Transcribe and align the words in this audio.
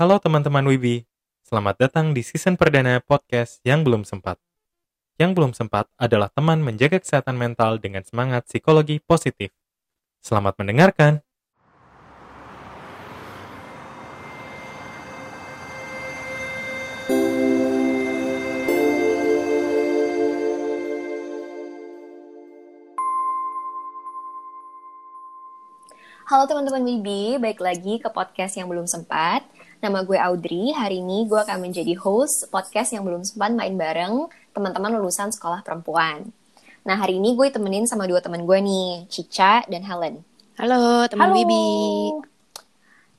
Halo 0.00 0.16
teman-teman 0.16 0.64
Wibi, 0.64 1.04
selamat 1.44 1.76
datang 1.76 2.16
di 2.16 2.24
season 2.24 2.56
perdana 2.56 3.04
podcast 3.04 3.60
yang 3.68 3.84
belum 3.84 4.00
sempat. 4.08 4.40
Yang 5.20 5.36
belum 5.36 5.52
sempat 5.52 5.92
adalah 6.00 6.32
teman 6.32 6.64
menjaga 6.64 6.96
kesehatan 6.96 7.36
mental 7.36 7.76
dengan 7.76 8.00
semangat 8.00 8.48
psikologi 8.48 8.96
positif. 9.04 9.52
Selamat 10.24 10.56
mendengarkan. 10.56 11.20
Halo 26.24 26.48
teman-teman 26.48 26.88
Wibi, 26.88 27.36
baik 27.36 27.60
lagi 27.60 28.00
ke 28.00 28.08
podcast 28.08 28.56
yang 28.56 28.72
belum 28.72 28.88
sempat. 28.88 29.44
Nama 29.80 30.04
gue 30.04 30.20
Audrey, 30.20 30.76
hari 30.76 31.00
ini 31.00 31.24
gue 31.24 31.40
akan 31.40 31.64
menjadi 31.64 31.96
host 31.96 32.52
podcast 32.52 32.92
yang 32.92 33.00
belum 33.00 33.24
sempat 33.24 33.48
main 33.56 33.72
bareng 33.80 34.28
teman-teman 34.52 35.00
lulusan 35.00 35.32
sekolah 35.32 35.64
perempuan. 35.64 36.28
Nah 36.84 37.00
hari 37.00 37.16
ini 37.16 37.32
gue 37.32 37.48
temenin 37.48 37.88
sama 37.88 38.04
dua 38.04 38.20
teman 38.20 38.44
gue 38.44 38.60
nih, 38.60 39.08
Cica 39.08 39.64
dan 39.64 39.80
Helen. 39.80 40.20
Halo 40.60 41.08
teman 41.08 41.32
Halo. 41.32 41.36
Wibi. 41.40 41.64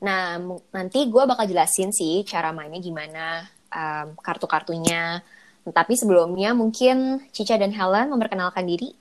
Nah 0.05 0.37
nanti 0.69 1.09
gue 1.09 1.23
bakal 1.25 1.49
jelasin 1.49 1.89
sih 1.89 2.21
cara 2.29 2.53
mainnya 2.53 2.77
gimana, 2.77 3.41
um, 3.73 4.13
kartu-kartunya. 4.21 5.17
Tapi 5.65 5.97
sebelumnya 5.97 6.53
mungkin 6.53 7.25
Cica 7.33 7.57
dan 7.57 7.73
Helen 7.73 8.13
memperkenalkan 8.13 8.69
diri. 8.69 8.93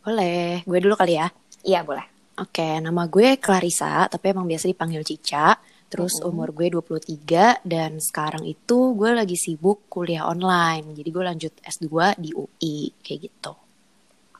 Boleh, 0.00 0.64
gue 0.64 0.78
dulu 0.80 0.96
kali 0.96 1.20
ya. 1.20 1.28
Iya 1.60 1.84
boleh. 1.84 2.08
Oke, 2.40 2.80
nama 2.80 3.04
gue 3.04 3.36
Clarissa, 3.36 4.08
tapi 4.08 4.32
emang 4.32 4.48
biasa 4.48 4.64
dipanggil 4.64 5.04
Cica. 5.04 5.60
Terus 5.92 6.16
Mhm. 6.16 6.24
umur 6.24 6.48
gue 6.50 6.72
23 6.72 7.60
dan 7.62 8.00
sekarang 8.00 8.48
itu 8.48 8.96
gue 8.96 9.12
lagi 9.12 9.36
sibuk 9.36 9.84
kuliah 9.86 10.24
online. 10.24 10.96
Jadi 10.96 11.08
gue 11.08 11.20
lanjut 11.22 11.52
S2 11.60 11.86
di 12.16 12.32
UI 12.32 12.96
kayak 12.98 13.20
gitu. 13.22 13.52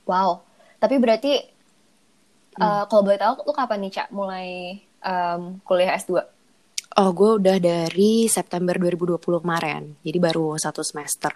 Wow. 0.09 0.41
Tapi 0.81 0.97
berarti 0.97 1.33
uh, 2.57 2.85
kalau 2.85 3.03
boleh 3.05 3.21
tahu 3.21 3.45
lu 3.45 3.53
kapan 3.53 3.79
nih 3.81 3.93
Cak 3.93 4.09
mulai 4.11 4.49
um, 5.01 5.61
kuliah 5.63 5.93
S2? 5.95 6.25
Oh, 6.93 7.09
gue 7.11 7.41
udah 7.41 7.57
dari 7.57 8.29
September 8.29 8.73
2020 8.75 9.17
kemarin. 9.41 9.97
Jadi 10.01 10.19
baru 10.19 10.57
satu 10.57 10.81
semester. 10.81 11.33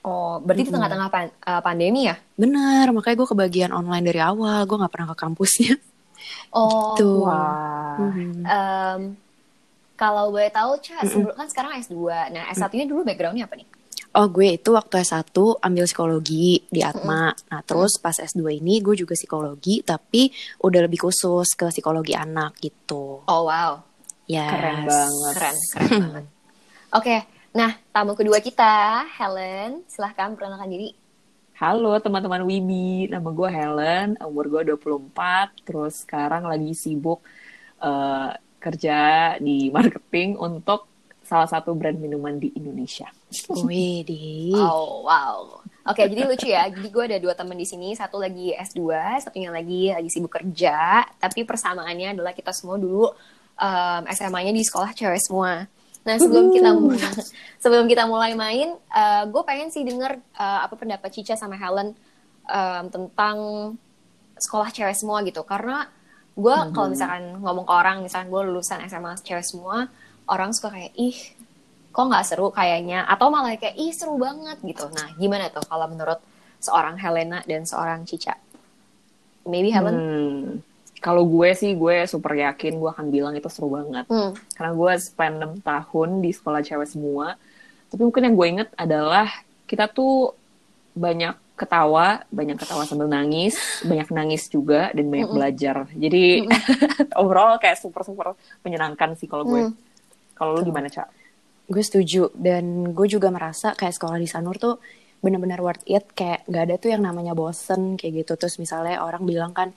Oh, 0.00 0.40
berarti 0.40 0.62
di 0.62 0.64
Mm-mm. 0.64 0.74
tengah-tengah 0.78 1.08
pan- 1.12 1.36
uh, 1.44 1.60
pandemi 1.60 2.06
ya? 2.06 2.16
Bener, 2.34 2.88
makanya 2.90 3.20
gue 3.20 3.28
kebagian 3.28 3.70
online 3.70 4.02
dari 4.02 4.18
awal. 4.18 4.64
Gue 4.64 4.78
gak 4.78 4.90
pernah 4.90 5.08
ke 5.10 5.18
kampusnya. 5.18 5.74
Oh, 6.50 6.96
Tuh. 6.96 7.24
wah. 7.24 7.96
Em, 8.42 9.16
kalau 10.00 10.32
boleh 10.32 10.48
tahu, 10.48 10.80
Ca, 10.80 11.04
sebelum 11.04 11.36
kan 11.36 11.44
sekarang 11.52 11.76
S2. 11.76 12.32
Nah, 12.32 12.48
S1-nya 12.56 12.88
dulu 12.88 13.04
backgroundnya 13.04 13.44
apa 13.44 13.60
nih? 13.60 13.68
Oh 14.10 14.26
gue 14.26 14.58
itu 14.58 14.74
waktu 14.74 15.06
S1 15.06 15.30
ambil 15.62 15.84
psikologi 15.86 16.66
di 16.66 16.82
Atma. 16.82 17.30
Nah 17.30 17.62
terus 17.62 17.94
pas 18.02 18.18
S2 18.18 18.58
ini 18.58 18.82
gue 18.82 18.98
juga 18.98 19.14
psikologi 19.14 19.86
tapi 19.86 20.34
udah 20.66 20.82
lebih 20.82 21.06
khusus 21.06 21.54
ke 21.54 21.70
psikologi 21.70 22.18
anak 22.18 22.58
gitu. 22.58 23.22
Oh, 23.22 23.46
wow. 23.46 23.78
Ya. 24.26 24.50
Keren 24.50 24.82
banget. 24.82 25.34
Keren, 25.38 25.56
keren 25.70 25.90
banget. 26.10 26.24
Oke, 26.90 27.16
nah 27.54 27.70
tamu 27.94 28.18
kedua 28.18 28.42
kita, 28.42 29.06
Helen. 29.14 29.86
Silahkan 29.86 30.34
perkenalkan 30.34 30.74
diri. 30.74 30.90
Halo 31.54 31.94
teman-teman 32.02 32.42
Wibi, 32.42 33.06
nama 33.06 33.30
gue 33.30 33.46
Helen, 33.52 34.18
umur 34.26 34.50
gue 34.50 34.74
24, 34.74 35.70
terus 35.70 36.02
sekarang 36.02 36.50
lagi 36.50 36.74
sibuk 36.74 37.22
eh, 37.78 38.32
kerja 38.60 39.34
di 39.40 39.72
marketing 39.72 40.36
untuk 40.36 40.90
salah 41.30 41.46
satu 41.46 41.78
brand 41.78 41.94
minuman 41.94 42.42
di 42.42 42.50
Indonesia. 42.58 43.06
Wih 43.54 44.02
di. 44.02 44.50
Oh, 44.50 45.06
wow. 45.06 45.62
Oke, 45.86 46.10
jadi 46.10 46.26
lucu 46.26 46.50
ya. 46.50 46.66
Jadi 46.66 46.90
gue 46.90 47.04
ada 47.06 47.18
dua 47.22 47.38
temen 47.38 47.54
di 47.54 47.62
sini. 47.62 47.94
Satu 47.94 48.18
lagi 48.18 48.50
S2, 48.50 48.82
satunya 49.22 49.54
lagi 49.54 49.94
lagi 49.94 50.10
sibuk 50.10 50.34
kerja. 50.34 51.06
Tapi 51.22 51.46
persamaannya 51.46 52.18
adalah 52.18 52.34
kita 52.34 52.50
semua 52.50 52.76
dulu 52.82 53.06
em, 53.54 54.02
SMA-nya 54.10 54.50
di 54.50 54.66
sekolah 54.66 54.90
cewek 54.90 55.22
semua. 55.22 55.70
Nah, 56.00 56.16
sebelum 56.18 56.50
kita 56.50 56.74
mulai, 56.74 56.98
sebelum 57.62 57.86
kita 57.86 58.04
mulai 58.10 58.32
main, 58.34 58.74
eh, 58.74 59.22
gue 59.30 59.42
pengen 59.46 59.70
sih 59.70 59.86
denger 59.86 60.18
eh, 60.18 60.60
apa 60.66 60.74
pendapat 60.74 61.14
Cica 61.14 61.38
sama 61.38 61.54
Helen 61.54 61.94
em, 62.50 62.84
tentang 62.90 63.36
sekolah 64.34 64.74
cewek 64.74 64.98
semua 64.98 65.22
gitu. 65.22 65.46
Karena 65.46 65.86
gue 66.40 66.56
kalau 66.72 66.88
misalkan 66.88 67.36
ngomong 67.38 67.64
ke 67.68 67.72
orang, 67.76 67.96
misalkan 68.00 68.32
gue 68.32 68.40
lulusan 68.48 68.80
SMA 68.88 69.12
cewek 69.20 69.44
semua, 69.44 69.86
orang 70.30 70.50
suka 70.56 70.72
kayak 70.72 70.92
ih 70.96 71.16
kok 71.90 72.06
nggak 72.06 72.22
seru 72.22 72.54
kayaknya 72.54 73.02
atau 73.02 73.34
malah 73.34 73.58
kayak 73.58 73.74
ih 73.74 73.90
seru 73.90 74.14
banget 74.14 74.62
gitu 74.62 74.86
nah 74.94 75.10
gimana 75.18 75.50
tuh 75.50 75.66
kalau 75.66 75.90
menurut 75.90 76.22
seorang 76.62 76.94
Helena 76.94 77.42
dan 77.50 77.66
seorang 77.66 78.06
Cica 78.06 78.38
maybe 79.42 79.74
Helen 79.74 79.94
Hmm, 79.98 80.62
Kalau 81.00 81.24
gue 81.24 81.48
sih, 81.56 81.72
gue 81.80 82.04
super 82.04 82.36
yakin 82.36 82.76
gue 82.76 82.90
akan 82.92 83.08
bilang 83.08 83.32
itu 83.32 83.48
seru 83.48 83.72
banget. 83.72 84.04
Hmm. 84.12 84.36
Karena 84.52 84.76
gue 84.76 84.92
spend 85.00 85.34
6 85.40 85.64
tahun 85.64 86.20
di 86.20 86.28
sekolah 86.28 86.60
cewek 86.60 86.88
semua. 86.92 87.40
Tapi 87.88 88.04
mungkin 88.04 88.28
yang 88.28 88.36
gue 88.36 88.46
inget 88.52 88.68
adalah 88.76 89.24
kita 89.64 89.88
tuh 89.88 90.36
banyak 90.92 91.32
ketawa, 91.60 92.24
banyak 92.32 92.56
ketawa 92.56 92.88
sambil 92.88 93.04
nangis, 93.12 93.60
banyak 93.84 94.08
nangis 94.08 94.48
juga, 94.48 94.88
dan 94.96 95.12
banyak 95.12 95.28
Mm-mm. 95.28 95.36
belajar. 95.36 95.76
Jadi 95.92 96.48
overall 97.20 97.60
kayak 97.60 97.76
super-super 97.76 98.32
menyenangkan 98.64 99.12
sih 99.20 99.28
kalau 99.28 99.44
gue. 99.44 99.68
Hmm. 99.68 99.76
Kalau 100.32 100.56
lu 100.56 100.64
gimana, 100.64 100.88
Cak? 100.88 101.12
Gue 101.68 101.84
setuju 101.84 102.32
dan 102.32 102.96
gue 102.96 103.06
juga 103.06 103.28
merasa 103.28 103.76
kayak 103.76 103.92
sekolah 103.92 104.16
di 104.16 104.24
Sanur 104.24 104.56
tuh 104.56 104.80
benar-benar 105.20 105.60
worth 105.60 105.84
it. 105.84 106.08
Kayak 106.16 106.48
gak 106.48 106.62
ada 106.64 106.74
tuh 106.80 106.90
yang 106.96 107.04
namanya 107.04 107.36
bosen 107.36 108.00
kayak 108.00 108.24
gitu. 108.24 108.40
Terus 108.40 108.56
misalnya 108.56 109.04
orang 109.04 109.22
bilang 109.28 109.52
kan 109.52 109.70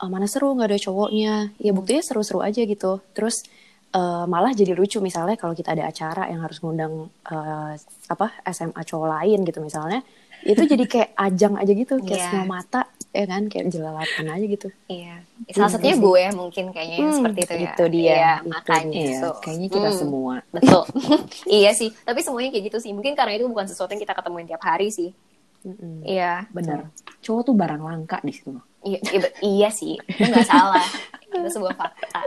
"Ah, 0.00 0.08
mana 0.12 0.24
seru 0.28 0.52
nggak 0.56 0.68
ada 0.72 0.80
cowoknya. 0.80 1.34
Ya 1.60 1.72
buktinya 1.76 2.02
seru-seru 2.04 2.40
aja 2.40 2.60
gitu. 2.64 3.00
Terus 3.12 3.44
eh, 3.94 4.24
malah 4.28 4.52
jadi 4.56 4.72
lucu 4.76 4.98
misalnya 5.04 5.36
kalau 5.40 5.54
kita 5.56 5.72
ada 5.76 5.84
acara 5.88 6.28
yang 6.32 6.40
harus 6.44 6.58
ngundang 6.64 7.08
eh, 7.28 7.72
apa 8.08 8.26
SMA 8.50 8.82
cowok 8.82 9.08
lain 9.20 9.38
gitu 9.46 9.58
misalnya 9.62 10.00
itu 10.42 10.62
jadi 10.62 10.84
kayak 10.84 11.10
ajang 11.14 11.54
aja 11.54 11.72
gitu 11.72 11.94
kayak 12.00 12.16
Iya. 12.16 12.28
semua 12.28 12.46
mata 12.52 12.80
ya 13.10 13.24
kan 13.24 13.42
kayak 13.46 13.66
jelalatan 13.68 14.26
aja 14.26 14.44
gitu 14.44 14.68
iya 14.86 15.16
salah 15.50 15.72
satunya 15.72 15.96
sih. 15.96 16.04
gue 16.04 16.24
mungkin 16.32 16.64
kayaknya 16.68 16.96
yang 16.96 17.06
Hmm, 17.06 17.16
seperti 17.16 17.40
itu 17.40 17.52
ya 17.54 17.60
itu 17.66 17.84
dia, 17.88 18.04
Iya, 18.06 18.32
itu 18.36 18.48
makanya. 18.48 18.92
Iya, 18.94 19.18
so, 19.18 19.28
kayaknya 19.40 19.68
kita 19.70 19.88
hmm, 19.88 19.98
semua. 19.98 20.34
betul 20.50 20.82
iya 21.58 21.70
sih 21.72 21.90
tapi 21.98 22.20
semuanya 22.20 22.50
kayak 22.50 22.64
gitu 22.68 22.78
sih 22.78 22.92
mungkin 22.92 23.12
karena 23.12 23.32
itu 23.34 23.46
bukan 23.46 23.64
sesuatu 23.64 23.90
yang 23.90 24.02
kita 24.02 24.12
ketemuin 24.12 24.46
tiap 24.46 24.60
hari 24.60 24.88
sih 24.88 25.10
iya 26.02 26.46
Bener. 26.48 26.86
Cowok 27.18 27.42
tuh 27.42 27.54
barang 27.54 27.82
langka 27.82 28.22
di 28.22 28.30
situ. 28.30 28.54
Iya, 28.86 29.02
iya, 29.02 29.20
iya 29.42 29.68
sih, 29.68 29.98
itu 29.98 30.22
nggak 30.22 30.46
salah. 30.46 30.86
itu 31.26 31.48
sebuah 31.50 31.74
fakta. 31.74 32.22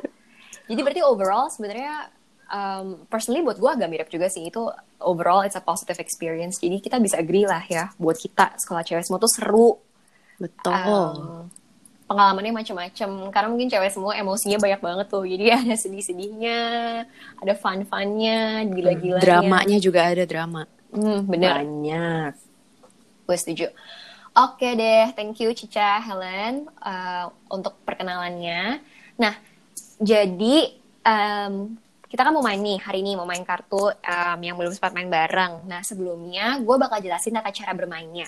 Jadi 0.68 0.80
berarti 0.84 1.02
overall 1.02 1.48
sebenarnya 1.48 2.12
um, 2.46 3.08
personally 3.08 3.40
buat 3.40 3.56
gue 3.56 3.72
agak 3.72 3.88
mirip 3.88 4.10
juga 4.12 4.28
sih. 4.28 4.44
Itu 4.44 4.68
overall 5.04 5.42
it's 5.44 5.56
a 5.56 5.64
positive 5.64 6.00
experience. 6.00 6.60
Jadi 6.60 6.84
kita 6.84 7.00
bisa 7.00 7.20
agree 7.20 7.48
lah 7.48 7.64
ya, 7.66 7.92
buat 7.96 8.20
kita 8.20 8.60
sekolah 8.60 8.84
cewek 8.84 9.04
semua 9.08 9.20
tuh 9.20 9.32
seru. 9.32 9.70
betul 10.40 10.72
Um, 10.72 11.52
pengalamannya 12.10 12.54
macam-macam. 12.56 13.10
Karena 13.30 13.48
mungkin 13.54 13.70
cewek 13.70 13.92
semua 13.94 14.18
emosinya 14.18 14.58
banyak 14.58 14.82
banget 14.82 15.08
tuh. 15.14 15.24
Jadi 15.30 15.46
ada 15.62 15.76
sedih-sedihnya, 15.78 16.62
ada 17.38 17.54
fun-funnya, 17.54 18.66
gila-gilanya. 18.66 19.22
dramanya 19.22 19.78
juga 19.78 20.10
ada 20.10 20.26
drama 20.26 20.66
Hmm, 20.90 21.22
bener. 21.30 21.62
Banyak. 21.62 22.34
Gue 23.30 23.38
setuju. 23.38 23.70
Oke 24.34 24.74
deh, 24.78 25.14
thank 25.14 25.38
you 25.42 25.54
Cica, 25.54 26.02
Helen 26.02 26.70
uh, 26.82 27.30
untuk 27.50 27.78
perkenalannya. 27.86 28.82
Nah, 29.22 29.34
jadi 30.00 30.80
em, 31.04 31.76
kita 32.10 32.26
kan 32.26 32.34
mau 32.34 32.42
main 32.42 32.58
nih 32.58 32.82
hari 32.82 33.06
ini 33.06 33.14
mau 33.14 33.30
main 33.30 33.46
kartu 33.46 33.94
em, 34.02 34.40
yang 34.42 34.58
belum 34.58 34.74
sempat 34.74 34.98
main 34.98 35.06
bareng. 35.06 35.70
Nah, 35.70 35.86
sebelumnya 35.86 36.58
gue 36.58 36.76
bakal 36.82 36.98
jelasin 37.06 37.38
tata 37.38 37.54
cara 37.54 37.78
bermainnya. 37.78 38.26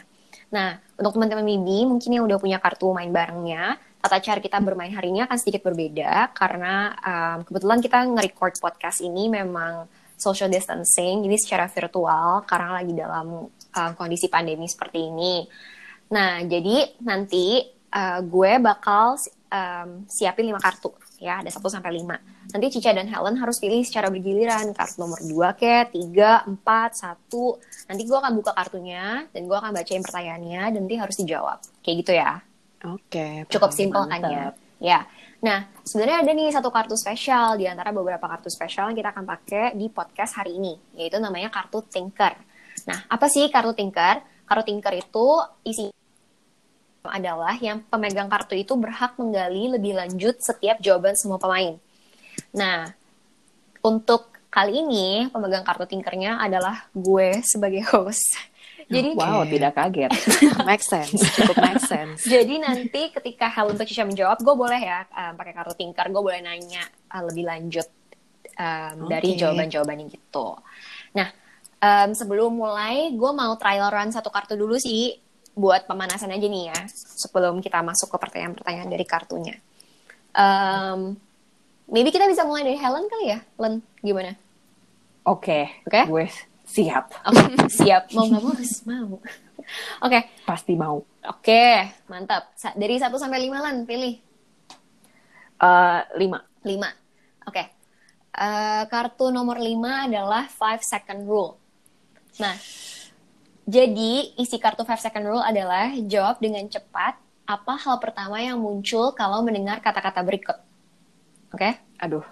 Nah, 0.54 0.78
untuk 1.02 1.18
teman-teman 1.18 1.42
Bibi 1.42 1.90
mungkin 1.90 2.10
yang 2.14 2.24
udah 2.30 2.38
punya 2.38 2.62
kartu 2.62 2.94
main 2.94 3.10
barengnya, 3.10 3.82
tata 3.98 4.22
cara 4.22 4.38
kita 4.38 4.62
bermain 4.62 4.94
hari 4.94 5.10
ini 5.10 5.26
akan 5.26 5.38
sedikit 5.42 5.66
berbeda 5.66 6.30
karena 6.38 6.94
em, 7.02 7.38
kebetulan 7.42 7.82
kita 7.82 7.98
nge-record 8.06 8.54
podcast 8.62 9.02
ini 9.02 9.34
memang 9.34 9.90
social 10.14 10.54
distancing, 10.54 11.26
jadi 11.26 11.38
secara 11.42 11.66
virtual 11.66 12.46
karena 12.46 12.78
lagi 12.78 12.94
dalam 12.94 13.50
em, 13.50 13.92
kondisi 13.98 14.30
pandemi 14.30 14.70
seperti 14.70 15.10
ini. 15.10 15.50
Nah, 16.14 16.46
jadi 16.46 17.02
nanti 17.02 17.66
eh, 17.90 18.20
gue 18.22 18.52
bakal 18.62 19.18
em, 19.50 20.06
siapin 20.06 20.46
lima 20.46 20.62
kartu 20.62 20.94
ya, 21.22 21.46
ada 21.46 21.50
1 21.54 21.62
sampai 21.70 22.02
5. 22.02 22.41
Nanti 22.52 22.68
Cica 22.78 22.92
dan 22.92 23.08
Helen 23.08 23.36
harus 23.40 23.58
pilih 23.64 23.80
secara 23.88 24.12
bergiliran, 24.12 24.76
kartu 24.76 25.00
nomor 25.00 25.20
2 25.24 25.56
ke, 25.56 25.88
3, 25.96 26.52
4, 26.52 26.60
1. 26.60 27.88
Nanti 27.88 28.02
gue 28.04 28.18
akan 28.20 28.34
buka 28.36 28.52
kartunya 28.52 29.24
dan 29.32 29.42
gue 29.48 29.58
akan 29.58 29.72
bacain 29.72 30.04
pertanyaannya 30.04 30.64
dan 30.76 30.80
nanti 30.84 30.96
harus 31.00 31.16
dijawab. 31.16 31.60
Kayak 31.80 31.96
gitu 32.04 32.12
ya. 32.16 32.32
oke 32.82 33.28
Cukup 33.48 33.72
Paham, 33.72 33.80
simpel 33.80 34.04
kan 34.10 34.22
ya. 34.28 34.44
Ya. 34.82 35.00
Nah, 35.42 35.66
sebenarnya 35.82 36.22
ada 36.22 36.32
nih 36.38 36.50
satu 36.54 36.70
kartu 36.70 36.94
spesial 36.94 37.58
di 37.58 37.66
antara 37.66 37.90
beberapa 37.90 38.26
kartu 38.30 38.50
spesial 38.50 38.94
yang 38.94 38.98
kita 38.98 39.10
akan 39.10 39.26
pakai 39.26 39.66
di 39.74 39.90
podcast 39.90 40.38
hari 40.38 40.58
ini, 40.58 40.78
yaitu 40.98 41.18
namanya 41.18 41.50
kartu 41.50 41.82
Tinker. 41.86 42.38
Nah, 42.86 43.00
apa 43.10 43.26
sih 43.30 43.50
kartu 43.50 43.74
Tinker? 43.74 44.22
Kartu 44.46 44.64
Tinker 44.70 44.94
itu 44.98 45.28
isi 45.66 45.90
adalah 47.02 47.58
yang 47.58 47.82
pemegang 47.90 48.30
kartu 48.30 48.54
itu 48.54 48.78
berhak 48.78 49.18
menggali 49.18 49.74
lebih 49.74 49.98
lanjut 49.98 50.38
setiap 50.38 50.78
jawaban 50.78 51.18
semua 51.18 51.42
pemain. 51.42 51.82
Nah, 52.56 52.92
untuk 53.82 54.32
kali 54.52 54.84
ini 54.84 55.32
pemegang 55.32 55.64
kartu 55.64 55.88
Tinkernya 55.88 56.38
adalah 56.44 56.92
gue 56.92 57.40
sebagai 57.42 57.82
host. 57.88 58.52
Jadi 58.92 59.16
Wow, 59.16 59.48
tidak 59.48 59.72
kaget. 59.80 60.12
make 60.68 60.84
sense, 60.84 61.16
cukup 61.40 61.64
make 61.64 61.80
sense. 61.80 62.28
Jadi 62.28 62.60
nanti 62.60 63.08
ketika 63.16 63.48
Helen 63.48 63.80
atau 63.80 63.88
Cica 63.88 64.04
menjawab, 64.04 64.44
gue 64.44 64.52
boleh 64.52 64.82
ya 64.84 65.08
um, 65.16 65.40
pakai 65.40 65.56
kartu 65.56 65.74
tinker, 65.80 66.12
gue 66.12 66.20
boleh 66.20 66.44
nanya 66.44 66.84
uh, 67.08 67.24
lebih 67.24 67.48
lanjut 67.48 67.88
um, 68.60 69.08
dari 69.08 69.32
Oke. 69.32 69.40
jawaban-jawabannya 69.40 70.12
gitu. 70.12 70.60
Nah, 71.16 71.32
um, 71.80 72.12
sebelum 72.12 72.52
mulai, 72.52 73.16
gue 73.16 73.32
mau 73.32 73.56
trial 73.56 73.88
run 73.88 74.12
satu 74.12 74.28
kartu 74.28 74.60
dulu 74.60 74.76
sih 74.76 75.16
buat 75.56 75.88
pemanasan 75.88 76.36
aja 76.36 76.48
nih 76.52 76.76
ya, 76.76 76.80
sebelum 76.92 77.64
kita 77.64 77.80
masuk 77.80 78.12
ke 78.12 78.18
pertanyaan-pertanyaan 78.20 78.92
dari 78.92 79.06
kartunya. 79.08 79.56
Um, 80.36 81.16
maybe 81.92 82.10
kita 82.10 82.26
bisa 82.26 82.42
mulai 82.42 82.64
dari 82.64 82.80
Helen 82.80 83.06
kali 83.06 83.26
ya, 83.30 83.40
Len, 83.58 83.74
gimana? 84.00 84.34
Oke, 85.22 85.70
Oke. 85.86 86.02
gue 86.08 86.26
siap. 86.66 87.12
Oke, 87.28 87.44
siap. 87.70 88.10
Mau 88.12 88.26
nggak 88.26 88.42
mau 88.42 88.52
harus 88.52 88.76
mau. 88.84 89.12
Oke, 90.02 90.20
Pasti 90.42 90.74
mau. 90.74 91.06
oke, 91.22 91.66
mantap. 92.08 92.50
Sa- 92.56 92.74
Dari 92.74 92.98
1 92.98 93.14
sampai 93.14 93.40
5 93.40 93.62
Len, 93.62 93.78
pilih. 93.86 94.16
Eh, 95.62 96.00
lima. 96.18 96.42
5. 96.64 96.90
Oke. 97.46 97.64
Eh, 98.32 98.84
kartu 98.88 99.30
nomor 99.30 99.60
5 99.60 100.10
adalah 100.10 100.50
5 100.50 100.82
second 100.82 101.22
rule. 101.24 101.54
Nah, 102.40 102.56
jadi 103.64 104.12
isi 104.36 104.58
kartu 104.58 104.82
5 104.82 104.98
second 104.98 105.28
rule 105.28 105.44
adalah 105.44 105.94
jawab 106.02 106.42
dengan 106.42 106.66
cepat 106.66 107.20
apa 107.46 107.74
hal 107.78 108.00
pertama 108.00 108.40
yang 108.40 108.58
muncul 108.58 109.12
kalau 109.14 109.44
mendengar 109.44 109.78
kata-kata 109.78 110.24
berikut. 110.24 110.58
Oke? 111.52 111.70
Aduh. 112.00 112.24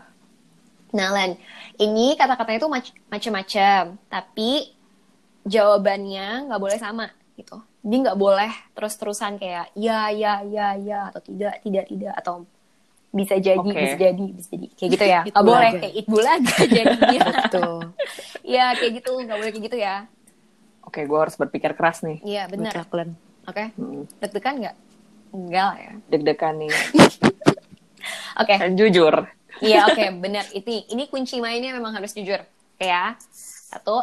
Nah, 0.89 1.13
Len, 1.13 1.37
ini 1.77 2.17
kata-katanya 2.17 2.59
itu 2.65 2.69
mac- 2.71 2.97
macam-macam, 3.13 3.81
tapi 4.09 4.73
jawabannya 5.45 6.49
nggak 6.49 6.61
boleh 6.61 6.77
sama 6.81 7.05
gitu. 7.37 7.61
Jadi 7.85 7.95
nggak 8.03 8.19
boleh 8.19 8.51
terus-terusan 8.73 9.37
kayak 9.39 9.71
ya, 9.77 10.09
ya, 10.11 10.41
ya, 10.43 10.75
ya, 10.75 10.99
atau 11.13 11.21
tidak, 11.23 11.61
tidak, 11.63 11.85
tidak, 11.87 12.13
atau 12.17 12.35
bisa 13.09 13.35
jadi, 13.37 13.57
Oke. 13.61 13.77
bisa 13.77 13.97
jadi, 13.97 14.25
bisa 14.33 14.49
jadi, 14.53 14.67
kayak 14.75 14.89
gitu 14.97 15.05
ya. 15.05 15.21
Nggak 15.29 15.45
boleh 15.45 15.71
kayak 15.77 15.93
it 15.95 16.05
bulaga 16.09 16.57
jadi. 16.77 16.97
Betul. 17.21 17.77
ya 18.43 18.65
kayak 18.73 18.91
gitu, 19.01 19.11
nggak 19.13 19.37
boleh 19.37 19.51
kayak 19.53 19.65
gitu 19.69 19.77
ya. 19.77 19.95
Oke, 20.83 21.05
gue 21.05 21.19
harus 21.21 21.35
berpikir 21.37 21.71
keras 21.77 22.01
nih. 22.01 22.17
Iya 22.25 22.43
benar. 22.49 22.73
Oke, 23.45 23.73
Hmm, 23.77 24.05
deg-degan 24.21 24.55
nggak? 24.61 24.75
Enggak 25.33 25.65
lah 25.69 25.77
ya. 25.77 25.93
Deg-degan 26.09 26.55
nih. 26.57 26.73
Oke, 28.39 28.55
Dan 28.55 28.79
jujur. 28.79 29.13
iya 29.59 29.83
oke, 29.89 30.05
benar. 30.17 30.47
Ini 30.49 30.87
ini 30.89 31.03
kunci 31.07 31.43
mainnya 31.43 31.75
memang 31.75 31.91
harus 31.91 32.15
jujur. 32.15 32.39
Oke 32.75 32.87
ya. 32.87 33.19
Satu, 33.69 34.01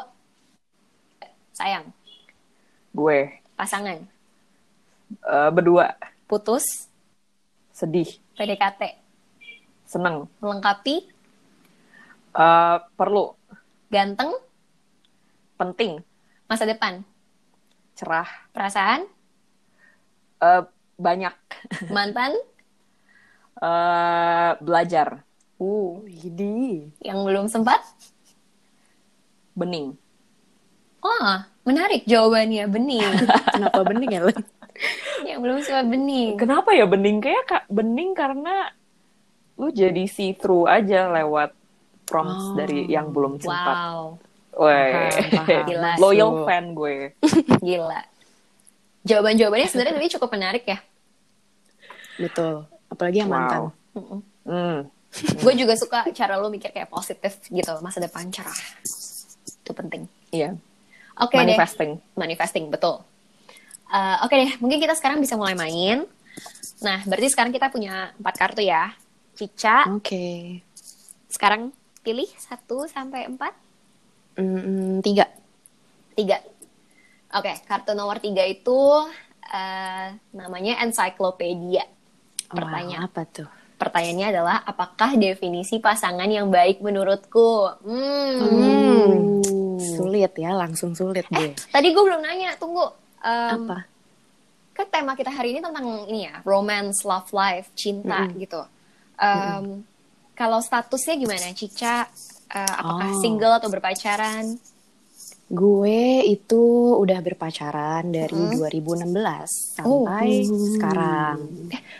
sayang, 1.51 1.89
Gue. 2.93 3.41
Pasangan, 3.57 3.99
eh, 5.09 5.51
berdua. 5.51 5.97
Putus, 6.29 6.87
sedih, 7.73 8.09
PDKT, 8.37 8.83
seneng, 9.85 10.29
melengkapi, 10.39 11.13
Eh, 12.37 12.77
perlu, 13.01 13.33
ganteng, 13.89 14.37
penting, 15.57 16.05
masa 16.45 16.69
depan, 16.69 17.01
cerah, 17.97 18.29
perasaan, 18.53 19.09
Eh, 20.37 20.63
banyak, 21.01 21.33
mantan, 21.97 22.37
Eh, 23.57 24.51
belajar, 24.61 25.25
Uh, 25.57 26.05
ini. 26.05 26.93
yang 27.01 27.25
belum 27.25 27.49
sempat. 27.49 27.81
bening. 29.57 29.97
Oh, 31.01 31.33
menarik 31.65 32.05
jawabannya, 32.05 32.69
bening. 32.69 33.09
Kenapa 33.57 33.81
bening 33.83 34.11
ya, 34.13 34.21
Len? 34.21 34.41
yang 35.25 35.41
belum 35.41 35.65
sempat 35.65 35.89
bening. 35.89 36.37
Kenapa 36.37 36.77
ya 36.77 36.85
bening? 36.85 37.25
Kayak 37.25 37.45
kak 37.49 37.65
bening 37.73 38.13
karena 38.13 38.69
lu 39.57 39.73
jadi 39.73 40.05
see 40.05 40.37
through 40.37 40.69
aja 40.69 41.09
lewat 41.09 41.57
prompts 42.05 42.53
Oh. 42.53 42.55
dari 42.55 42.85
yang 42.85 43.09
belum 43.09 43.41
sempat. 43.41 43.73
Wow, 43.73 44.21
Weh. 44.61 45.09
Gila. 45.65 45.97
loyal 46.05 46.45
fan 46.45 46.77
gue. 46.77 47.17
gila. 47.65 48.05
Jawaban-jawabannya 49.03 49.69
sebenarnya 49.73 49.97
tadi 49.97 50.13
cukup 50.13 50.29
menarik 50.29 50.69
ya. 50.69 50.79
Betul. 52.21 52.69
Apalagi 52.91 53.23
yang 53.23 53.31
mantan. 53.31 53.71
Wow. 53.71 53.99
Mm-mm. 53.99 54.21
Hmm. 54.47 54.79
Gue 55.45 55.55
juga 55.57 55.75
suka 55.75 56.05
cara 56.13 56.37
lu 56.37 56.53
mikir 56.53 56.71
kayak 56.71 56.93
positif 56.93 57.41
gitu, 57.49 57.73
masa 57.81 57.99
depan 58.05 58.29
cerah. 58.29 58.57
Itu 59.65 59.73
penting. 59.73 60.05
Iya. 60.31 60.55
Oke 61.17 61.41
deh. 61.41 61.57
Manifesting. 61.57 61.97
Manifesting, 62.13 62.65
betul. 62.69 63.01
Eh, 63.89 64.17
Oke 64.27 64.35
deh, 64.37 64.51
mungkin 64.61 64.79
kita 64.83 64.93
sekarang 64.93 65.23
bisa 65.23 65.39
mulai 65.41 65.57
main. 65.57 66.05
Nah, 66.85 67.01
berarti 67.09 67.33
sekarang 67.33 67.55
kita 67.55 67.73
punya 67.73 68.13
empat 68.21 68.35
kartu 68.37 68.61
ya. 68.61 68.93
Cica, 69.37 69.85
Oke. 69.93 70.65
sekarang 71.29 71.69
pilih 72.01 72.29
satu 72.41 72.89
sampai 72.89 73.29
empat. 73.29 73.53
Mm, 74.37 75.05
tiga. 75.05 75.29
Tiga. 76.17 76.41
Oke, 77.37 77.53
kartu 77.69 77.93
nomor 77.93 78.17
tiga 78.21 78.45
itu 78.45 78.81
eh, 79.53 80.09
namanya 80.33 80.81
encyclopedia. 80.85 81.85
Pertanyaan. 82.51 83.07
Wah, 83.07 83.11
apa 83.13 83.23
tuh? 83.27 83.49
Pertanyaannya 83.77 84.27
adalah, 84.33 84.57
apakah 84.65 85.15
definisi 85.15 85.77
pasangan 85.77 86.27
yang 86.27 86.49
baik 86.49 86.81
menurutku? 86.81 87.69
Hmm. 87.85 88.41
Hmm. 88.41 89.15
Sulit 89.77 90.33
ya, 90.35 90.57
langsung 90.57 90.97
sulit 90.97 91.29
gue. 91.29 91.53
Tadi 91.53 91.87
gue 91.93 92.03
belum 92.03 92.25
nanya, 92.25 92.57
tunggu. 92.57 92.89
Em, 93.21 93.69
apa? 93.69 93.79
kan 94.77 94.85
tema 94.93 95.17
kita 95.17 95.33
hari 95.33 95.57
ini 95.57 95.65
tentang 95.65 96.05
ini 96.05 96.29
ya 96.29 96.45
romance 96.45 97.01
love 97.01 97.33
life 97.33 97.73
cinta 97.73 98.29
gitu 98.37 98.61
Em, 99.17 99.81
kalau 100.37 100.61
statusnya 100.61 101.17
gimana 101.17 101.49
Cica 101.57 102.05
eh, 102.53 102.73
apakah 102.77 103.17
Oh. 103.17 103.21
single 103.25 103.57
atau 103.57 103.73
berpacaran 103.73 104.61
Gue 105.47 106.27
itu 106.27 106.63
udah 106.97 107.23
berpacaran 107.23 108.03
dari 108.09 108.35
Mm. 108.35 108.59
2016 108.59 109.47
Oh. 109.79 110.03
sampai 110.03 110.43
sekarang. 110.75 111.37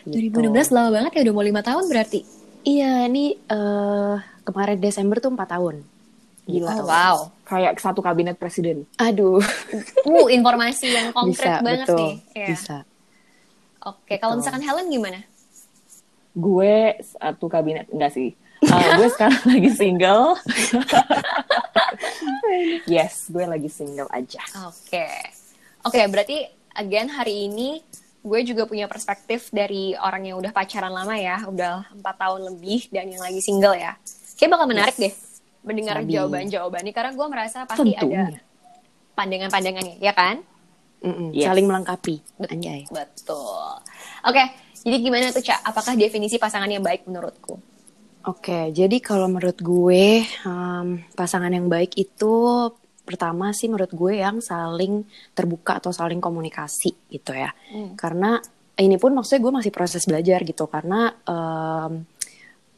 Gitu. 0.03 0.35
2016 0.35 0.69
lama 0.69 0.91
banget 0.91 1.11
ya 1.15 1.23
udah 1.23 1.35
mau 1.35 1.45
lima 1.45 1.63
tahun 1.63 1.87
berarti 1.87 2.21
Iya, 2.63 3.07
ini 3.07 3.31
eh, 3.39 4.15
kemarin 4.43 4.75
Desember 4.77 5.17
tuh 5.17 5.31
4 5.31 5.47
tahun. 5.49 5.87
Gila. 6.45 6.71
oh, 6.73 6.83
wow 6.85 7.17
Kayak 7.43 7.79
satu 7.79 7.99
kabinet 8.01 8.35
presiden. 8.35 8.87
Aduh, 8.97 9.39
uh 10.09 10.27
informasi 10.29 10.87
yang 10.89 11.11
konkret 11.11 11.47
bisa, 11.53 11.63
banget 11.63 11.87
betul. 11.87 11.99
nih 12.01 12.15
Iya. 12.35 12.47
Bisa. 12.49 12.77
oke 13.81 14.15
kalau 14.17 14.35
Betul. 14.35 14.41
misalkan 14.43 14.63
Helen 14.63 14.87
gimana 14.89 15.21
Gue 16.33 16.77
satu 17.01 17.47
kabinet 17.47 17.87
enggak 17.89 18.11
sih. 18.11 18.35
Eh, 18.59 18.89
gue 18.93 19.09
sekarang 19.09 19.39
lagi 19.53 19.71
single. 19.71 20.35
yes, 22.95 23.29
gue 23.29 23.45
lagi 23.45 23.69
single 23.69 24.09
aja. 24.11 24.43
Oke. 24.69 25.07
Oke, 25.83 26.01
berarti 26.11 26.47
again 26.75 27.09
hari 27.09 27.47
ini 27.47 27.81
gue 28.27 28.41
juga 28.43 28.67
punya 28.67 28.91
perspektif 28.91 29.55
dari 29.55 29.95
orang 29.95 30.27
yang 30.27 30.37
udah 30.43 30.51
pacaran 30.51 30.91
lama 30.91 31.15
ya, 31.15 31.47
udah 31.47 31.95
empat 31.95 32.17
tahun 32.19 32.51
lebih 32.51 32.91
dan 32.91 33.07
yang 33.07 33.23
lagi 33.23 33.39
single 33.39 33.79
ya. 33.79 33.95
Kayak 34.35 34.51
bakal 34.59 34.67
menarik 34.67 34.97
deh 34.99 35.15
mendengar 35.63 35.99
jawaban-jawabannya 36.03 36.93
karena 36.95 37.11
gue 37.15 37.27
merasa 37.27 37.67
pasti 37.67 37.91
ada 37.95 38.03
Tentunya. 38.03 38.27
pandangan-pandangannya, 39.15 39.97
ya 39.99 40.15
kan? 40.15 40.43
Mm-mm, 41.03 41.35
Yes. 41.35 41.47
Saling 41.51 41.67
melengkapi. 41.67 42.23
Anjay. 42.51 42.87
Betul. 42.91 43.83
Oke, 44.27 44.43
jadi 44.83 44.97
gimana 45.03 45.31
tuh 45.31 45.43
Cak? 45.43 45.63
Apakah 45.63 45.95
definisi 45.95 46.39
pasangan 46.39 46.71
yang 46.71 46.83
baik 46.83 47.07
menurutku? 47.07 47.59
Oke, 48.27 48.75
jadi 48.75 48.99
kalau 48.99 49.31
menurut 49.31 49.55
gue 49.63 50.27
em, 50.27 50.87
pasangan 51.15 51.47
yang 51.47 51.71
baik 51.71 51.95
itu 51.95 52.35
pertama 53.07 53.55
sih 53.55 53.71
menurut 53.71 53.95
gue 53.95 54.19
yang 54.19 54.43
saling 54.43 55.07
terbuka 55.31 55.79
atau 55.79 55.95
saling 55.95 56.19
komunikasi 56.19 56.91
gitu 57.07 57.31
ya. 57.31 57.55
Hmm. 57.71 57.95
Karena 57.95 58.43
ini 58.83 58.99
pun 58.99 59.15
maksudnya 59.15 59.47
gue 59.47 59.53
masih 59.63 59.71
proses 59.71 60.03
belajar 60.11 60.43
gitu 60.43 60.67
karena 60.67 61.15
em, 61.23 62.03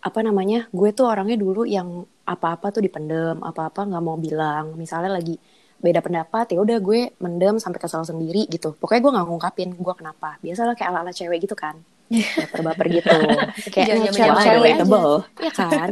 apa 0.05 0.21
namanya 0.21 0.69
gue 0.69 0.93
tuh 0.93 1.09
orangnya 1.09 1.41
dulu 1.41 1.65
yang 1.65 2.05
apa-apa 2.29 2.69
tuh 2.69 2.85
dipendem, 2.85 3.41
apa-apa 3.41 3.89
nggak 3.89 4.05
mau 4.05 4.21
bilang. 4.21 4.77
Misalnya 4.77 5.17
lagi 5.17 5.41
beda 5.81 6.05
pendapat 6.05 6.53
ya 6.53 6.61
udah 6.61 6.77
gue 6.77 7.17
mendem 7.25 7.57
sampai 7.57 7.81
kesal 7.81 8.05
sendiri 8.05 8.45
gitu. 8.53 8.77
Pokoknya 8.77 9.01
gue 9.01 9.13
nggak 9.17 9.27
ngungkapin 9.33 9.71
gue 9.73 9.95
kenapa. 9.97 10.37
Biasalah 10.45 10.77
kayak 10.77 10.93
ala-ala 10.93 11.13
cewek 11.17 11.41
gitu 11.41 11.57
kan. 11.57 11.81
Baper-baper 12.09 12.87
gitu 12.89 13.17
kayak 13.75 13.87
Jangan 13.87 14.13
cewek 14.17 14.33
aja. 14.33 14.53
relatable. 14.57 15.13
Iya 15.39 15.53
kan? 15.53 15.91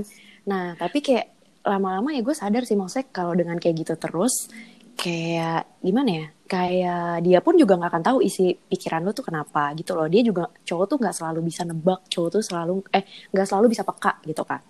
Nah, 0.49 0.67
tapi 0.79 0.99
kayak 1.05 1.27
lama-lama 1.67 2.15
ya 2.15 2.23
gue 2.23 2.35
sadar 2.35 2.63
sih 2.63 2.79
maksudnya 2.79 3.11
kalau 3.11 3.35
dengan 3.35 3.59
kayak 3.59 3.75
gitu 3.85 3.95
terus 3.99 4.49
kayak 4.97 5.83
gimana 5.85 6.11
ya? 6.11 6.27
Kayak 6.47 7.27
dia 7.27 7.39
pun 7.43 7.59
juga 7.59 7.75
nggak 7.75 7.91
akan 7.91 8.05
tahu 8.07 8.19
isi 8.23 8.55
pikiran 8.55 9.03
lu 9.03 9.13
tuh 9.13 9.27
kenapa 9.27 9.75
gitu 9.77 9.93
loh. 9.93 10.07
Dia 10.07 10.23
juga 10.23 10.49
cowok 10.49 10.85
tuh 10.89 10.97
nggak 11.03 11.15
selalu 11.15 11.41
bisa 11.45 11.63
nebak, 11.67 12.07
cowok 12.09 12.29
tuh 12.39 12.43
selalu 12.43 12.75
eh 12.95 13.05
nggak 13.35 13.47
selalu 13.47 13.67
bisa 13.75 13.83
peka 13.83 14.13
gitu 14.25 14.43
kan. 14.47 14.63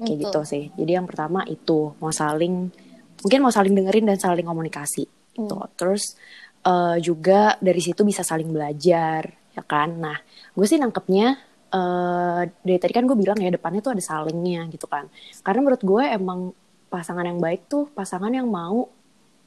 Kayak 0.00 0.16
Betul. 0.16 0.24
gitu 0.26 0.40
sih. 0.48 0.64
Jadi 0.74 0.92
yang 0.96 1.06
pertama 1.06 1.44
itu 1.46 1.92
mau 2.00 2.10
saling 2.10 2.72
mungkin 3.20 3.40
mau 3.44 3.52
saling 3.52 3.76
dengerin 3.76 4.08
dan 4.08 4.18
saling 4.18 4.48
komunikasi. 4.48 5.04
Gitu. 5.36 5.56
Terus 5.76 6.16
eh, 6.64 6.96
juga 7.04 7.54
dari 7.60 7.78
situ 7.84 8.00
bisa 8.02 8.24
saling 8.24 8.48
belajar 8.48 9.39
ya 9.54 9.62
kan. 9.64 9.98
Nah, 9.98 10.16
gue 10.54 10.66
sih 10.66 10.78
nangkepnya 10.78 11.38
eh 11.70 12.42
dari 12.66 12.78
tadi 12.82 12.90
kan 12.90 13.06
gue 13.06 13.14
bilang 13.14 13.38
ya 13.38 13.46
depannya 13.46 13.78
tuh 13.78 13.94
ada 13.94 14.02
salingnya 14.02 14.66
gitu 14.74 14.90
kan. 14.90 15.06
Karena 15.46 15.60
menurut 15.62 15.82
gue 15.82 16.04
emang 16.06 16.50
pasangan 16.90 17.22
yang 17.22 17.38
baik 17.38 17.70
tuh 17.70 17.86
pasangan 17.94 18.30
yang 18.34 18.50
mau 18.50 18.90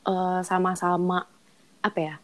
eh, 0.08 0.42
sama-sama 0.48 1.28
apa 1.84 2.00
ya? 2.00 2.16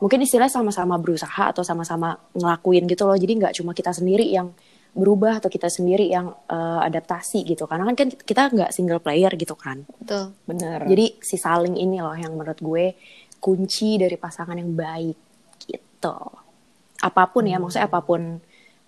Mungkin 0.00 0.24
istilahnya 0.24 0.50
sama-sama 0.50 0.98
berusaha 0.98 1.52
atau 1.52 1.62
sama-sama 1.62 2.16
ngelakuin 2.34 2.88
gitu 2.88 3.04
loh. 3.04 3.14
Jadi 3.14 3.32
nggak 3.38 3.54
cuma 3.60 3.70
kita 3.76 3.92
sendiri 3.92 4.26
yang 4.26 4.50
berubah 4.92 5.40
atau 5.40 5.48
kita 5.48 5.68
sendiri 5.68 6.08
yang 6.08 6.32
eh, 6.48 6.80
adaptasi 6.88 7.44
gitu. 7.44 7.68
Karena 7.68 7.92
kan 7.92 7.96
kan 7.96 8.08
kita 8.08 8.48
nggak 8.56 8.70
single 8.72 9.04
player 9.04 9.32
gitu 9.36 9.52
kan. 9.52 9.84
Betul. 10.00 10.32
Bener. 10.48 10.88
Jadi 10.88 11.20
si 11.20 11.36
saling 11.36 11.76
ini 11.76 12.00
loh 12.00 12.16
yang 12.16 12.32
menurut 12.32 12.56
gue 12.56 12.96
kunci 13.36 14.00
dari 14.00 14.16
pasangan 14.16 14.56
yang 14.56 14.72
baik 14.72 15.18
gitu. 15.68 16.41
Apa 17.02 17.26
pun 17.26 17.44
ya, 17.44 17.58
maksudnya 17.58 17.90
apa 17.90 18.00
pun 18.00 18.38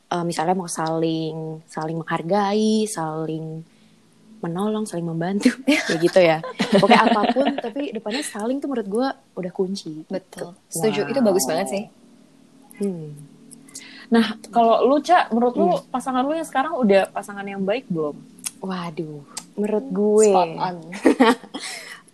eh, 0.08 0.24
misalnya 0.24 0.54
mau 0.54 0.70
saling 0.70 1.60
saling 1.66 1.98
menghargai, 1.98 2.86
saling 2.86 3.66
menolong, 4.44 4.84
saling 4.84 5.08
membantu, 5.08 5.48
kayak 5.88 6.00
gitu 6.04 6.20
ya. 6.20 6.38
Pokoknya 6.76 7.00
apa 7.08 7.20
pun, 7.32 7.48
tapi 7.64 7.96
depannya 7.96 8.20
saling 8.20 8.60
tuh 8.60 8.68
menurut 8.68 8.88
gue 8.88 9.06
udah 9.40 9.52
kunci. 9.56 10.04
Betul. 10.04 10.52
Setuju. 10.68 11.08
Wow. 11.08 11.10
Itu 11.16 11.20
bagus 11.24 11.44
banget 11.48 11.66
sih. 11.72 11.84
Hmm. 12.84 13.16
Nah, 14.12 14.36
kalau 14.52 14.84
lu, 14.84 15.00
Cak, 15.00 15.32
menurut 15.32 15.54
lu 15.56 15.68
pasangan 15.88 16.20
lu 16.20 16.36
yang 16.36 16.44
sekarang 16.44 16.76
udah 16.76 17.08
pasangan 17.08 17.42
yang 17.48 17.64
baik 17.64 17.88
belum? 17.88 18.20
Waduh, 18.60 19.24
menurut 19.56 19.86
gue 19.88 20.28
Spot 20.28 20.52
on. 20.60 20.76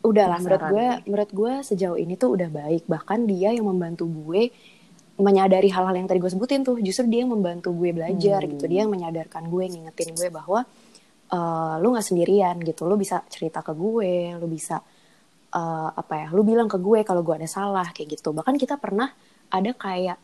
udahlah 0.01 0.41
menurut 0.41 0.65
gue 0.73 0.87
menurut 1.13 1.31
gue 1.31 1.53
sejauh 1.61 1.99
ini 2.01 2.17
tuh 2.17 2.33
udah 2.33 2.49
baik 2.49 2.89
bahkan 2.89 3.29
dia 3.29 3.53
yang 3.53 3.69
membantu 3.69 4.09
gue 4.09 4.49
menyadari 5.21 5.69
hal-hal 5.69 5.93
yang 5.93 6.05
tadi 6.05 6.19
gue 6.19 6.29
sebutin 6.29 6.61
tuh 6.61 6.77
justru 6.79 7.07
dia 7.07 7.21
yang 7.21 7.31
membantu 7.31 7.71
gue 7.71 7.91
belajar 7.91 8.41
Hmm. 8.41 8.51
gitu 8.53 8.65
dia 8.65 8.83
yang 8.83 8.91
menyadarkan 8.91 9.47
gue 9.47 9.65
ngingetin 9.67 10.13
gue 10.13 10.29
bahwa 10.29 10.65
eh, 11.29 11.75
lu 11.79 11.87
nggak 11.89 12.03
sendirian 12.05 12.57
gitu 12.59 12.85
lu 12.85 12.97
bisa 12.97 13.23
cerita 13.27 13.61
ke 13.61 13.73
gue 13.73 14.13
lu 14.35 14.47
bisa 14.47 14.81
eh, 15.51 15.89
apa 15.93 16.15
ya 16.17 16.27
lu 16.31 16.43
bilang 16.43 16.67
ke 16.67 16.77
gue 16.77 17.01
kalau 17.03 17.21
gue 17.21 17.35
ada 17.35 17.47
salah 17.47 17.87
kayak 17.89 18.17
gitu 18.17 18.31
bahkan 18.31 18.55
kita 18.55 18.75
pernah 18.75 19.11
ada 19.49 19.71
kayak 19.73 20.19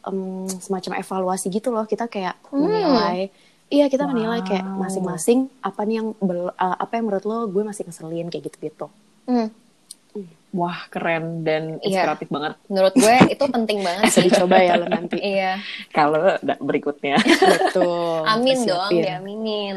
em, 0.00 0.46
semacam 0.48 0.92
evaluasi 0.96 1.46
gitu 1.48 1.68
loh 1.68 1.84
kita 1.84 2.06
kayak 2.06 2.38
Hmm. 2.48 2.64
menilai 2.64 3.28
iya 3.68 3.86
kita 3.86 4.04
menilai 4.04 4.40
kayak 4.40 4.64
Wow. 4.64 4.80
masing-masing 4.82 5.38
apa 5.60 5.80
nih 5.82 5.94
yang 5.96 6.08
bel- 6.18 6.54
eh, 6.56 6.76
apa 6.78 6.92
yang 6.92 7.04
menurut 7.04 7.24
lo 7.24 7.46
gue 7.46 7.62
masih 7.62 7.84
ngeselin 7.84 8.26
kayak 8.26 8.44
gitu 8.46 8.58
gitu 8.62 8.86
Hmm. 9.24 9.52
Wah, 10.48 10.88
keren 10.88 11.44
dan 11.44 11.76
Iya. 11.78 12.08
inspiratif 12.08 12.28
banget. 12.28 12.56
Menurut 12.66 12.94
gue 12.94 13.16
itu 13.28 13.44
penting 13.46 13.78
banget 13.80 14.04
bisa 14.06 14.16
sih. 14.16 14.26
dicoba 14.28 14.56
ya 14.58 14.74
lo 14.74 14.86
nanti 14.86 15.16
Iya. 15.18 15.60
Kalau 15.88 16.40
da- 16.40 16.56
berikutnya. 16.58 17.20
betul 17.20 18.24
Amin 18.32 18.58
dong, 18.62 18.88
diaminin. 18.90 19.76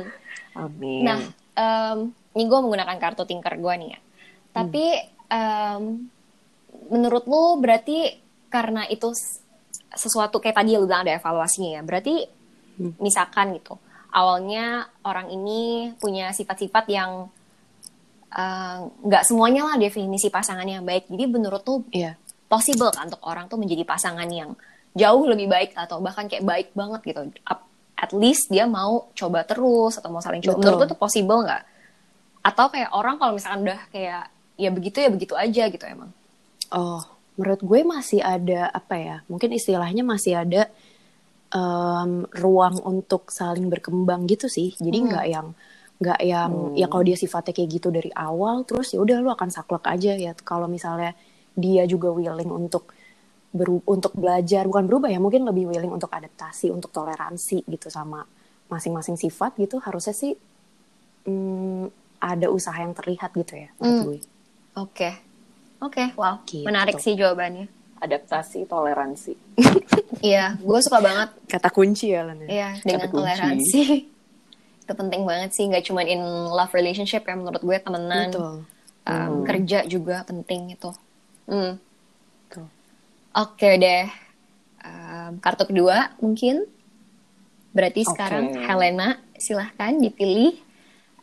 Amin. 0.53 1.03
Nah, 1.03 1.19
em, 1.53 1.97
ini 2.31 2.43
gue 2.45 2.59
menggunakan 2.61 2.97
kartu 2.97 3.23
tinker 3.23 3.55
gue 3.55 3.73
nih 3.77 3.89
ya. 3.89 3.99
Tapi 4.53 4.85
em, 5.27 5.83
menurut 6.87 7.23
lu 7.25 7.57
berarti 7.57 8.15
karena 8.47 8.83
itu 8.85 9.11
sesuatu 9.91 10.39
kayak 10.39 10.55
tadi 10.57 10.75
lu 10.75 10.87
bilang 10.87 11.03
ada 11.03 11.13
evaluasinya 11.13 11.69
ya. 11.73 11.81
Berarti 11.81 12.15
Hmm. 12.73 12.95
misalkan 12.97 13.51
gitu, 13.53 13.75
awalnya 14.09 14.65
orang 15.01 15.27
ini 15.29 15.61
punya 15.97 16.31
sifat-sifat 16.31 16.87
yang 16.87 17.27
eh, 18.31 18.77
nggak 18.87 19.23
semuanya 19.27 19.61
lah 19.67 19.75
definisi 19.75 20.27
pasangan 20.27 20.63
yang 20.63 20.81
baik. 20.81 21.07
Jadi 21.07 21.23
menurut 21.27 21.61
tuh 21.61 21.83
iya 21.91 22.15
possible 22.47 22.91
kan 22.91 23.07
untuk 23.07 23.23
orang 23.23 23.47
tuh 23.47 23.55
menjadi 23.55 23.83
pasangan 23.83 24.27
yang 24.27 24.55
jauh 24.91 25.23
lebih 25.23 25.47
baik 25.47 25.71
atau 25.71 25.99
bahkan 25.99 26.27
kayak 26.27 26.43
baik 26.43 26.67
banget 26.75 27.01
gitu. 27.07 27.21
At 27.95 28.11
least 28.11 28.49
dia 28.49 28.65
mau 28.65 29.07
coba 29.13 29.45
terus 29.45 29.95
atau 29.95 30.09
mau 30.09 30.19
saling 30.19 30.41
coba. 30.41 30.57
Betul. 30.57 30.63
Menurut 30.67 30.87
tuh 30.89 30.99
possible 30.99 31.39
nggak? 31.45 31.63
Atau 32.41 32.73
kayak 32.73 32.89
orang 32.91 33.15
kalau 33.15 33.37
misalkan 33.37 33.63
udah 33.69 33.79
kayak 33.93 34.27
ya 34.57 34.69
begitu 34.69 34.97
ya 34.99 35.09
begitu 35.09 35.33
aja 35.33 35.63
gitu 35.69 35.85
emang. 35.85 36.11
oh 36.71 37.01
menurut 37.33 37.61
gue 37.63 37.81
masih 37.81 38.21
ada 38.21 38.69
apa 38.69 38.95
ya 38.95 39.15
mungkin 39.25 39.49
istilahnya 39.51 40.03
masih 40.05 40.37
ada 40.37 40.69
em, 41.51 42.11
ruang 42.31 42.77
untuk 42.83 43.31
saling 43.31 43.67
berkembang 43.67 44.27
gitu 44.29 44.47
sih 44.47 44.75
jadi 44.77 44.97
Hmm. 45.01 45.07
nggak 45.09 45.25
yang 45.27 45.47
nggak 46.01 46.19
yang 46.19 46.51
Hmm. 46.51 46.73
ya 46.73 46.89
kalau 46.89 47.03
dia 47.03 47.13
sifatnya 47.13 47.53
kayak 47.53 47.69
gitu 47.71 47.87
dari 47.87 48.09
awal 48.11 48.65
terus 48.65 48.89
ya 48.89 48.99
udah 48.99 49.21
lu 49.21 49.29
akan 49.29 49.47
saklek 49.47 49.85
aja 49.85 50.11
ya 50.11 50.33
kalau 50.35 50.65
misalnya 50.65 51.13
dia 51.53 51.85
juga 51.85 52.09
willing 52.09 52.49
untuk 52.49 52.89
beru 53.51 53.83
untuk 53.85 54.11
belajar 54.13 54.63
bukan 54.63 54.87
berubah 54.87 55.07
ya 55.07 55.19
mungkin 55.19 55.43
lebih 55.43 55.67
willing 55.67 55.91
untuk 55.91 56.09
adaptasi 56.09 56.67
untuk 56.67 56.89
toleransi 56.89 57.61
gitu 57.63 57.87
sama 57.87 58.25
masing-masing 58.65 59.13
sifat 59.15 59.53
gitu 59.55 59.77
harusnya 59.77 60.15
sih 60.15 60.33
mm, 61.21 61.85
ada 62.17 62.47
usaha 62.47 62.75
yang 62.75 62.93
terlihat 62.93 63.29
gitu 63.33 63.53
ya 63.55 63.69
menurut 63.75 63.93
Hmm. 63.93 64.05
gue 64.07 64.19
Oke. 64.73 65.11
Oke, 65.81 66.13
wow. 66.15 66.39
Gitu. 66.45 66.63
Menarik 66.63 66.95
sih 66.95 67.11
jawabannya. 67.11 67.67
Adaptasi, 67.99 68.63
toleransi. 68.65 69.33
Iya, 70.21 70.53
gue 70.55 70.79
suka 70.79 71.01
banget 71.01 71.33
kata 71.45 71.67
kunci 71.67 72.07
ya 72.07 72.21
Lana 72.21 72.45
Iya, 72.45 72.77
dengan 72.79 73.09
toleransi. 73.09 73.81
itu 74.83 74.93
penting 75.01 75.21
banget 75.29 75.49
sih, 75.55 75.63
nggak 75.69 75.85
cuma 75.87 76.01
in 76.13 76.21
love 76.57 76.73
relationship 76.77 77.21
ya 77.29 77.35
menurut 77.37 77.61
gue 77.69 77.77
temenan, 77.85 78.29
betul 78.29 78.65
um, 79.07 79.33
Hmm. 79.41 79.43
kerja 79.47 79.77
juga 79.93 80.15
penting 80.29 80.61
itu. 80.75 80.89
Hmm. 81.49 81.77
Betul. 82.49 82.67
Oke 83.35 83.69
deh, 83.79 84.05
Um, 84.81 85.37
kartu 85.45 85.63
kedua 85.69 85.97
mungkin. 86.23 86.65
Berarti 87.71 88.01
sekarang 88.03 88.51
Helena, 88.67 89.15
silahkan 89.39 89.95
dipilih. 89.95 90.59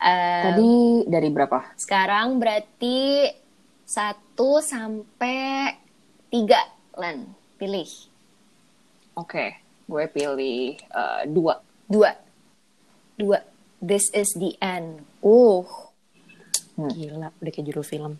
Um, 0.00 0.40
Tadi 0.42 1.04
dari 1.10 1.28
berapa? 1.34 1.58
sekarang 1.78 2.38
berarti 2.42 3.30
satu 3.88 4.50
sampai 4.62 5.74
tiga, 6.32 6.60
Len, 7.00 7.18
pilih 7.58 7.88
Oke, 9.18 9.44
gue 9.90 10.04
pilih 10.14 10.78
eh, 10.78 11.22
dua. 11.28 11.54
dua, 11.88 12.10
dua. 13.18 13.42
This 13.78 14.06
is 14.14 14.30
the 14.38 14.54
end. 14.58 15.02
Uh, 15.22 15.62
Gila, 16.78 17.34
udah 17.34 17.50
kayak 17.50 17.66
judul 17.66 17.82
film. 17.82 18.12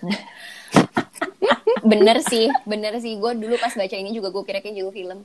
bener 1.80 2.20
sih 2.24 2.48
bener 2.68 2.96
sih 3.00 3.16
gue 3.16 3.32
dulu 3.36 3.56
pas 3.56 3.72
baca 3.72 3.96
ini 3.96 4.12
juga 4.12 4.28
gue 4.28 4.42
kira 4.44 4.60
kayak 4.60 4.76
judul 4.80 4.94
film 4.94 5.20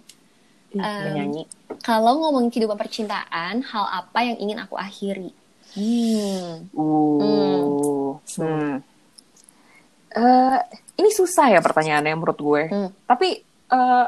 Um, 0.75 0.83
Menyanyi. 0.83 1.47
kalau 1.87 2.19
ngomongin 2.19 2.51
kehidupan 2.51 2.75
percintaan 2.75 3.63
hal 3.63 3.85
apa 3.87 4.27
yang 4.27 4.35
ingin 4.43 4.59
aku 4.59 4.75
akhiri 4.75 5.31
hmm 5.71 6.67
Uh. 6.75 8.19
Hmm. 8.35 8.83
Eh, 10.11 10.59
ini 10.99 11.09
susah 11.15 11.55
ya 11.55 11.59
pertanyaannya 11.63 12.15
menurut 12.15 12.39
gue. 12.39 12.63
Hmm. 12.71 12.89
Tapi 13.07 13.39
eh 13.71 14.07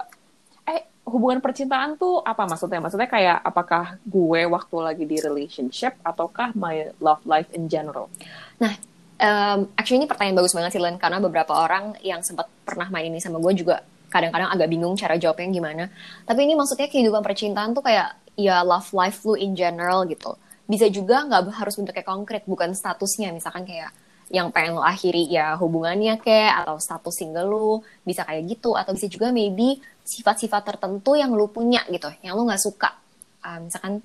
hubungan 1.08 1.40
percintaan 1.40 1.96
tuh 1.96 2.20
apa 2.20 2.44
maksudnya? 2.44 2.84
Maksudnya 2.84 3.08
kayak 3.08 3.40
apakah 3.40 3.96
gue 4.04 4.44
waktu 4.44 4.76
lagi 4.84 5.04
di 5.08 5.18
relationship 5.24 5.96
ataukah 6.04 6.52
my 6.54 6.92
love 7.00 7.24
life 7.24 7.48
in 7.56 7.72
general? 7.72 8.12
nah 8.58 8.74
um, 9.22 9.70
actually 9.78 10.02
ini 10.02 10.08
pertanyaan 10.10 10.38
bagus 10.42 10.54
banget 10.54 10.78
sih 10.78 10.82
Len 10.82 10.98
karena 10.98 11.22
beberapa 11.22 11.54
orang 11.54 11.98
yang 12.02 12.22
sempat 12.26 12.50
pernah 12.66 12.90
main 12.90 13.10
ini 13.10 13.22
sama 13.22 13.42
gue 13.42 13.54
juga 13.54 13.82
kadang-kadang 14.08 14.50
agak 14.50 14.68
bingung 14.72 14.96
cara 14.96 15.20
jawabnya 15.20 15.52
gimana 15.52 15.84
tapi 16.24 16.48
ini 16.48 16.56
maksudnya 16.56 16.88
kehidupan 16.88 17.22
percintaan 17.22 17.76
tuh 17.76 17.84
kayak 17.84 18.16
ya 18.40 18.64
love 18.64 18.90
life 18.96 19.22
lu 19.28 19.36
in 19.36 19.54
general 19.54 20.08
gitu 20.08 20.34
bisa 20.68 20.88
juga 20.92 21.24
nggak 21.28 21.54
harus 21.54 21.76
bentuknya 21.76 22.06
konkret 22.06 22.44
bukan 22.48 22.72
statusnya 22.76 23.36
misalkan 23.36 23.68
kayak 23.68 23.92
yang 24.28 24.52
pengen 24.52 24.76
lo 24.76 24.84
akhiri 24.84 25.24
ya 25.32 25.56
hubungannya 25.56 26.20
kayak 26.20 26.68
atau 26.68 26.76
status 26.84 27.16
single 27.16 27.48
lu 27.48 27.72
bisa 28.04 28.28
kayak 28.28 28.44
gitu 28.44 28.76
atau 28.76 28.92
bisa 28.92 29.08
juga 29.08 29.32
maybe 29.32 29.80
sifat-sifat 30.08 30.64
tertentu 30.64 31.20
yang 31.20 31.36
lu 31.36 31.52
punya 31.52 31.84
gitu 31.92 32.08
yang 32.24 32.40
lu 32.40 32.48
nggak 32.48 32.64
suka. 32.64 32.96
Ah, 33.44 33.60
misalkan 33.60 34.00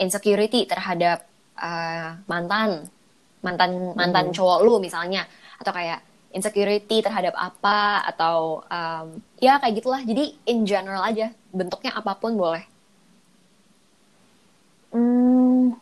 insecurity 0.00 0.64
terhadap 0.64 1.28
ah, 1.60 2.16
mantan 2.24 2.88
mantan 3.44 3.92
mantan 3.92 4.32
cowok 4.32 4.58
lu 4.64 4.80
misalnya 4.80 5.28
atau 5.60 5.72
kayak 5.74 6.00
insecurity 6.32 7.04
terhadap 7.04 7.36
apa 7.36 8.08
atau 8.08 8.64
um, 8.66 9.06
ya 9.38 9.60
kayak 9.60 9.84
gitulah. 9.84 10.00
Jadi 10.00 10.32
in 10.48 10.64
general 10.64 11.04
aja 11.04 11.30
bentuknya 11.52 11.92
apa 11.92 12.16
pun 12.16 12.34
boleh. 12.34 12.64
Hmm, 14.92 15.76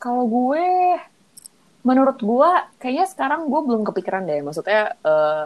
kalau 0.00 0.24
gue, 0.24 0.96
menurut 1.84 2.16
gue, 2.16 2.50
kayaknya 2.80 3.06
sekarang 3.12 3.48
gue 3.52 3.60
belum 3.60 3.82
kepikiran 3.84 4.24
deh. 4.24 4.40
Maksudnya 4.40 4.96
eh, 5.04 5.44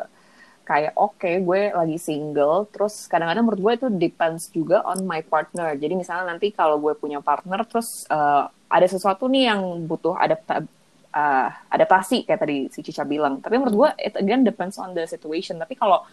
kayak 0.62 0.95
oke, 0.95 1.31
gue 1.42 1.61
lagi 1.75 1.99
single. 1.99 2.71
Terus 2.71 3.11
kadang-kadang 3.11 3.45
menurut 3.45 3.61
gue 3.61 3.73
itu 3.83 3.87
depends 3.90 4.49
juga 4.50 4.83
on 4.87 5.02
my 5.04 5.21
partner. 5.26 5.75
Jadi 5.75 5.95
misalnya 5.99 6.35
nanti 6.35 6.54
kalau 6.54 6.78
gue 6.78 6.95
punya 6.95 7.19
partner, 7.19 7.66
terus 7.66 8.07
eh, 8.09 8.45
ada 8.49 8.87
sesuatu 8.88 9.28
nih 9.28 9.52
yang 9.52 9.85
butuh 9.85 10.16
adapta 10.16 10.64
eh, 11.12 11.49
adaptasi 11.69 12.25
kayak 12.25 12.40
tadi 12.40 12.57
si 12.71 12.81
Cica 12.81 13.02
bilang. 13.02 13.42
Tapi 13.42 13.54
menurut 13.59 13.76
gue 13.76 13.90
it 14.00 14.14
again 14.16 14.47
depends 14.47 14.78
on 14.78 14.95
the 14.95 15.04
situation. 15.04 15.59
Tapi 15.59 15.75
kalau 15.75 16.07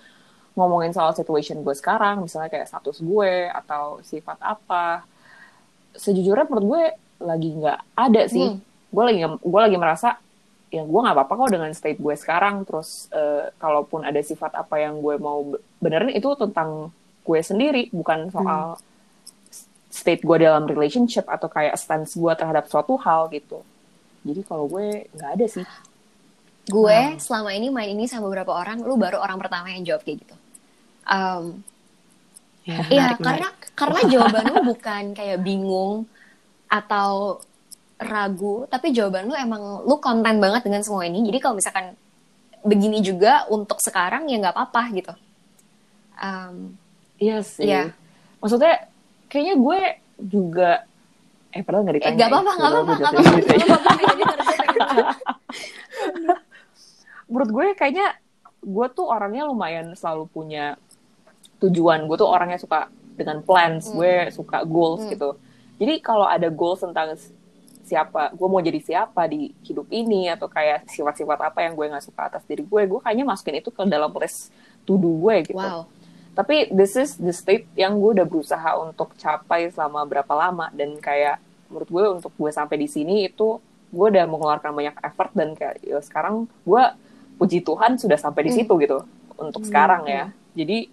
ngomongin 0.57 0.91
soal 0.91 1.13
situation 1.13 1.61
gue 1.61 1.75
sekarang, 1.77 2.25
misalnya 2.25 2.49
kayak 2.51 2.67
status 2.67 2.99
gue 2.99 3.47
atau 3.47 4.03
sifat 4.03 4.37
apa, 4.43 5.05
sejujurnya 5.95 6.49
menurut 6.49 6.65
gue 6.67 6.83
lagi 7.23 7.49
nggak 7.53 7.79
ada 7.95 8.21
sih. 8.25 8.47
Hmm. 8.49 8.59
Gue 8.89 9.03
lagi 9.05 9.21
gue 9.23 9.61
lagi 9.61 9.77
merasa 9.77 10.17
ya 10.69 10.85
gue 10.85 10.99
nggak 11.01 11.15
apa-apa 11.17 11.33
kok 11.45 11.51
dengan 11.53 11.71
state 11.73 11.99
gue 11.99 12.15
sekarang. 12.15 12.65
Terus 12.65 13.09
eh, 13.13 13.49
kalaupun 13.57 14.05
ada 14.05 14.21
sifat 14.21 14.53
apa 14.55 14.79
yang 14.81 15.01
gue 15.01 15.15
mau 15.17 15.43
be- 15.45 15.61
benerin 15.81 16.13
itu 16.13 16.29
tentang 16.37 16.93
gue 17.25 17.39
sendiri, 17.41 17.89
bukan 17.93 18.29
soal 18.33 18.77
state 19.89 20.21
gue 20.21 20.37
dalam 20.39 20.69
relationship 20.69 21.25
atau 21.25 21.49
kayak 21.49 21.75
stance 21.77 22.15
gue 22.17 22.33
terhadap 22.37 22.69
suatu 22.69 22.95
hal 23.01 23.27
gitu. 23.33 23.61
Jadi 24.23 24.41
kalau 24.45 24.65
gue 24.69 25.09
nggak 25.13 25.31
ada 25.37 25.45
sih. 25.49 25.65
Gue 26.69 27.17
selama 27.17 27.49
ini 27.57 27.73
main 27.73 27.89
ini 27.89 28.05
sama 28.05 28.29
beberapa 28.29 28.53
orang, 28.53 28.85
lu 28.85 28.93
baru 28.93 29.17
orang 29.17 29.41
pertama 29.41 29.73
yang 29.73 29.81
jawab 29.81 30.05
kayak 30.05 30.21
gitu. 30.21 30.35
Um, 31.09 31.65
Ya, 32.69 32.85
Iya, 32.85 33.17
menarik, 33.17 33.23
karena 33.25 33.49
karena 33.73 33.99
jawaban 34.05 34.45
lu 34.53 34.57
bukan 34.75 35.03
kayak 35.17 35.39
bingung 35.41 36.05
atau 36.69 37.41
ragu, 37.99 38.63
tapi 38.71 38.89
jawaban 38.89 39.27
lu 39.27 39.35
emang 39.35 39.83
lu 39.83 39.99
konten 39.99 40.39
banget 40.39 40.63
dengan 40.63 40.79
semua 40.79 41.03
ini. 41.03 41.19
Jadi 41.21 41.37
kalau 41.37 41.59
misalkan 41.59 41.93
begini 42.63 42.99
juga 42.99 43.47
untuk 43.47 43.79
sekarang 43.79 44.27
ya 44.27 44.39
nggak 44.39 44.55
apa-apa 44.55 44.81
gitu. 44.95 45.13
Um, 46.15 46.75
Iya 47.19 47.43
sih. 47.43 47.67
Iya. 47.67 47.91
Maksudnya 48.39 48.87
kayaknya 49.27 49.55
gue 49.59 49.79
juga 50.23 50.71
eh 51.51 51.59
padahal 51.59 51.83
nggak 51.83 51.95
eh, 51.95 51.99
ditanya. 51.99 52.07
ya. 52.07 52.15
nggak 52.15 52.29
Udah, 52.29 52.39
apa-apa, 52.39 52.51
nggak 52.55 52.71
apa-apa, 52.71 52.93
nggak 52.95 53.11
apa-apa. 53.11 55.15
Menurut 57.29 57.49
gue 57.51 57.65
kayaknya 57.75 58.07
gue 58.59 58.87
tuh 58.91 59.05
orangnya 59.07 59.43
lumayan 59.45 59.93
selalu 59.93 60.25
punya 60.31 60.79
tujuan. 61.59 62.07
Gue 62.07 62.15
tuh 62.15 62.29
orangnya 62.31 62.57
suka 62.57 62.87
dengan 63.19 63.43
plans, 63.43 63.91
Hmm. 63.91 63.99
gue 63.99 64.13
suka 64.31 64.63
goals 64.63 65.03
Hmm. 65.03 65.11
gitu. 65.11 65.29
Jadi 65.79 65.99
kalau 65.99 66.23
ada 66.23 66.47
goals 66.47 66.79
tentang 66.79 67.19
siapa, 67.89 68.29
gue 68.31 68.45
mau 68.45 68.61
jadi 68.61 68.77
siapa 68.77 69.25
di 69.25 69.49
hidup 69.65 69.89
ini 69.89 70.29
atau 70.29 70.45
kayak 70.45 70.85
sifat-sifat 70.85 71.39
apa 71.41 71.65
yang 71.65 71.73
gue 71.73 71.89
nggak 71.89 72.05
suka 72.05 72.29
atas 72.29 72.45
diri 72.45 72.61
gue, 72.61 72.81
gue 72.85 72.99
kayaknya 73.01 73.25
masukin 73.25 73.57
itu 73.57 73.69
ke 73.69 73.81
dalam 73.83 74.13
list 74.13 74.53
to 74.85 74.93
do 74.95 75.17
gue 75.17 75.35
gitu. 75.43 75.57
Wow. 75.57 75.89
tapi 76.29 76.71
this 76.71 76.95
is 76.95 77.19
the 77.19 77.33
state 77.33 77.67
yang 77.75 77.99
gue 77.99 78.15
udah 78.15 78.23
berusaha 78.23 78.77
untuk 78.79 79.11
capai 79.17 79.67
selama 79.69 80.05
berapa 80.05 80.29
lama 80.31 80.71
dan 80.71 80.95
kayak 80.95 81.35
menurut 81.67 81.89
gue 81.89 82.03
untuk 82.15 82.31
gue 82.31 82.47
sampai 82.49 82.79
di 82.79 82.87
sini 82.87 83.27
itu 83.27 83.59
gue 83.89 84.05
udah 84.07 84.23
mengeluarkan 84.23 84.71
banyak 84.71 84.95
effort 85.03 85.35
dan 85.35 85.51
kayak 85.51 85.83
ya 85.83 85.99
sekarang 85.99 86.47
gue 86.63 86.83
puji 87.35 87.59
Tuhan 87.59 87.99
sudah 87.99 88.15
sampai 88.15 88.47
di 88.47 88.51
Hmm. 88.53 88.59
situ 88.63 88.73
gitu 88.79 88.97
untuk 89.35 89.67
sekarang 89.67 90.07
ya 90.07 90.23
jadi 90.53 90.87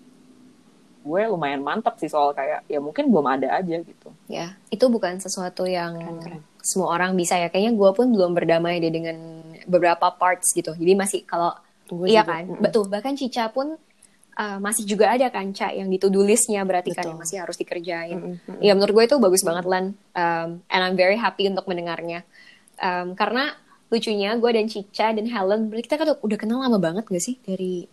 gue 1.07 1.23
lumayan 1.27 1.63
mantap 1.63 1.95
sih 1.97 2.07
soal 2.07 2.31
kayak 2.31 2.67
ya 2.67 2.77
mungkin 2.77 3.07
belum 3.07 3.27
ada 3.31 3.55
aja 3.55 3.79
gitu 3.79 4.11
Ya, 4.27 4.59
itu 4.69 4.83
bukan 4.87 5.17
sesuatu 5.17 5.63
yang 5.65 5.95
Keren-keren. 5.95 6.43
semua 6.59 6.91
orang 6.91 7.15
bisa 7.15 7.39
ya. 7.39 7.47
Kayaknya 7.47 7.73
gue 7.73 7.91
pun 7.93 8.07
belum 8.11 8.35
berdamai 8.35 8.77
deh 8.77 8.91
dengan 8.91 9.15
beberapa 9.65 10.11
parts 10.11 10.51
gitu. 10.51 10.75
Jadi 10.75 10.93
masih 10.93 11.23
kalau 11.23 11.55
Gue 11.87 12.11
iya 12.11 12.21
juga. 12.21 12.35
kan, 12.35 12.45
Mm-mm. 12.45 12.59
betul. 12.61 12.85
Bahkan 12.85 13.15
Cica 13.15 13.47
pun 13.49 13.79
uh, 14.35 14.59
masih 14.59 14.83
juga 14.85 15.09
ada 15.09 15.31
kan 15.31 15.47
Ca 15.51 15.71
yang 15.71 15.87
di 15.87 15.95
to-do 15.97 16.21
listnya 16.21 16.61
berarti 16.61 16.91
kan 16.91 17.01
Betul. 17.01 17.11
yang 17.15 17.21
masih 17.23 17.37
harus 17.39 17.55
dikerjain. 17.57 18.19
Mm-mm, 18.19 18.35
mm-mm. 18.43 18.59
Ya 18.59 18.75
menurut 18.75 18.93
gue 18.93 19.05
itu 19.07 19.17
bagus 19.17 19.41
banget 19.41 19.65
Lan. 19.65 19.85
Um, 20.13 20.49
and 20.67 20.81
I'm 20.83 20.95
very 20.95 21.15
happy 21.15 21.47
untuk 21.47 21.65
mendengarnya. 21.65 22.27
Um, 22.77 23.15
karena 23.15 23.55
lucunya 23.87 24.35
gue 24.35 24.51
dan 24.51 24.67
Cica 24.67 25.15
dan 25.15 25.23
Helen, 25.25 25.71
kita 25.71 25.95
kan 25.95 26.11
udah- 26.11 26.21
udah 26.21 26.35
kenal 26.37 26.59
lama 26.59 26.77
banget 26.77 27.07
gak 27.07 27.23
sih? 27.23 27.39
Dari 27.39 27.87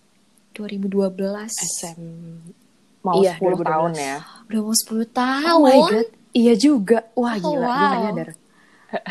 2012. 0.52 1.54
SM. 1.54 2.02
Mau 3.04 3.20
Iya, 3.20 3.36
10 3.36 3.54
2012. 3.54 3.68
tahun 3.68 3.92
ya 3.94 4.16
Udah 4.44 4.60
mau 4.60 4.74
10 4.74 5.06
tahun. 5.12 5.50
Oh 5.50 5.60
my 5.62 5.80
god. 5.86 6.08
Iya 6.32 6.54
juga. 6.56 6.98
Wah 7.14 7.36
Oh, 7.36 7.54
gila, 7.54 7.60
gue 7.60 7.68
wow. 7.68 7.84
gak 7.86 8.02
nyadar. 8.02 8.30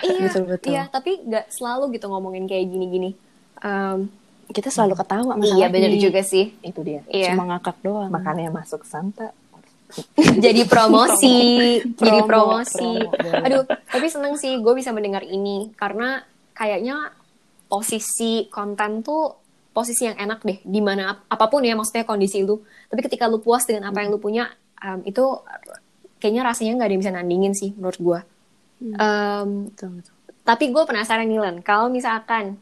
Iya, 0.00 0.20
Betul-betul. 0.24 0.68
iya, 0.68 0.82
tapi 0.86 1.10
nggak 1.20 1.50
selalu 1.50 1.84
gitu 1.92 2.06
ngomongin 2.06 2.46
kayak 2.46 2.66
gini-gini. 2.66 3.18
Um, 3.58 4.06
Kita 4.46 4.68
selalu 4.68 4.94
ketawa 4.94 5.34
masalahnya. 5.34 5.56
iya 5.56 5.66
bener 5.68 5.92
juga 5.96 6.20
sih. 6.20 6.54
itu 6.60 6.80
dia 6.80 7.00
Iya. 7.06 7.32
Cuma 7.32 7.48
ngakak 7.48 7.76
doang. 7.80 8.08
makanya 8.08 8.48
masuk 8.48 8.82
Santa 8.82 9.34
jadi 10.38 10.64
promosi, 10.64 11.36
jadi 12.00 12.20
Promo, 12.22 12.56
promosi. 12.56 12.80
promo. 13.02 13.42
Aduh, 13.42 13.62
tapi 13.66 14.06
seneng 14.06 14.34
sih 14.34 14.56
gue 14.56 14.72
bisa 14.72 14.88
mendengar 14.88 15.20
ini 15.22 15.68
karena 15.74 16.24
kayaknya 16.52 17.12
posisi 17.66 18.48
konten 18.48 19.00
tuh 19.00 19.41
posisi 19.72 20.06
yang 20.06 20.16
enak 20.20 20.44
deh. 20.44 20.58
Di 20.62 20.80
mana 20.84 21.16
ap- 21.16 21.24
apa 21.26 21.48
pun 21.48 21.64
ya 21.64 21.72
maksudnya 21.74 22.04
kondisi 22.04 22.44
lu. 22.44 22.60
Tapi 22.92 23.00
ketika 23.08 23.26
lu 23.26 23.40
puas 23.40 23.64
dengan 23.64 23.90
apa 23.90 24.04
yang 24.04 24.12
lu 24.12 24.20
punya, 24.20 24.52
um, 24.84 25.00
itu 25.02 25.24
kayaknya 26.20 26.46
rasanya 26.46 26.78
nggak 26.78 26.88
ada 26.88 26.94
yang 26.94 27.02
bisa 27.02 27.12
nandingin 27.12 27.52
sih 27.56 27.74
menurut 27.74 27.98
gue. 27.98 28.20
Um, 28.82 29.72
Betul, 29.72 30.02
betul. 30.02 30.14
Tapi 30.42 30.64
gue 30.74 30.82
penasaran 30.82 31.26
nih 31.26 31.38
Len, 31.38 31.56
kalau 31.62 31.86
misalkan 31.86 32.58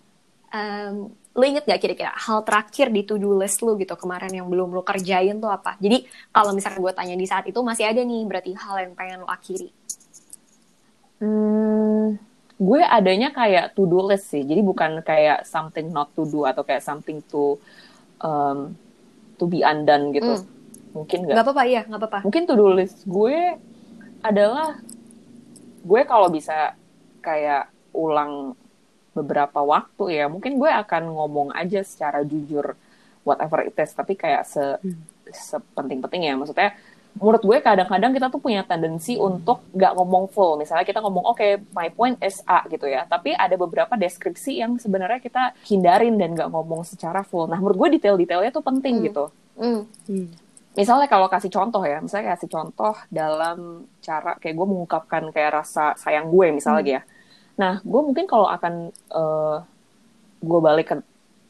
em, 0.53 1.09
lu 1.33 1.45
inget 1.47 1.65
gak 1.65 1.81
kira-kira 1.81 2.13
hal 2.13 2.45
terakhir 2.45 2.93
di 2.93 3.07
to-do 3.07 3.33
list 3.39 3.65
lu 3.65 3.79
gitu 3.81 3.97
kemarin 3.97 4.29
yang 4.29 4.45
belum 4.51 4.69
lu 4.75 4.85
kerjain 4.85 5.41
tuh 5.41 5.49
apa? 5.49 5.81
Jadi 5.81 6.05
kalau 6.29 6.53
misalkan 6.53 6.85
gue 6.85 6.93
tanya 6.93 7.17
di 7.17 7.25
saat 7.25 7.49
itu 7.49 7.57
masih 7.65 7.89
ada 7.89 8.05
nih 8.05 8.23
berarti 8.29 8.53
hal 8.53 8.77
yang 8.85 8.93
pengen 8.93 9.25
lu 9.25 9.29
akhiri. 9.31 9.73
Hmm, 11.25 12.21
gue 12.61 12.81
adanya 12.85 13.33
kayak 13.33 13.73
to 13.73 13.89
do 13.89 14.05
list 14.05 14.29
sih. 14.29 14.45
Jadi 14.45 14.61
bukan 14.61 15.01
kayak 15.01 15.49
something 15.49 15.89
not 15.89 16.13
to 16.13 16.29
do 16.29 16.45
atau 16.45 16.61
kayak 16.61 16.85
something 16.85 17.25
to 17.27 17.57
um, 18.21 18.77
to 19.35 19.49
be 19.49 19.65
undone 19.65 20.13
gitu. 20.13 20.37
Hmm. 20.37 20.47
Mungkin 20.93 21.25
Gak 21.25 21.33
nggak. 21.33 21.45
apa-apa 21.47 21.63
iya, 21.65 21.81
gak 21.89 21.97
apa-apa. 21.97 22.19
Mungkin 22.23 22.43
to 22.45 22.55
do 22.55 22.69
list 22.69 23.09
gue 23.09 23.57
adalah 24.21 24.77
gue 25.81 26.01
kalau 26.05 26.29
bisa 26.29 26.77
kayak 27.21 27.73
ulang 27.91 28.53
beberapa 29.11 29.59
waktu 29.59 30.21
ya, 30.21 30.29
mungkin 30.29 30.61
gue 30.61 30.69
akan 30.69 31.03
ngomong 31.11 31.49
aja 31.51 31.81
secara 31.81 32.21
jujur 32.23 32.77
whatever 33.25 33.65
it 33.65 33.75
is. 33.75 33.91
Tapi 33.91 34.15
kayak 34.15 34.45
se 34.45 34.61
Hmm. 34.79 35.01
sepenting-penting 35.31 36.27
ya. 36.27 36.35
Maksudnya 36.35 36.75
menurut 37.19 37.43
gue 37.43 37.59
kadang-kadang 37.59 38.15
kita 38.15 38.27
tuh 38.31 38.39
punya 38.39 38.63
tendensi 38.63 39.19
untuk 39.19 39.67
nggak 39.75 39.93
ngomong 39.99 40.31
full. 40.31 40.55
Misalnya 40.61 40.87
kita 40.87 41.03
ngomong 41.03 41.25
oke, 41.35 41.75
my 41.75 41.91
point 41.91 42.17
is 42.23 42.39
A 42.47 42.63
gitu 42.71 42.87
ya. 42.87 43.09
Tapi 43.09 43.35
ada 43.35 43.59
beberapa 43.59 43.99
deskripsi 43.99 44.63
yang 44.63 44.79
sebenarnya 44.79 45.19
kita 45.19 45.57
hindarin 45.67 46.15
dan 46.21 46.39
nggak 46.39 46.51
ngomong 46.53 46.87
secara 46.87 47.27
full. 47.27 47.51
Nah 47.51 47.59
menurut 47.59 47.77
gue 47.77 47.99
detail-detailnya 47.99 48.55
tuh 48.55 48.63
penting 48.63 49.03
Hmm. 49.03 49.05
gitu. 49.11 49.25
Hmm. 49.59 49.83
Hmm. 50.07 50.29
Misalnya 50.79 51.11
kalau 51.11 51.27
kasih 51.27 51.51
contoh 51.51 51.83
ya, 51.83 51.99
misalnya 51.99 52.39
kasih 52.39 52.47
contoh 52.47 52.95
dalam 53.11 53.91
cara 53.99 54.39
kayak 54.39 54.55
gue 54.55 54.67
mengungkapkan 54.71 55.23
kayak 55.35 55.51
rasa 55.61 55.99
sayang 55.99 56.31
gue 56.31 56.55
misalnya 56.55 56.83
ya. 56.87 57.03
Nah 57.59 57.83
gue 57.83 58.01
mungkin 58.07 58.25
kalau 58.31 58.47
akan 58.47 58.95
eh, 58.95 59.57
gue 60.41 60.61
balik 60.63 60.87
ke 60.95 60.97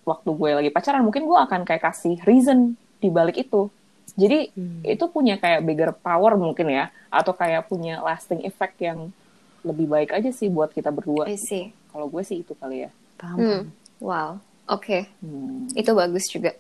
waktu 0.09 0.31
gue 0.33 0.51
lagi 0.57 0.71
pacaran, 0.73 1.05
mungkin 1.05 1.29
gue 1.29 1.39
akan 1.39 1.69
kayak 1.69 1.85
kasih 1.85 2.17
reason 2.25 2.75
di 2.99 3.13
balik 3.13 3.37
itu. 3.39 3.69
Jadi 4.15 4.51
Hmm. 4.53 4.81
itu 4.83 5.05
punya 5.07 5.37
kayak 5.37 5.61
bigger 5.63 5.91
power 5.93 6.35
mungkin 6.35 6.67
ya 6.67 6.89
atau 7.09 7.31
kayak 7.31 7.67
punya 7.67 7.99
lasting 8.01 8.43
effect 8.43 8.79
yang 8.79 9.11
lebih 9.61 9.87
baik 9.87 10.11
aja 10.11 10.31
sih 10.31 10.49
buat 10.49 10.71
kita 10.71 10.89
berdua. 10.89 11.29
Kalau 11.91 12.07
gue 12.07 12.23
sih 12.23 12.41
itu 12.41 12.55
kali 12.55 12.87
ya. 12.87 12.91
Paham. 13.17 13.37
Hmm. 13.37 13.63
Wow, 14.01 14.41
oke. 14.67 15.05
Hmm. 15.21 15.69
Itu 15.73 15.93
bagus 15.93 16.27
juga. 16.27 16.57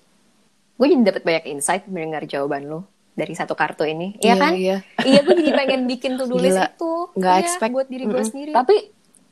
Gue 0.74 0.86
jadi 0.86 1.02
dapat 1.06 1.22
banyak 1.22 1.44
insight 1.48 1.84
mendengar 1.86 2.24
jawaban 2.24 2.64
lu 2.64 2.80
dari 3.12 3.32
satu 3.32 3.52
kartu 3.52 3.84
ini. 3.84 4.16
Iya 4.18 4.34
kan? 4.34 4.52
Iya. 4.52 4.76
iya, 5.02 5.20
gue 5.20 5.34
jadi 5.34 5.52
pengen 5.54 5.84
bikin 5.86 6.16
to-do 6.16 6.36
list 6.36 6.56
Gila. 6.56 6.68
itu. 6.68 6.92
Nggak 7.14 7.34
Iya, 7.34 7.42
expect. 7.42 7.72
buat 7.72 7.86
diri 7.88 8.04
gue 8.04 8.12
Mm-mm. 8.14 8.28
sendiri. 8.28 8.52
Tapi 8.52 8.76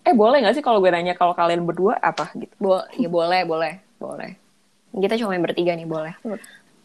eh 0.04 0.14
boleh 0.14 0.38
nggak 0.40 0.54
sih 0.54 0.64
kalau 0.64 0.80
gue 0.80 0.88
nanya 0.88 1.12
kalau 1.12 1.32
kalian 1.32 1.64
berdua 1.64 1.96
apa 1.98 2.32
gitu? 2.32 2.52
Bo 2.56 2.80
ya 2.94 3.08
boleh, 3.08 3.44
boleh, 3.44 3.72
boleh. 3.96 4.30
Kita 4.90 5.16
cuma 5.16 5.32
main 5.32 5.44
bertiga 5.44 5.72
nih, 5.72 5.84
boleh. 5.84 6.16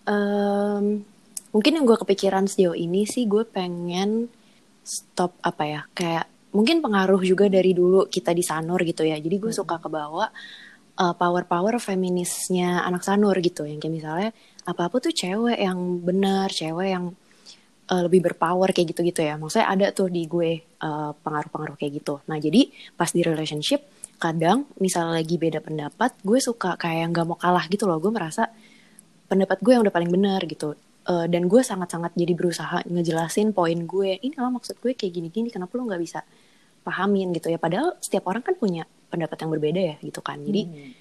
Em, 0.04 1.08
mungkin 1.54 1.80
yang 1.80 1.86
gue 1.86 1.98
kepikiran 2.02 2.50
sejauh 2.50 2.76
ini 2.76 3.06
sih 3.06 3.30
gue 3.30 3.46
pengen 3.46 4.28
stop 4.84 5.38
apa 5.46 5.64
ya 5.64 5.82
kayak 5.96 6.26
mungkin 6.52 6.84
pengaruh 6.84 7.22
juga 7.24 7.48
dari 7.48 7.72
dulu 7.72 8.10
kita 8.10 8.36
di 8.36 8.44
Sanur 8.44 8.82
gitu 8.84 9.06
ya 9.06 9.16
jadi 9.22 9.38
gue 9.40 9.54
suka 9.54 9.80
kebawa 9.80 10.28
power 10.94 11.50
power 11.50 11.82
feminisnya 11.82 12.86
anak 12.86 13.02
Sanur 13.02 13.34
gitu 13.42 13.66
yang 13.66 13.82
kayak 13.82 13.94
misalnya 13.94 14.30
apa 14.68 14.92
apa 14.92 14.96
tuh 15.02 15.14
cewek 15.14 15.58
yang 15.58 15.80
benar 16.06 16.54
cewek 16.54 16.94
yang 16.94 17.14
uh, 17.90 18.02
lebih 18.06 18.24
berpower 18.24 18.72
kayak 18.72 18.96
gitu-gitu 18.96 19.26
ya. 19.26 19.36
Maksudnya 19.36 19.68
ada 19.68 19.88
tuh 19.92 20.08
di 20.08 20.24
gue 20.30 20.64
uh, 20.84 21.12
pengaruh-pengaruh 21.20 21.76
kayak 21.76 22.04
gitu. 22.04 22.24
Nah 22.30 22.38
jadi 22.40 22.70
pas 22.96 23.10
di 23.10 23.22
relationship 23.26 23.84
kadang 24.22 24.70
misalnya 24.80 25.20
lagi 25.20 25.36
beda 25.36 25.60
pendapat, 25.60 26.16
gue 26.24 26.40
suka 26.40 26.80
kayak 26.80 27.12
nggak 27.12 27.26
mau 27.28 27.36
kalah 27.36 27.66
gitu 27.68 27.90
loh. 27.90 28.00
Gue 28.00 28.14
merasa 28.14 28.48
pendapat 29.28 29.60
gue 29.60 29.72
yang 29.76 29.84
udah 29.84 29.94
paling 29.94 30.12
benar 30.12 30.40
gitu. 30.48 30.78
Uh, 31.04 31.28
dan 31.28 31.52
gue 31.52 31.60
sangat-sangat 31.60 32.16
jadi 32.16 32.32
berusaha 32.32 32.80
ngejelasin 32.88 33.52
poin 33.52 33.76
gue. 33.76 34.24
Ini 34.24 34.32
kalau 34.32 34.56
maksud 34.56 34.80
gue 34.80 34.96
kayak 34.96 35.12
gini-gini, 35.20 35.52
kenapa 35.52 35.76
lo 35.76 35.84
nggak 35.84 36.00
bisa 36.00 36.24
pahamin 36.88 37.36
gitu 37.36 37.52
ya? 37.52 37.60
Padahal 37.60 38.00
setiap 38.00 38.32
orang 38.32 38.40
kan 38.40 38.56
punya 38.56 38.88
pendapat 39.12 39.36
yang 39.44 39.52
berbeda 39.52 39.82
ya 39.84 39.96
gitu 40.00 40.24
kan. 40.24 40.40
Jadi 40.40 40.64
hmm. 40.64 40.92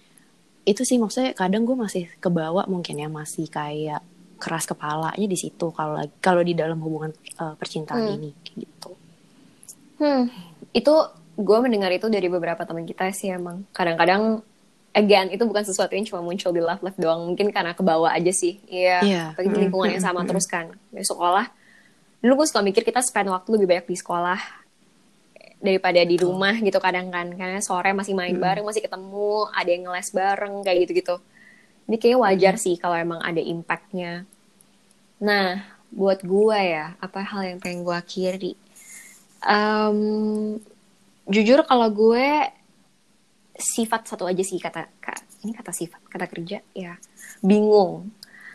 itu 0.66 0.82
sih 0.82 0.98
maksudnya 0.98 1.38
kadang 1.38 1.62
gue 1.62 1.78
masih 1.78 2.10
kebawa 2.18 2.66
mungkin 2.66 2.98
ya 2.98 3.06
masih 3.06 3.46
kayak 3.46 4.02
keras 4.42 4.66
kepalanya 4.66 5.22
di 5.22 5.38
situ 5.38 5.70
kalau 5.70 6.02
kalau 6.18 6.42
di 6.42 6.58
dalam 6.58 6.82
hubungan 6.82 7.14
uh, 7.38 7.54
percintaan 7.54 8.02
hmm. 8.02 8.14
ini 8.18 8.30
gitu. 8.58 8.90
Hmm, 10.02 10.26
itu 10.74 10.94
gue 11.38 11.58
mendengar 11.62 11.94
itu 11.94 12.10
dari 12.10 12.26
beberapa 12.26 12.66
teman 12.66 12.82
kita 12.82 13.08
sih 13.14 13.30
emang. 13.30 13.64
Kadang-kadang 13.70 14.42
again 14.92 15.32
itu 15.32 15.42
bukan 15.44 15.64
sesuatu 15.64 15.92
yang 15.96 16.04
cuma 16.04 16.20
muncul 16.20 16.52
di 16.52 16.60
love 16.60 16.80
life 16.84 16.98
doang, 17.00 17.28
mungkin 17.28 17.48
karena 17.50 17.72
ke 17.72 17.82
bawah 17.84 18.12
aja 18.12 18.32
sih. 18.32 18.60
Iya, 18.68 19.00
yeah. 19.04 19.28
yeah. 19.34 19.48
di 19.48 19.58
lingkungan 19.68 19.92
yang 19.92 20.04
sama 20.04 20.22
hmm. 20.22 20.28
terus 20.28 20.46
kan. 20.48 20.72
Di 20.92 21.04
sekolah, 21.04 21.48
dulu 22.20 22.44
gue 22.44 22.46
suka 22.48 22.60
mikir 22.60 22.82
kita 22.84 23.00
spend 23.00 23.32
waktu 23.32 23.48
lebih 23.56 23.66
banyak 23.68 23.86
di 23.88 23.96
sekolah 23.98 24.40
daripada 25.62 26.02
di 26.02 26.18
rumah 26.18 26.58
gitu 26.58 26.82
kadang 26.82 27.14
kan 27.14 27.30
karena 27.38 27.62
sore 27.62 27.94
masih 27.94 28.18
main 28.18 28.34
hmm. 28.34 28.42
bareng 28.42 28.66
masih 28.66 28.82
ketemu 28.82 29.46
ada 29.54 29.70
yang 29.70 29.82
ngeles 29.86 30.10
bareng 30.10 30.54
kayak 30.66 30.78
gitu 30.82 30.92
gitu 30.98 31.16
ini 31.86 31.96
kayaknya 32.02 32.18
wajar 32.18 32.54
hmm. 32.58 32.64
sih 32.66 32.74
kalau 32.82 32.98
emang 32.98 33.22
ada 33.22 33.38
impactnya 33.38 34.26
Nah, 35.22 35.62
buat 35.94 36.18
gue 36.26 36.58
ya, 36.58 36.98
apa 36.98 37.22
hal 37.22 37.54
yang 37.54 37.58
pengen 37.62 37.86
gue 37.86 37.94
akhiri? 37.94 38.52
Um, 39.46 40.58
jujur 41.30 41.62
kalau 41.62 41.86
gue 41.94 42.50
sifat 43.52 44.08
satu 44.08 44.24
aja 44.24 44.40
sih 44.40 44.56
kata, 44.56 44.88
kata 44.98 45.22
ini 45.44 45.52
kata 45.52 45.72
sifat, 45.74 46.00
kata 46.08 46.26
kerja 46.28 46.58
ya 46.72 46.96
bingung. 47.44 48.10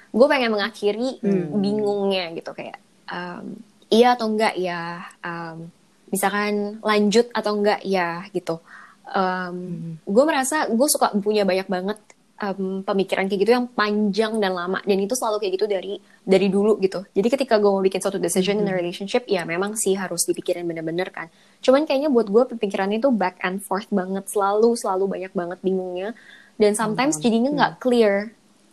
Gue 0.09 0.27
pengen 0.31 0.55
mengakhiri 0.55 1.21
hmm. 1.21 1.53
bingungnya 1.53 2.33
gitu 2.33 2.51
kayak 2.55 2.79
um, 3.11 3.59
iya 3.91 4.17
atau 4.17 4.27
enggak 4.31 4.55
ya, 4.57 5.05
um, 5.21 5.69
misalkan 6.09 6.79
lanjut 6.81 7.27
atau 7.31 7.51
enggak 7.59 7.81
ya 7.85 8.25
gitu. 8.33 8.59
Um, 9.07 9.55
hmm. 9.55 9.93
Gue 10.07 10.23
merasa 10.25 10.67
gue 10.67 10.87
suka 10.89 11.13
punya 11.19 11.47
banyak 11.47 11.67
banget 11.69 11.99
um, 12.37 12.85
pemikiran 12.85 13.25
kayak 13.25 13.41
gitu 13.41 13.51
yang 13.53 13.67
panjang 13.69 14.37
dan 14.37 14.53
lama. 14.53 14.79
Dan 14.85 14.97
itu 15.01 15.13
selalu 15.13 15.41
kayak 15.41 15.53
gitu 15.57 15.65
dari 15.65 15.93
dari 16.23 16.47
dulu 16.47 16.77
gitu. 16.81 17.05
Jadi 17.13 17.27
ketika 17.27 17.57
gue 17.57 17.69
mau 17.69 17.81
bikin 17.81 17.99
suatu 18.01 18.21
decision 18.21 18.61
mm 18.61 18.63
-hmm. 18.63 18.71
in 18.71 18.75
a 18.75 18.79
relationship 18.79 19.23
ya 19.25 19.41
memang 19.43 19.73
sih 19.73 19.97
harus 19.97 20.25
dipikirin 20.25 20.65
bener-bener 20.65 21.09
kan. 21.09 21.27
Cuman 21.61 21.83
kayaknya 21.83 22.09
buat 22.13 22.29
gue 22.29 22.43
pemikirannya 22.57 23.01
itu 23.01 23.09
back 23.09 23.41
and 23.41 23.61
forth 23.61 23.89
banget. 23.89 24.29
Selalu 24.29 24.77
selalu 24.77 25.05
banyak 25.09 25.33
banget 25.33 25.59
bingungnya. 25.65 26.09
Dan 26.57 26.73
sometimes 26.73 27.17
mm 27.17 27.19
-hmm. 27.19 27.25
jadinya 27.25 27.49
nggak 27.57 27.73
clear. 27.81 28.15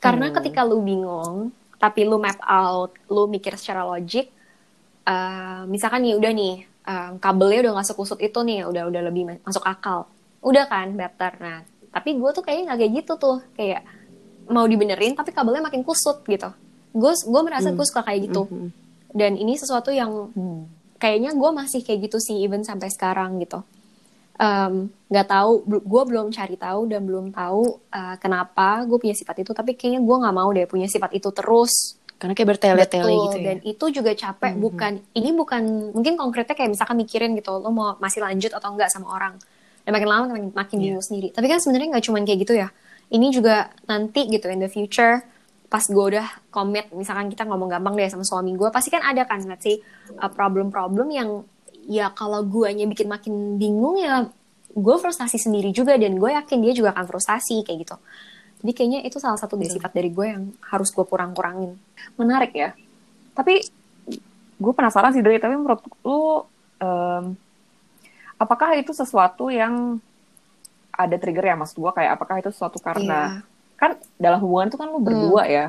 Karena 0.00 0.28
mm. 0.28 0.34
ketika 0.40 0.60
lu 0.64 0.84
bingung 0.84 1.52
tapi 1.74 2.08
lu 2.08 2.16
map 2.16 2.40
out 2.48 2.96
lu 3.12 3.28
mikir 3.28 3.60
secara 3.60 3.84
logik 3.84 4.32
uh, 5.04 5.68
misalkan 5.68 6.00
nih 6.00 6.16
udah 6.16 6.32
nih 6.32 6.54
um, 6.88 7.12
kabelnya 7.20 7.68
udah 7.68 7.72
nggak 7.76 7.88
sekusut 7.92 8.18
itu 8.24 8.40
nih 8.40 8.64
udah 8.64 8.88
udah 8.88 9.02
lebih 9.04 9.22
masuk 9.44 9.64
akal. 9.64 10.08
Udah 10.44 10.68
kan 10.68 10.92
better. 10.96 11.32
Nah 11.40 11.64
tapi 11.94 12.18
gue 12.18 12.30
tuh 12.34 12.42
kayaknya 12.42 12.74
nggak 12.74 12.78
kayak 12.82 12.92
gitu 12.98 13.12
tuh. 13.14 13.38
Kayak 13.54 13.86
mau 14.50 14.66
dibenerin 14.66 15.14
tapi 15.14 15.30
kabelnya 15.30 15.62
makin 15.62 15.86
kusut 15.86 16.26
gitu. 16.26 16.50
Gue 16.90 17.14
gue 17.14 17.42
merasa 17.46 17.70
hmm. 17.70 17.78
gue 17.78 17.86
suka 17.86 18.02
kayak 18.02 18.20
gitu. 18.30 18.44
Hmm. 18.50 18.70
dan 19.14 19.38
ini 19.38 19.54
sesuatu 19.54 19.94
yang 19.94 20.34
hmm. 20.34 20.98
kayaknya 20.98 21.38
gue 21.38 21.50
masih 21.54 21.86
kayak 21.86 22.10
gitu 22.10 22.18
sih 22.18 22.42
even 22.42 22.66
sampai 22.66 22.90
sekarang 22.90 23.38
gitu. 23.38 23.62
Nggak 25.06 25.26
um, 25.26 25.30
tahu 25.30 25.50
gue 25.70 26.02
belum 26.10 26.34
cari 26.34 26.58
tahu 26.58 26.90
dan 26.90 27.06
belum 27.06 27.30
tahu 27.30 27.78
uh, 27.94 28.18
kenapa 28.18 28.82
gue 28.82 28.98
punya 28.98 29.14
sifat 29.14 29.46
itu. 29.46 29.54
Tapi 29.54 29.78
kayaknya 29.78 30.02
gue 30.02 30.16
nggak 30.18 30.34
mau 30.34 30.50
deh 30.50 30.66
punya 30.66 30.90
sifat 30.90 31.14
itu 31.14 31.30
terus. 31.30 31.94
Karena 32.18 32.34
kayak 32.34 32.58
bertele-tele 32.58 33.14
gitu 33.30 33.38
ya? 33.38 33.46
dan 33.46 33.56
itu 33.62 33.84
juga 33.94 34.10
capek. 34.10 34.58
Hmm. 34.58 34.62
bukan 34.66 34.92
ini 35.14 35.30
bukan 35.30 35.62
mungkin 35.94 36.18
konkretnya 36.18 36.58
kayak 36.58 36.74
misalkan 36.74 36.98
mikirin 36.98 37.38
gitu 37.38 37.54
lo 37.54 37.70
mau 37.70 37.94
masih 38.02 38.18
lanjut 38.18 38.50
atau 38.50 38.74
enggak 38.74 38.90
sama 38.90 39.14
orang 39.14 39.38
dan 39.84 39.90
makin 39.92 40.08
lama 40.08 40.24
makin 40.32 40.48
makin 40.52 40.76
yeah. 40.80 40.84
bingung 40.90 41.04
sendiri. 41.04 41.28
Tapi 41.30 41.46
kan 41.46 41.58
sebenarnya 41.60 41.88
nggak 41.96 42.04
cuma 42.08 42.18
kayak 42.24 42.40
gitu 42.44 42.54
ya. 42.56 42.68
Ini 43.12 43.26
juga 43.30 43.68
nanti 43.84 44.26
gitu 44.26 44.48
in 44.48 44.64
the 44.64 44.70
future 44.72 45.22
pas 45.68 45.82
gue 45.90 46.04
udah 46.14 46.28
komit 46.54 46.86
misalkan 46.94 47.26
kita 47.26 47.50
ngomong 47.50 47.66
gampang 47.66 47.98
deh 47.98 48.06
sama 48.06 48.22
suami 48.22 48.54
gue 48.54 48.70
pasti 48.70 48.94
kan 48.94 49.02
ada 49.02 49.26
kan 49.26 49.42
nggak 49.42 49.58
sih 49.58 49.82
uh, 50.22 50.30
problem-problem 50.30 51.10
yang 51.10 51.42
ya 51.90 52.14
kalau 52.14 52.46
guanya 52.46 52.86
bikin 52.86 53.10
makin 53.10 53.58
bingung 53.58 53.98
ya 53.98 54.22
gue 54.74 54.96
frustasi 54.98 55.38
sendiri 55.38 55.70
juga 55.70 55.94
dan 55.94 56.18
gue 56.18 56.30
yakin 56.30 56.58
dia 56.62 56.72
juga 56.74 56.90
akan 56.94 57.06
frustasi 57.06 57.62
kayak 57.62 57.78
gitu. 57.86 57.96
Jadi 58.64 58.72
kayaknya 58.74 59.00
itu 59.06 59.20
salah 59.22 59.38
satu 59.38 59.54
dari 59.54 59.70
sifat 59.70 59.92
dari 59.94 60.10
gue 60.10 60.26
yang 60.26 60.50
harus 60.72 60.90
gue 60.90 61.04
kurang-kurangin. 61.06 61.78
Menarik 62.18 62.52
ya. 62.56 62.74
Tapi 63.36 63.62
gue 64.58 64.72
penasaran 64.74 65.14
sih 65.14 65.22
dari 65.22 65.38
tapi 65.38 65.54
menurut 65.54 65.84
lu 66.02 66.42
um, 66.82 67.24
apakah 68.44 68.76
itu 68.76 68.92
sesuatu 68.92 69.48
yang 69.48 69.98
ada 70.92 71.16
trigger 71.16 71.44
ya 71.50 71.56
mas? 71.56 71.72
Gue 71.72 71.90
kayak 71.90 72.20
apakah 72.20 72.44
itu 72.44 72.52
sesuatu 72.52 72.78
karena 72.78 73.42
yeah. 73.42 73.80
kan 73.80 73.90
dalam 74.20 74.38
hubungan 74.44 74.68
itu 74.70 74.78
kan 74.78 74.88
lu 74.92 75.00
berdua 75.00 75.42
mm. 75.48 75.50
ya. 75.50 75.66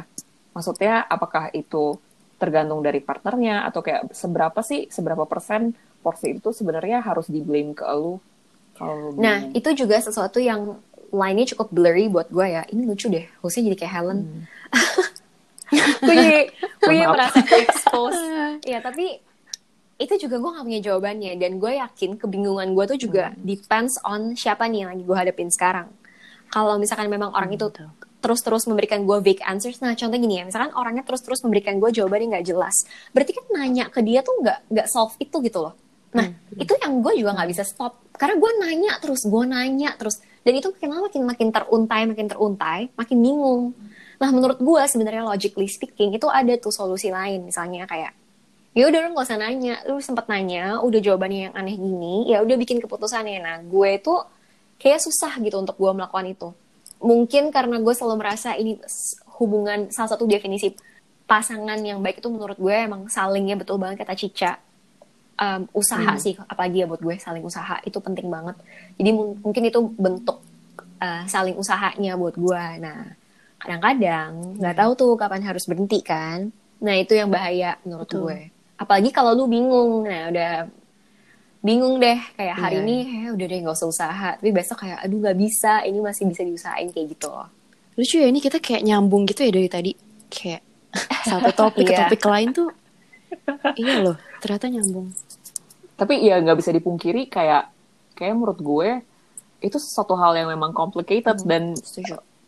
Maksudnya 0.51 1.03
apakah 1.07 1.51
itu 1.55 1.97
tergantung 2.35 2.83
dari 2.83 2.99
partnernya 2.99 3.63
atau 3.63 3.79
kayak 3.79 4.11
seberapa 4.11 4.59
sih 4.59 4.91
seberapa 4.91 5.23
persen 5.23 5.71
porsi 6.03 6.35
itu 6.35 6.51
sebenarnya 6.51 6.99
harus 7.01 7.31
di 7.31 7.39
blame 7.39 7.71
ke 7.71 7.87
lu 7.95 8.19
kalau 8.75 9.15
nah 9.15 9.39
itu 9.55 9.71
juga 9.71 9.95
sesuatu 10.03 10.37
yang 10.43 10.75
lainnya 11.15 11.47
cukup 11.55 11.71
blurry 11.71 12.11
buat 12.11 12.27
gue 12.27 12.43
ya. 12.43 12.63
Ini 12.67 12.81
lucu 12.83 13.07
deh 13.07 13.23
hostnya 13.39 13.71
jadi 13.71 13.77
kayak 13.79 13.93
Helen. 13.95 14.19
Hmm. 14.19 14.43
gue 16.05 16.13
jadi 16.13 16.41
gue 16.83 16.95
merasa 17.15 17.39
expose 17.41 18.21
ya 18.67 18.83
tapi 18.83 19.17
itu 19.95 20.27
juga 20.27 20.35
gue 20.39 20.51
gak 20.59 20.65
punya 20.67 20.81
jawabannya. 20.83 21.31
Dan 21.39 21.57
gue 21.57 21.79
yakin 21.79 22.19
kebingungan 22.19 22.75
gue 22.75 22.85
tuh 22.95 22.99
juga 22.99 23.31
hmm. 23.31 23.41
depends 23.43 23.95
on 24.03 24.35
siapa 24.35 24.67
nih 24.67 24.85
yang 24.85 24.89
lagi 24.95 25.03
gue 25.03 25.17
hadapin 25.17 25.49
sekarang. 25.51 25.87
Kalau 26.51 26.75
misalkan 26.79 27.07
memang 27.07 27.31
orang 27.31 27.51
hmm, 27.51 27.57
itu 27.57 27.67
terus-terus 28.25 28.65
memberikan 28.65 29.05
gue 29.05 29.21
vague 29.21 29.45
answers 29.45 29.77
nah 29.85 29.93
contoh 29.93 30.17
gini 30.17 30.41
ya 30.41 30.49
misalkan 30.49 30.73
orangnya 30.73 31.05
terus-terus 31.05 31.45
memberikan 31.45 31.77
gue 31.77 31.93
jawaban 31.93 32.25
yang 32.25 32.41
gak 32.41 32.47
jelas 32.49 32.89
berarti 33.13 33.37
kan 33.37 33.45
nanya 33.53 33.85
ke 33.93 34.01
dia 34.01 34.25
tuh 34.25 34.41
nggak 34.41 34.73
nggak 34.73 34.87
solve 34.89 35.13
itu 35.21 35.37
gitu 35.45 35.61
loh. 35.61 35.77
Nah 36.15 36.31
hmm. 36.31 36.63
itu 36.63 36.73
yang 36.79 37.03
gue 37.05 37.13
juga 37.21 37.37
nggak 37.37 37.49
bisa 37.53 37.63
stop. 37.67 38.01
Karena 38.17 38.39
gue 38.39 38.51
nanya 38.65 38.93
terus 38.97 39.27
gue 39.27 39.43
nanya 39.45 39.93
terus. 39.99 40.23
Dan 40.41 40.57
itu 40.57 40.73
makin 40.73 40.89
lama 40.89 41.05
makin 41.05 41.21
makin 41.27 41.47
teruntai 41.53 42.01
makin 42.09 42.25
teruntai 42.31 42.81
makin 42.97 43.17
bingung. 43.21 43.63
Nah 44.17 44.29
menurut 44.31 44.57
gue 44.57 44.81
sebenarnya 44.87 45.21
logically 45.21 45.69
speaking 45.69 46.15
itu 46.15 46.25
ada 46.25 46.55
tuh 46.57 46.73
solusi 46.73 47.11
lain. 47.11 47.45
Misalnya 47.45 47.85
kayak 47.85 48.15
ya 48.75 48.91
udah 48.91 48.99
lu 49.07 49.15
gak 49.15 49.25
usah 49.25 49.39
nanya. 49.39 49.75
Lu 49.87 49.97
sempet 50.03 50.27
nanya 50.27 50.83
udah 50.83 50.99
jawabannya 50.99 51.49
yang 51.49 51.53
aneh 51.55 51.79
gini 51.79 52.27
ya 52.27 52.43
udah 52.43 52.55
bikin 52.59 52.83
keputusannya 52.83 53.39
nah 53.39 53.57
gue 53.63 53.89
itu 53.95 54.13
kayak 54.77 54.99
susah 54.99 55.39
gitu 55.39 55.55
untuk 55.55 55.79
gue 55.79 55.91
melakukan 55.95 56.27
itu. 56.27 56.49
Mungkin 56.99 57.49
karena 57.55 57.79
gue 57.79 57.93
selalu 57.95 58.15
merasa 58.19 58.53
ini 58.59 58.75
hubungan 59.39 59.87
salah 59.95 60.11
satu 60.13 60.27
definisi 60.27 60.75
pasangan 61.25 61.79
yang 61.81 62.03
baik 62.03 62.21
itu 62.21 62.29
menurut 62.29 62.59
gue 62.59 62.75
emang 62.75 63.07
salingnya 63.07 63.55
betul 63.55 63.79
banget 63.79 64.03
kata 64.03 64.13
Cica. 64.13 64.53
Um, 65.35 65.67
usaha 65.75 66.15
hmm. 66.15 66.21
sih 66.21 66.31
apalagi 66.47 66.79
ya 66.79 66.87
buat 66.87 67.03
gue 67.03 67.15
saling 67.19 67.43
usaha 67.43 67.79
itu 67.87 67.95
penting 68.03 68.27
banget. 68.27 68.59
Jadi 68.99 69.09
mungkin 69.15 69.63
itu 69.63 69.79
bentuk 69.95 70.43
uh, 70.99 71.23
saling 71.27 71.55
usahanya 71.55 72.19
buat 72.19 72.35
gue 72.35 72.65
nah 72.83 73.15
kadang-kadang 73.59 74.59
nggak 74.59 74.75
-kadang, 74.75 74.95
tahu 74.95 74.99
tuh 74.99 75.11
kapan 75.15 75.43
harus 75.43 75.63
berhenti 75.63 75.99
kan. 76.03 76.51
Nah 76.83 76.95
itu 76.99 77.15
yang 77.15 77.31
bahaya 77.31 77.79
menurut 77.83 78.07
Betul. 78.07 78.19
gue 78.27 78.54
apalagi 78.75 79.09
kalau 79.11 79.35
lu 79.35 79.45
bingung. 79.47 80.07
Nah 80.07 80.31
udah 80.31 80.53
bingung 81.65 81.97
deh 81.97 82.19
kayak 82.37 82.55
hari 82.61 82.77
yeah. 82.77 82.85
ini 82.85 82.97
ya 83.25 83.29
udah 83.33 83.45
deh 83.49 83.59
nggak 83.65 83.75
usah 83.75 83.89
usaha. 83.89 84.29
Tapi 84.37 84.51
besok 84.53 84.77
kayak 84.85 84.99
aduh 85.03 85.17
nggak 85.19 85.37
bisa 85.37 85.73
ini 85.87 85.99
masih 85.99 86.23
bisa 86.29 86.41
diusahain 86.45 86.89
kayak 86.91 87.17
gitu. 87.17 87.29
Loh 87.31 87.49
lucu 87.95 88.19
ya 88.19 88.27
ini 88.27 88.43
kita 88.43 88.59
kayak 88.59 88.83
nyambung 88.83 89.23
gitu 89.25 89.47
ya 89.47 89.51
dari 89.55 89.69
tadi. 89.71 89.91
Kayak 90.27 90.61
satu 91.29 91.51
topik 91.55 91.85
ke 91.87 91.93
iya. 91.95 91.99
topik 92.07 92.23
lain 92.23 92.49
tuh 92.51 92.69
iya 93.81 94.03
loh 94.03 94.17
ternyata 94.43 94.67
nyambung. 94.71 95.11
Tapi 95.95 96.13
ya 96.27 96.39
nggak 96.43 96.57
bisa 96.59 96.71
dipungkiri 96.75 97.31
kayak 97.31 97.71
kayak 98.15 98.35
menurut 98.35 98.59
gue 98.59 98.89
itu 99.63 99.77
sesuatu 99.79 100.13
hal 100.19 100.35
yang 100.35 100.51
memang 100.51 100.75
complicated 100.75 101.41
hmm, 101.41 101.47
dan 101.47 101.63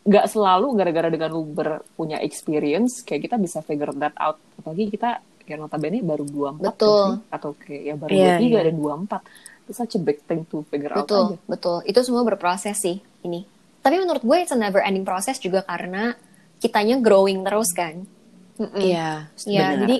nggak 0.08 0.26
selalu 0.30 0.72
gara-gara 0.76 1.08
dengan 1.12 1.28
lu 1.36 1.44
berpunya 1.44 2.20
experience 2.24 3.04
kayak 3.04 3.28
kita 3.28 3.36
bisa 3.40 3.60
figure 3.64 3.92
that 3.96 4.16
out. 4.16 4.40
Apalagi 4.60 4.92
kita 4.92 5.20
kayak 5.48 5.64
notabene 5.64 6.04
baru 6.04 6.28
24 6.28 6.60
betul. 6.60 7.04
Sih? 7.08 7.32
atau 7.32 7.50
kayak 7.56 7.82
ya 7.88 7.94
baru 7.96 8.12
yeah, 8.12 8.36
23 8.36 8.52
yeah. 8.52 8.64
dan 8.68 8.76
24 8.76 9.64
itu 9.64 9.72
such 9.72 9.94
a 9.96 10.00
big 10.00 10.18
thing 10.28 10.44
to 10.48 10.60
figure 10.68 10.92
betul, 10.92 11.00
out 11.00 11.28
aja. 11.32 11.36
Betul, 11.48 11.78
itu 11.88 12.00
semua 12.04 12.22
berproses 12.28 12.76
sih 12.76 13.00
ini. 13.24 13.48
Tapi 13.80 13.96
menurut 13.96 14.20
gue 14.20 14.36
it's 14.36 14.52
a 14.52 14.58
never 14.60 14.84
ending 14.84 15.08
process 15.08 15.40
juga 15.40 15.64
karena 15.64 16.12
kitanya 16.60 17.00
growing 17.00 17.40
terus 17.40 17.72
kan. 17.72 18.04
Iya, 18.60 19.28
mm 19.32 19.40
-mm. 19.40 19.48
yeah, 19.48 19.70
jadi 19.80 19.96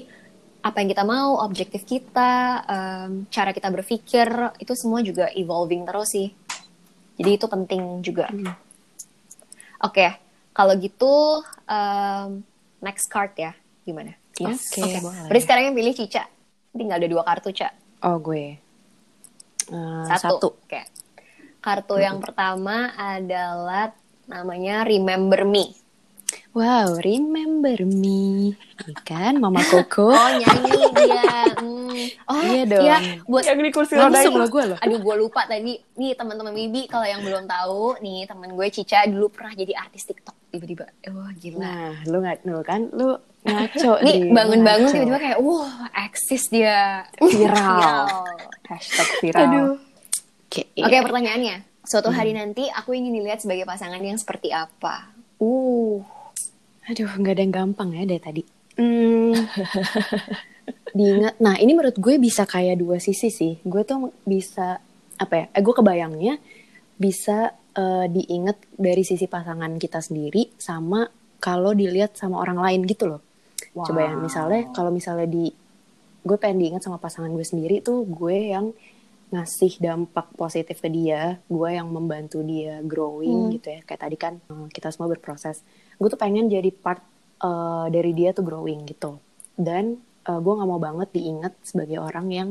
apa 0.59 0.83
yang 0.83 0.91
kita 0.91 1.05
mau, 1.07 1.39
objektif 1.47 1.87
kita, 1.87 2.67
em, 2.67 3.25
cara 3.31 3.55
kita 3.55 3.71
berpikir 3.71 4.27
itu 4.59 4.73
semua 4.75 5.01
juga 5.07 5.31
evolving 5.31 5.87
terus 5.87 6.11
sih. 6.11 6.29
Jadi 7.15 7.31
itu 7.31 7.47
penting 7.47 8.03
juga. 8.03 8.27
Oke, 9.79 10.19
kalau 10.51 10.75
gitu 10.75 11.43
em, 11.71 12.43
next 12.83 13.07
card 13.07 13.39
ya, 13.39 13.55
gimana? 13.87 14.18
Yes, 14.39 14.71
Oke, 14.71 15.03
boleh. 15.03 15.27
berarti 15.27 15.43
sekarang 15.43 15.63
yang 15.71 15.77
pilih 15.77 15.95
Cica. 15.95 16.25
Tinggal 16.71 16.97
ada 17.03 17.09
dua 17.11 17.23
kartu, 17.27 17.51
Ca. 17.51 17.69
Oh 18.07 18.17
gue. 18.19 18.55
Eh, 19.69 20.05
Satu. 20.07 20.39
satu. 20.39 20.49
Oke. 20.63 20.83
Kartu 21.59 21.99
yang 21.99 22.23
pertama 22.23 22.95
adalah 22.95 23.91
namanya 24.31 24.87
Remember 24.87 25.43
Me. 25.43 25.75
Wow, 26.53 26.99
remember 26.99 27.79
me. 27.87 28.57
Kan 29.07 29.39
Mama 29.39 29.63
Koko. 29.63 30.11
Oh, 30.19 30.31
nyanyi 30.35 30.83
dia. 30.97 31.31
Hmm. 31.55 32.05
Oh, 32.31 32.43
Iya 32.43 32.63
dong. 32.67 32.85
Iya, 32.85 32.97
buat 33.27 33.45
Yang 33.47 33.59
di 33.59 33.73
kursi 33.75 33.93
roda 33.95 34.19
itu. 34.19 34.31
gue 34.35 34.65
loh. 34.75 34.79
Aduh, 34.81 34.99
gue 34.99 35.15
lupa 35.19 35.47
tadi. 35.47 35.79
Nih, 35.99 36.13
teman-teman 36.19 36.55
Wibi, 36.55 36.87
kalau 36.87 37.07
yang 37.07 37.23
belum 37.23 37.47
tahu, 37.47 37.99
nih 38.03 38.27
teman 38.27 38.55
gue 38.55 38.67
Cica 38.71 39.07
dulu 39.07 39.31
pernah 39.31 39.53
jadi 39.55 39.73
artis 39.79 40.07
TikTok. 40.07 40.37
Tiba-tiba, 40.49 40.87
wah 41.13 41.31
gila. 41.37 41.59
Nah, 41.61 41.91
lu 42.09 42.17
nggak 42.25 42.39
lu 42.49 42.59
kan 42.65 42.81
lu 42.91 43.09
ngaco 43.45 43.93
nih, 44.01 44.33
bangun-bangun 44.33 44.89
tiba-tiba 44.91 45.19
kayak, 45.21 45.39
wah, 45.45 45.87
eksis 46.09 46.49
dia. 46.49 47.05
Viral. 47.21 48.25
Hashtag 48.67 49.09
viral. 49.21 49.43
Aduh. 49.45 49.73
Oke, 50.49 50.63
Oke, 50.81 50.97
pertanyaannya. 51.05 51.57
Suatu 51.85 52.09
hari 52.09 52.33
nanti, 52.33 52.69
aku 52.69 52.93
ingin 52.93 53.17
dilihat 53.17 53.41
sebagai 53.41 53.65
pasangan 53.65 54.01
yang 54.01 54.17
seperti 54.17 54.53
apa? 54.53 55.13
Uh, 55.39 56.01
Aduh, 56.89 57.09
nggak 57.21 57.35
ada 57.37 57.43
yang 57.45 57.55
gampang 57.55 57.89
ya 57.93 58.05
dari 58.09 58.23
tadi. 58.23 58.43
Hmm, 58.79 59.37
diingat. 60.99 61.37
Nah, 61.43 61.61
ini 61.61 61.77
menurut 61.77 61.99
gue 62.01 62.17
bisa 62.17 62.49
kayak 62.49 62.81
dua 62.81 62.97
sisi 62.97 63.29
sih. 63.29 63.61
Gue 63.61 63.85
tuh 63.85 64.15
bisa 64.25 64.81
apa 65.21 65.35
ya? 65.37 65.45
Eh, 65.53 65.61
gue 65.61 65.75
kebayangnya 65.77 66.41
bisa 66.97 67.53
eh, 67.77 68.07
diingat 68.09 68.57
dari 68.75 69.05
sisi 69.05 69.29
pasangan 69.29 69.77
kita 69.77 70.01
sendiri 70.01 70.57
sama 70.57 71.05
kalau 71.39 71.77
dilihat 71.77 72.17
sama 72.17 72.41
orang 72.41 72.59
lain 72.59 72.81
gitu 72.89 73.05
loh. 73.07 73.23
Coba 73.79 74.11
ya, 74.11 74.15
misalnya 74.19 74.73
kalau 74.75 74.91
misalnya 74.91 75.29
di 75.29 75.53
gue 76.25 76.37
pengen 76.41 76.59
diingat 76.61 76.83
sama 76.83 76.99
pasangan 76.99 77.31
gue 77.31 77.47
sendiri 77.47 77.79
tuh 77.79 78.03
gue 78.09 78.53
yang 78.53 78.75
ngasih 79.29 79.77
dampak 79.79 80.33
positif 80.35 80.81
ke 80.81 80.89
dia, 80.89 81.37
gue 81.47 81.69
yang 81.69 81.93
membantu 81.93 82.41
dia 82.41 82.81
growing 82.81 83.53
gitu 83.55 83.77
ya. 83.77 83.81
Kayak 83.85 84.01
tadi 84.09 84.17
kan 84.17 84.35
eh, 84.41 84.69
kita 84.73 84.89
semua 84.89 85.13
berproses. 85.13 85.61
Gue 85.99 86.09
tuh 86.09 86.21
pengen 86.21 86.47
jadi 86.49 86.71
part 86.71 87.03
eh, 87.43 87.87
dari 87.91 88.11
dia 88.15 88.31
tuh 88.33 88.47
growing 88.47 88.87
gitu. 88.87 89.19
Dan 89.59 89.99
eh, 90.27 90.41
gue 90.41 90.53
nggak 90.57 90.69
mau 90.71 90.81
banget 90.81 91.09
diingat 91.13 91.53
sebagai 91.67 91.99
orang 91.99 92.27
yang 92.31 92.49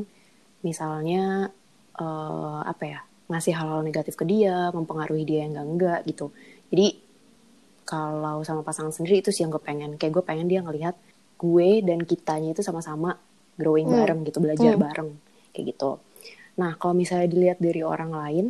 misalnya 0.62 1.50
eh, 1.98 2.60
apa 2.68 2.84
ya 2.84 3.00
ngasih 3.28 3.54
hal-hal 3.60 3.82
negatif 3.84 4.16
ke 4.16 4.24
dia, 4.24 4.72
mempengaruhi 4.72 5.24
dia 5.28 5.44
yang 5.44 5.56
enggak 5.56 5.68
enggak 5.68 6.00
gitu. 6.08 6.26
Jadi 6.72 6.88
kalau 7.88 8.44
sama 8.44 8.68
pasangan 8.68 8.92
sendiri 8.92 9.24
itu 9.24 9.32
sih 9.32 9.48
yang 9.48 9.52
gue 9.52 9.64
pengen. 9.64 9.96
Kayak 9.96 10.20
gue 10.20 10.24
pengen 10.28 10.48
dia 10.52 10.60
ngelihat 10.60 10.96
gue 11.40 11.70
dan 11.84 12.04
kitanya 12.04 12.52
itu 12.52 12.64
sama-sama 12.64 13.16
growing 13.56 13.88
Hmm. 13.88 13.96
bareng 14.04 14.20
gitu, 14.28 14.38
belajar 14.44 14.76
Hmm. 14.76 14.84
bareng 14.84 15.10
kayak 15.56 15.66
gitu. 15.76 16.00
Nah 16.60 16.76
kalau 16.76 16.94
misalnya 16.98 17.28
dilihat 17.32 17.60
dari 17.64 17.82
orang 17.86 18.12
lain, 18.12 18.46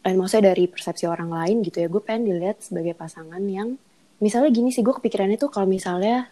dan 0.00 0.14
maksudnya 0.16 0.54
dari 0.54 0.70
persepsi 0.70 1.04
orang 1.10 1.28
lain 1.34 1.66
gitu 1.66 1.82
ya, 1.82 1.88
gue 1.90 1.98
pengen 1.98 2.30
dilihat 2.30 2.62
sebagai 2.62 2.94
pasangan 2.94 3.42
yang 3.44 3.74
misalnya 4.18 4.48
gini 4.48 4.68
sih 4.68 4.80
gue 4.80 4.92
kepikirannya 4.92 5.36
tuh 5.36 5.48
kalau 5.48 5.64
misalnya 5.64 6.28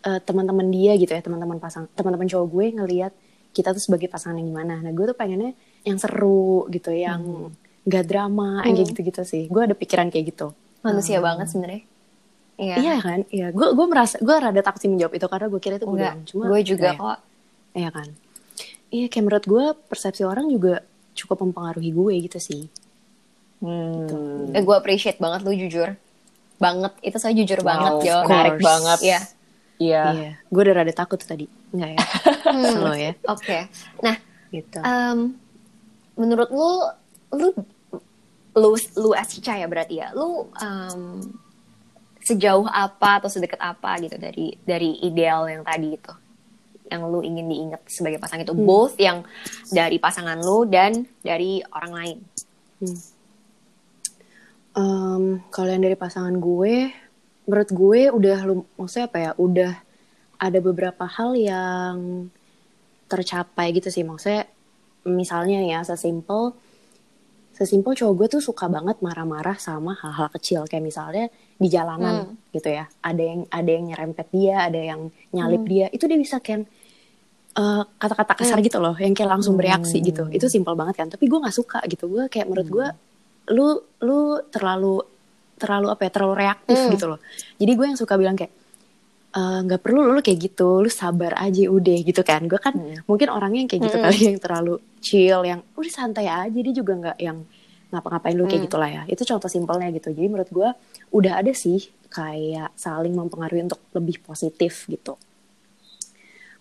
eh, 0.00 0.20
teman-teman 0.20 0.68
dia 0.68 0.92
gitu 0.94 1.08
ya, 1.08 1.20
teman-teman 1.20 1.56
pasang, 1.56 1.88
teman-teman 1.92 2.26
cowok 2.26 2.46
gue 2.46 2.66
ngelihat 2.74 3.12
kita 3.50 3.70
tuh 3.70 3.80
sebagai 3.80 4.06
pasangan 4.06 4.36
yang 4.36 4.50
gimana. 4.50 4.78
Nah 4.78 4.90
gue 4.90 5.04
tuh 5.06 5.14
pengennya 5.14 5.54
yang 5.82 5.96
seru 5.96 6.66
gitu, 6.68 6.90
yang 6.90 7.48
gak 7.84 8.04
drama, 8.04 8.60
yang 8.62 8.72
kayak 8.72 8.80
Hmm. 8.80 8.90
gitu-gitu 8.90 9.22
sih. 9.22 9.44
Gue 9.46 9.64
ada 9.64 9.72
pikiran 9.72 10.08
kayak 10.08 10.26
gitu. 10.30 10.52
manusia 10.82 11.16
banget 11.18 11.48
sebenarnya. 11.48 11.80
Iya. 12.54 12.76
Iya 12.76 12.94
kan? 13.00 13.20
Iya, 13.28 13.46
gue 13.50 13.68
gue 13.72 13.86
merasa 13.88 14.20
gue 14.20 14.30
rada 14.30 14.60
takut 14.60 14.78
sih 14.78 14.86
menjawab 14.86 15.16
itu 15.16 15.26
karena 15.26 15.46
gue 15.48 15.56
kira 15.58 15.74
itu 15.74 15.86
bodoh. 15.88 16.12
Cuma 16.28 16.42
gue 16.44 16.60
juga 16.62 16.92
kayak- 16.92 17.00
kok. 17.00 17.18
Iya 17.72 17.88
kan? 17.88 18.08
Iya 18.90 19.06
kayak 19.08 19.24
menurut 19.24 19.44
gue 19.44 19.64
persepsi 19.88 20.22
orang 20.22 20.46
juga 20.46 20.84
cukup 21.12 21.40
mempengaruhi 21.42 21.88
gue 21.88 22.14
gitu 22.22 22.36
sih. 22.38 22.62
Hmm. 23.58 24.52
Eh, 24.52 24.60
gue 24.60 24.76
appreciate 24.76 25.16
banget 25.16 25.40
lu 25.40 25.56
jujur. 25.56 25.96
Banget, 26.56 26.92
itu 27.00 27.16
saya 27.18 27.32
jujur 27.32 27.60
Wow, 27.60 27.66
banget, 27.66 27.92
Jo. 28.04 28.16
menarik 28.24 28.58
banget. 28.60 28.98
Iya. 29.00 29.20
Iya. 29.74 30.04
Iya, 30.14 30.30
gue 30.46 30.60
udah 30.62 30.74
rada 30.76 30.94
takut 30.94 31.18
tadi. 31.18 31.50
Enggak 31.74 31.90
ya? 31.92 31.98
Slow 32.70 32.94
ya. 32.94 33.12
Oke. 33.26 33.58
Nah, 34.00 34.16
Gitu. 34.48 34.78
em, 34.78 35.34
menurut 36.14 36.46
lu, 36.48 36.70
lu, 37.34 37.48
lu, 38.54 38.68
lu 38.94 39.10
as 39.12 39.34
Cica 39.34 39.58
ya 39.58 39.66
berarti 39.66 39.98
ya, 39.98 40.14
lu 40.14 40.46
em, 40.54 41.26
sejauh 42.22 42.64
apa 42.64 43.18
atau 43.18 43.28
sedekat 43.28 43.58
apa 43.58 43.98
gitu 43.98 44.14
dari 44.14 44.54
dari 44.62 45.02
ideal 45.02 45.44
yang 45.44 45.60
tadi 45.60 45.92
itu, 45.92 46.14
yang 46.86 47.04
lu 47.04 47.20
ingin 47.20 47.44
diingat 47.44 47.82
sebagai 47.84 48.16
pasangan 48.16 48.46
itu, 48.46 48.54
both 48.54 48.94
yang 48.96 49.26
dari 49.68 49.98
pasangan 49.98 50.38
lu 50.38 50.64
dan 50.64 51.02
dari 51.18 51.60
orang 51.66 51.92
lain. 51.92 52.18
Em, 54.74 55.38
kalau 55.54 55.70
yang 55.70 55.86
dari 55.86 55.94
pasangan 55.94 56.34
gue, 56.34 56.90
menurut 57.46 57.70
gue 57.70 58.00
udah 58.10 58.38
maksudnya 58.74 59.06
apa 59.06 59.18
ya? 59.22 59.30
Udah 59.38 59.72
ada 60.42 60.58
beberapa 60.58 61.06
hal 61.06 61.38
yang 61.38 62.26
tercapai 63.06 63.70
gitu 63.70 63.88
sih. 63.94 64.02
Maksudnya 64.02 64.50
misalnya 65.06 65.62
ya 65.62 65.80
sesimpel 65.86 66.56
sesimpel 67.54 67.94
cowok 67.94 68.14
gue 68.18 68.26
tuh 68.34 68.42
suka 68.42 68.66
banget 68.66 68.98
marah-marah 68.98 69.54
sama 69.62 69.94
hal-hal 69.94 70.26
kecil 70.34 70.66
kayak 70.66 70.82
misalnya 70.82 71.30
di 71.54 71.70
jalanan 71.70 72.34
gitu 72.50 72.66
ya. 72.66 72.90
Ada 72.98 73.22
yang 73.22 73.40
ada 73.46 73.70
yang 73.70 73.84
nyerempet 73.94 74.26
dia, 74.34 74.66
ada 74.66 74.80
yang 74.82 75.06
nyalip 75.30 75.62
dia. 75.70 75.86
Itu 75.94 76.10
dia 76.10 76.18
bisa 76.18 76.42
kan 76.42 76.66
eh, 77.54 77.82
kata-kata 77.86 78.34
kasar 78.42 78.58
gitu 78.58 78.82
loh, 78.82 78.98
yang 78.98 79.14
kayak 79.14 79.38
langsung 79.38 79.54
bereaksi 79.54 80.02
gitu. 80.02 80.26
Itu 80.34 80.50
simpel 80.50 80.74
banget 80.74 80.98
kan. 80.98 81.06
Tapi 81.14 81.30
gue 81.30 81.38
nggak 81.38 81.54
suka 81.54 81.78
gitu. 81.86 82.10
Gue 82.10 82.26
kayak 82.26 82.50
menurut 82.50 82.66
gue 82.66 82.86
lu 83.48 83.66
lu 84.00 84.18
terlalu 84.48 85.04
terlalu 85.54 85.86
apa 85.88 86.02
ya 86.02 86.10
terlalu 86.10 86.34
reaktif 86.38 86.78
Hmm. 86.78 86.92
gitu 86.92 87.06
loh 87.06 87.20
jadi 87.56 87.72
gue 87.72 87.86
yang 87.86 87.98
suka 87.98 88.14
bilang 88.14 88.34
kayak 88.34 88.52
"Eh, 89.30 89.58
nggak 89.62 89.80
perlu 89.80 90.06
lu 90.06 90.20
kayak 90.20 90.38
gitu 90.42 90.78
lu 90.78 90.88
sabar 90.88 91.34
aja 91.36 91.66
udah 91.66 91.98
gitu 92.00 92.22
kan 92.22 92.44
gue 92.44 92.56
kan 92.56 92.74
mungkin 93.04 93.28
orangnya 93.28 93.60
yang 93.62 93.70
kayak 93.70 93.82
gitu 93.84 93.96
Hmm. 93.96 94.04
kali 94.04 94.18
yang 94.28 94.38
terlalu 94.38 94.74
chill 94.98 95.40
yang 95.42 95.60
udah 95.74 95.92
santai 95.92 96.26
aja 96.26 96.54
dia 96.54 96.72
juga 96.72 96.92
nggak 96.94 97.18
yang 97.18 97.42
ngapa-ngapain 97.90 98.34
lu 98.34 98.44
kayak 98.44 98.56
Hmm. 98.56 98.66
gitulah 98.66 98.90
ya 98.90 99.02
itu 99.06 99.22
contoh 99.22 99.46
simpelnya 99.46 99.90
gitu 99.90 100.10
jadi 100.10 100.26
menurut 100.26 100.50
gue 100.50 100.68
udah 101.12 101.32
ada 101.38 101.52
sih 101.52 101.82
kayak 102.08 102.74
saling 102.74 103.12
mempengaruhi 103.12 103.62
untuk 103.62 103.82
lebih 103.90 104.18
positif 104.20 104.86
gitu 104.86 105.14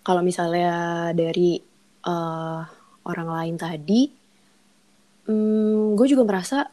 kalau 0.02 0.19
misalnya 0.22 0.74
dari 1.12 1.62
eh, 2.04 2.62
orang 3.04 3.30
lain 3.32 3.56
tadi 3.56 4.02
hmm, 5.26 5.96
gue 5.96 6.08
juga 6.08 6.24
merasa 6.24 6.68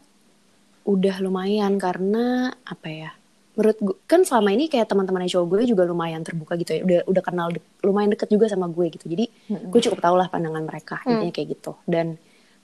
udah 0.82 1.16
lumayan 1.20 1.76
karena 1.76 2.50
apa 2.64 2.88
ya 2.88 3.10
menurut 3.52 3.76
gue 3.78 3.96
kan 4.04 4.22
selama 4.22 4.50
ini 4.50 4.66
kayak 4.66 4.88
teman-teman 4.88 5.26
cowok 5.26 5.46
gue 5.46 5.60
juga 5.68 5.84
lumayan 5.84 6.22
terbuka 6.22 6.56
gitu 6.56 6.70
ya 6.72 6.80
udah 6.80 7.00
udah 7.04 7.22
kenal 7.22 7.48
de- 7.50 7.66
lumayan 7.82 8.10
deket 8.10 8.28
juga 8.28 8.46
sama 8.46 8.66
gue 8.66 8.88
gitu 8.88 9.04
jadi 9.04 9.28
gue 9.68 9.80
cukup 9.82 10.00
tau 10.00 10.16
lah 10.16 10.26
pandangan 10.26 10.64
mereka 10.64 11.02
intinya 11.04 11.30
kayak 11.30 11.48
gitu 11.54 11.76
dan 11.84 12.16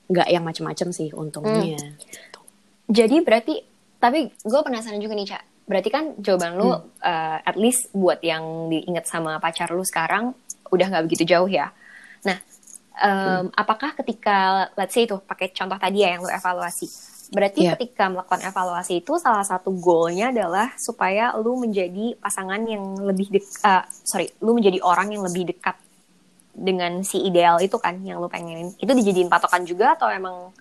nggak 0.06 0.28
yang 0.30 0.46
macem-macem 0.46 0.88
sih 0.90 1.10
untungnya 1.10 1.74
gitu. 1.98 2.38
Jadi 2.86 3.26
berarti, 3.26 3.58
tapi 3.98 4.30
gue 4.30 4.60
penasaran 4.62 5.02
juga 5.02 5.18
nih, 5.18 5.26
Cak. 5.26 5.42
Berarti 5.66 5.88
kan 5.90 6.14
jawaban 6.22 6.54
lu, 6.54 6.70
Hmm. 6.70 6.86
uh, 7.02 7.38
at 7.42 7.58
least 7.58 7.90
buat 7.90 8.22
yang 8.22 8.70
diinget 8.70 9.10
sama 9.10 9.42
pacar 9.42 9.74
lu 9.74 9.82
sekarang, 9.82 10.30
udah 10.70 10.86
nggak 10.86 11.04
begitu 11.10 11.26
jauh 11.26 11.50
ya. 11.50 11.74
Hmm. 12.96 13.44
em, 13.44 13.44
apakah 13.52 13.92
ketika, 13.94 14.68
let's 14.72 14.96
say 14.96 15.04
itu, 15.04 15.20
pakai 15.20 15.52
contoh 15.52 15.76
tadi 15.76 16.00
ya 16.00 16.16
yang 16.16 16.24
lu 16.24 16.32
evaluasi. 16.32 16.88
Berarti 17.26 17.66
Iya. 17.66 17.74
ketika 17.74 18.06
melakukan 18.06 18.40
evaluasi 18.40 19.02
itu, 19.02 19.18
salah 19.18 19.42
satu 19.42 19.74
goalnya 19.74 20.30
adalah 20.30 20.72
supaya 20.78 21.34
lu 21.36 21.58
menjadi 21.58 22.14
pasangan 22.16 22.62
yang 22.64 22.96
lebih 23.02 23.34
dek, 23.34 23.44
uh, 23.62 23.82
sorry, 24.02 24.30
lu 24.40 24.54
menjadi 24.54 24.78
orang 24.80 25.12
yang 25.12 25.26
lebih 25.26 25.50
dekat 25.50 25.74
dengan 26.54 27.04
si 27.04 27.20
ideal 27.20 27.60
itu 27.60 27.76
kan, 27.76 28.00
yang 28.00 28.16
lu 28.16 28.30
pengenin. 28.30 28.72
Itu 28.78 28.94
dijadiin 28.94 29.28
patokan 29.28 29.66
juga 29.66 29.92
atau 29.92 30.08
emang 30.08 30.54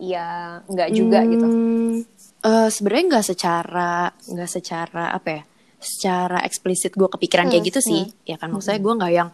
ya 0.00 0.56
nggak 0.64 0.88
juga 0.88 1.20
gitu? 1.28 1.44
Hmm, 1.44 1.94
eh, 2.42 2.68
sebenarnya 2.72 3.04
nggak 3.12 3.26
secara 3.28 3.90
nggak 4.08 4.50
secara 4.50 5.12
apa 5.12 5.28
ya 5.28 5.42
secara 5.82 6.38
eksplisit 6.46 6.94
gue 6.94 7.10
kepikiran 7.10 7.50
kayak 7.50 7.60
Hmm, 7.60 7.70
gitu 7.74 7.80
sih 7.82 8.02
ya 8.22 8.38
kan 8.38 8.48
maksudnya 8.48 8.78
gue 8.78 8.94
nggak 8.94 9.12
yang 9.12 9.28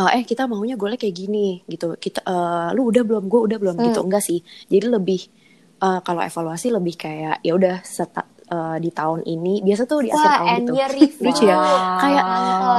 eh, 0.00 0.10
eh 0.16 0.22
kita 0.24 0.48
maunya 0.48 0.74
gue 0.74 0.88
kayak 0.96 1.12
gini 1.14 1.60
gitu 1.66 1.92
kita 1.96 2.24
eh, 2.24 2.68
lu 2.72 2.88
udah 2.88 3.02
belum 3.04 3.24
gue 3.28 3.40
udah 3.46 3.58
belum 3.60 3.76
gitu 3.84 4.00
enggak 4.00 4.22
sih 4.22 4.40
jadi 4.66 4.86
lebih 4.90 5.20
eh, 5.80 6.00
kalau 6.00 6.20
evaluasi 6.20 6.72
lebih 6.72 6.94
kayak 6.96 7.36
ya 7.40 7.52
udah 7.52 7.76
seta- 7.84 8.28
eh, 8.48 8.76
di 8.80 8.90
tahun 8.90 9.20
ini 9.24 9.60
biasa 9.60 9.82
tuh 9.84 10.00
di 10.02 10.10
akhir 10.10 10.24
Wah, 10.26 10.38
tahun 10.40 10.48
gitu. 10.56 10.72
Lucu 11.24 11.44
ya? 11.44 11.56
Kayak 11.98 12.24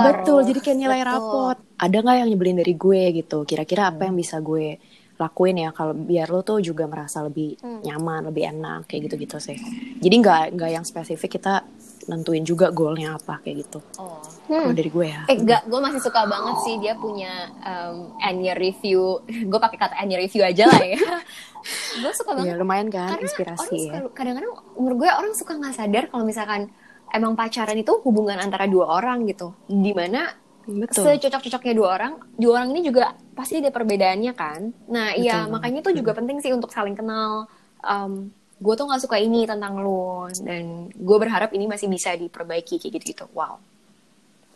betul 0.02 0.40
jadi 0.44 0.60
kayak 0.60 0.78
nilai 0.78 1.00
Betul. 1.00 1.10
rapot 1.14 1.58
ada 1.78 1.98
nggak 1.98 2.16
yang 2.22 2.30
nyebelin 2.30 2.58
dari 2.58 2.74
gue 2.76 3.02
gitu 3.16 3.38
kira-kira 3.44 3.82
apa 3.90 4.02
Hmm. 4.02 4.08
yang 4.12 4.18
bisa 4.18 4.38
gue 4.42 4.78
lakuin 5.18 5.54
ya 5.56 5.70
kalau 5.70 5.94
biar 5.94 6.28
lo 6.30 6.42
tuh 6.42 6.58
juga 6.60 6.90
merasa 6.90 7.22
lebih 7.22 7.54
Hmm. 7.62 7.82
nyaman 7.82 8.30
lebih 8.30 8.44
enak 8.50 8.90
kayak 8.90 9.02
gitu-gitu 9.08 9.38
sih 9.38 9.58
jadi 10.02 10.16
nggak 10.18 10.42
nggak 10.58 10.70
yang 10.72 10.86
spesifik 10.86 11.38
kita 11.38 11.62
nentuin 12.06 12.42
juga 12.42 12.70
goalnya 12.70 13.16
apa 13.16 13.38
kayak 13.40 13.58
gitu 13.62 13.80
Oh. 13.96 14.18
kalau 14.44 14.68
Hmm. 14.68 14.74
dari 14.74 14.88
gue 14.88 15.06
ya 15.06 15.22
Eh, 15.26 15.38
gak, 15.38 15.66
gue 15.66 15.80
masih 15.80 16.00
suka 16.00 16.26
banget 16.26 16.56
sih 16.62 16.76
dia 16.78 16.94
punya 16.94 17.32
um, 17.60 17.96
annual 18.20 18.56
review. 18.56 19.20
gue 19.50 19.60
pakai 19.60 19.78
kata 19.78 19.96
annual 19.96 20.20
review 20.20 20.42
aja 20.42 20.66
lah 20.66 20.82
ya. 20.82 20.98
gue 22.02 22.12
suka 22.12 22.32
banget 22.34 22.48
ya 22.48 22.58
lumayan 22.58 22.88
kan 22.88 23.12
karena 23.12 23.24
inspirasi 23.24 23.62
orang 23.62 23.78
ya 23.78 23.92
suka- 24.00 24.14
kadang-kadang 24.14 24.52
menurut 24.74 24.98
gue 24.98 25.10
orang 25.10 25.34
suka 25.34 25.54
nggak 25.54 25.76
sadar 25.76 26.04
kalau 26.08 26.24
misalkan 26.24 26.62
emang 27.10 27.34
pacaran 27.34 27.76
itu 27.76 27.94
hubungan 28.02 28.38
antara 28.38 28.66
dua 28.66 28.90
orang 28.92 29.24
gitu 29.26 29.54
di 29.64 29.92
mana 29.92 30.34
betul 30.64 31.06
secocok-cocoknya 31.06 31.74
dua 31.74 31.90
orang 31.92 32.14
dua 32.34 32.52
orang 32.56 32.70
ini 32.72 32.82
juga 32.84 33.04
pasti 33.32 33.58
ada 33.58 33.70
perbedaannya 33.70 34.34
kan 34.34 34.74
nah 34.88 35.12
iya 35.12 35.46
makanya 35.46 35.82
itu 35.82 36.02
juga 36.02 36.14
penting 36.14 36.38
sih 36.38 36.50
untuk 36.50 36.70
saling 36.70 36.94
kenal 36.94 37.46
um, 37.80 38.30
gue 38.62 38.74
tuh 38.78 38.86
nggak 38.86 39.02
suka 39.02 39.18
ini 39.18 39.50
tentang 39.50 39.82
lo 39.82 40.30
dan 40.30 40.94
gue 40.94 41.18
berharap 41.18 41.50
ini 41.58 41.66
masih 41.66 41.90
bisa 41.90 42.14
diperbaiki 42.14 42.78
kayak 42.78 42.94
gitu 43.02 43.06
gitu 43.18 43.26
wow. 43.34 43.58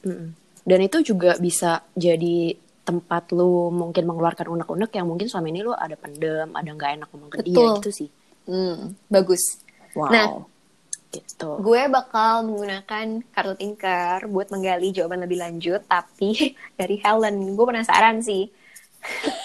Mm-mm. 0.06 0.38
dan 0.62 0.80
itu 0.86 1.02
juga 1.02 1.34
bisa 1.42 1.82
jadi 1.98 2.54
tempat 2.86 3.34
lu 3.34 3.74
mungkin 3.74 4.06
mengeluarkan 4.06 4.46
unek-unek 4.46 4.94
yang 4.94 5.10
mungkin 5.10 5.26
selama 5.26 5.48
ini 5.50 5.60
lu 5.66 5.74
ada 5.74 5.98
pendem 5.98 6.54
ada 6.54 6.70
nggak 6.70 6.92
enak 7.02 7.08
ngomong 7.10 7.32
ke 7.34 7.42
dia 7.42 7.66
gitu 7.82 7.90
sih. 7.92 8.10
Hmm, 8.46 8.94
bagus. 9.10 9.58
Wow. 9.98 10.14
Nah, 10.14 10.26
gitu. 11.10 11.58
gue 11.66 11.82
bakal 11.90 12.46
menggunakan 12.46 13.26
kartu 13.34 13.58
tinker 13.58 14.30
buat 14.30 14.54
menggali 14.54 14.94
jawaban 14.94 15.26
lebih 15.26 15.42
lanjut 15.42 15.82
tapi 15.90 16.54
dari 16.80 17.02
Helen. 17.02 17.58
Gue 17.58 17.66
penasaran 17.66 18.22
sih 18.22 18.46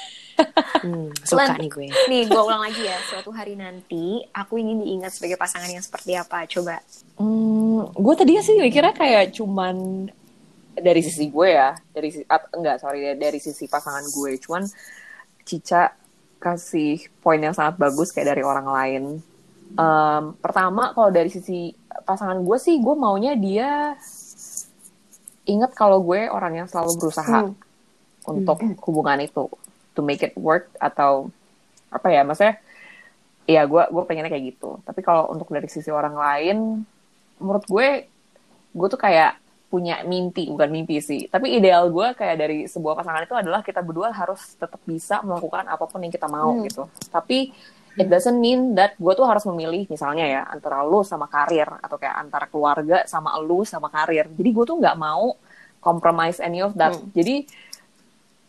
Hmm, 0.81 1.13
suka 1.21 1.57
nih 1.57 1.69
gue. 1.69 1.89
Nih 2.09 2.23
gue 2.25 2.41
ulang 2.41 2.65
lagi 2.65 2.83
ya. 2.83 2.97
Suatu 3.07 3.31
hari 3.31 3.55
nanti 3.55 4.25
aku 4.33 4.57
ingin 4.57 4.81
diingat 4.81 5.13
sebagai 5.13 5.37
pasangan 5.37 5.69
yang 5.69 5.85
seperti 5.85 6.17
apa. 6.17 6.49
Coba. 6.49 6.81
Hmm, 7.21 7.91
gue 7.93 8.15
tadinya 8.17 8.41
sih 8.41 8.57
mikirnya 8.57 8.93
kayak 8.93 9.37
cuman 9.37 10.09
dari 10.73 11.01
sisi 11.05 11.29
gue 11.29 11.49
ya, 11.53 11.77
dari 11.93 12.09
si- 12.09 12.25
at- 12.25 12.49
enggak 12.57 12.81
sorry 12.81 13.13
dari 13.15 13.37
sisi 13.37 13.69
pasangan 13.69 14.07
gue, 14.09 14.41
cuman 14.41 14.65
Cica 15.45 15.93
kasih 16.41 17.05
poin 17.21 17.37
yang 17.37 17.53
sangat 17.53 17.77
bagus 17.77 18.09
kayak 18.09 18.33
dari 18.33 18.41
orang 18.41 18.65
lain. 18.65 19.03
Em, 19.77 20.25
pertama 20.41 20.97
kalau 20.97 21.13
dari 21.13 21.29
sisi 21.29 21.77
pasangan 22.03 22.41
gue 22.41 22.57
sih, 22.57 22.81
gue 22.81 22.95
maunya 22.97 23.37
dia 23.37 23.93
ingat 25.45 25.75
kalau 25.75 26.01
gue 26.01 26.31
orang 26.31 26.65
yang 26.65 26.69
selalu 26.71 26.97
berusaha 26.97 27.45
Hmm. 27.45 27.57
untuk 28.25 28.57
hubungan 28.87 29.21
itu, 29.21 29.49
to 29.93 30.01
make 30.01 30.23
it 30.23 30.35
work 30.39 30.71
atau 30.79 31.29
apa 31.91 32.09
ya, 32.09 32.23
maksudnya 32.23 32.59
Iya, 33.51 33.67
gue 33.67 33.83
gue 33.83 34.03
pengennya 34.07 34.31
kayak 34.31 34.47
gitu. 34.55 34.79
Tapi 34.87 35.03
kalau 35.03 35.27
untuk 35.27 35.51
dari 35.51 35.67
sisi 35.67 35.91
orang 35.91 36.15
lain, 36.15 36.87
menurut 37.43 37.67
gue, 37.67 38.07
gue 38.71 38.87
tuh 38.87 39.01
kayak 39.01 39.43
punya 39.67 40.07
mimpi, 40.07 40.47
bukan 40.51 40.71
mimpi 40.71 41.03
sih. 41.03 41.27
Tapi 41.27 41.59
ideal 41.59 41.91
gue 41.91 42.15
kayak 42.15 42.37
dari 42.39 42.59
sebuah 42.71 42.95
pasangan 43.03 43.27
itu 43.27 43.35
adalah 43.35 43.67
kita 43.67 43.83
berdua 43.83 44.15
harus 44.15 44.55
tetap 44.55 44.79
bisa 44.87 45.19
melakukan 45.27 45.67
apa 45.67 45.83
pun 45.83 45.99
yang 45.99 46.15
kita 46.15 46.31
mau 46.31 46.55
Hmm. 46.55 46.63
gitu. 46.63 46.87
Tapi 47.11 47.51
it 47.99 48.07
doesn't 48.07 48.39
mean 48.39 48.79
that 48.79 48.95
gue 48.95 49.13
tuh 49.19 49.27
harus 49.27 49.43
memilih 49.51 49.83
misalnya 49.91 50.31
ya 50.31 50.43
antara 50.47 50.87
lu 50.87 51.03
sama 51.03 51.27
karir 51.27 51.67
atau 51.83 51.99
kayak 51.99 52.17
antara 52.23 52.47
keluarga 52.47 53.03
sama 53.11 53.35
lu 53.43 53.67
sama 53.67 53.91
karir. 53.91 54.31
Jadi 54.31 54.51
gue 54.55 54.65
tuh 54.67 54.79
nggak 54.79 54.95
mau 54.95 55.35
compromise 55.83 56.39
any 56.39 56.63
of 56.63 56.71
that. 56.79 56.95
Hmm. 56.95 57.11
Jadi 57.19 57.51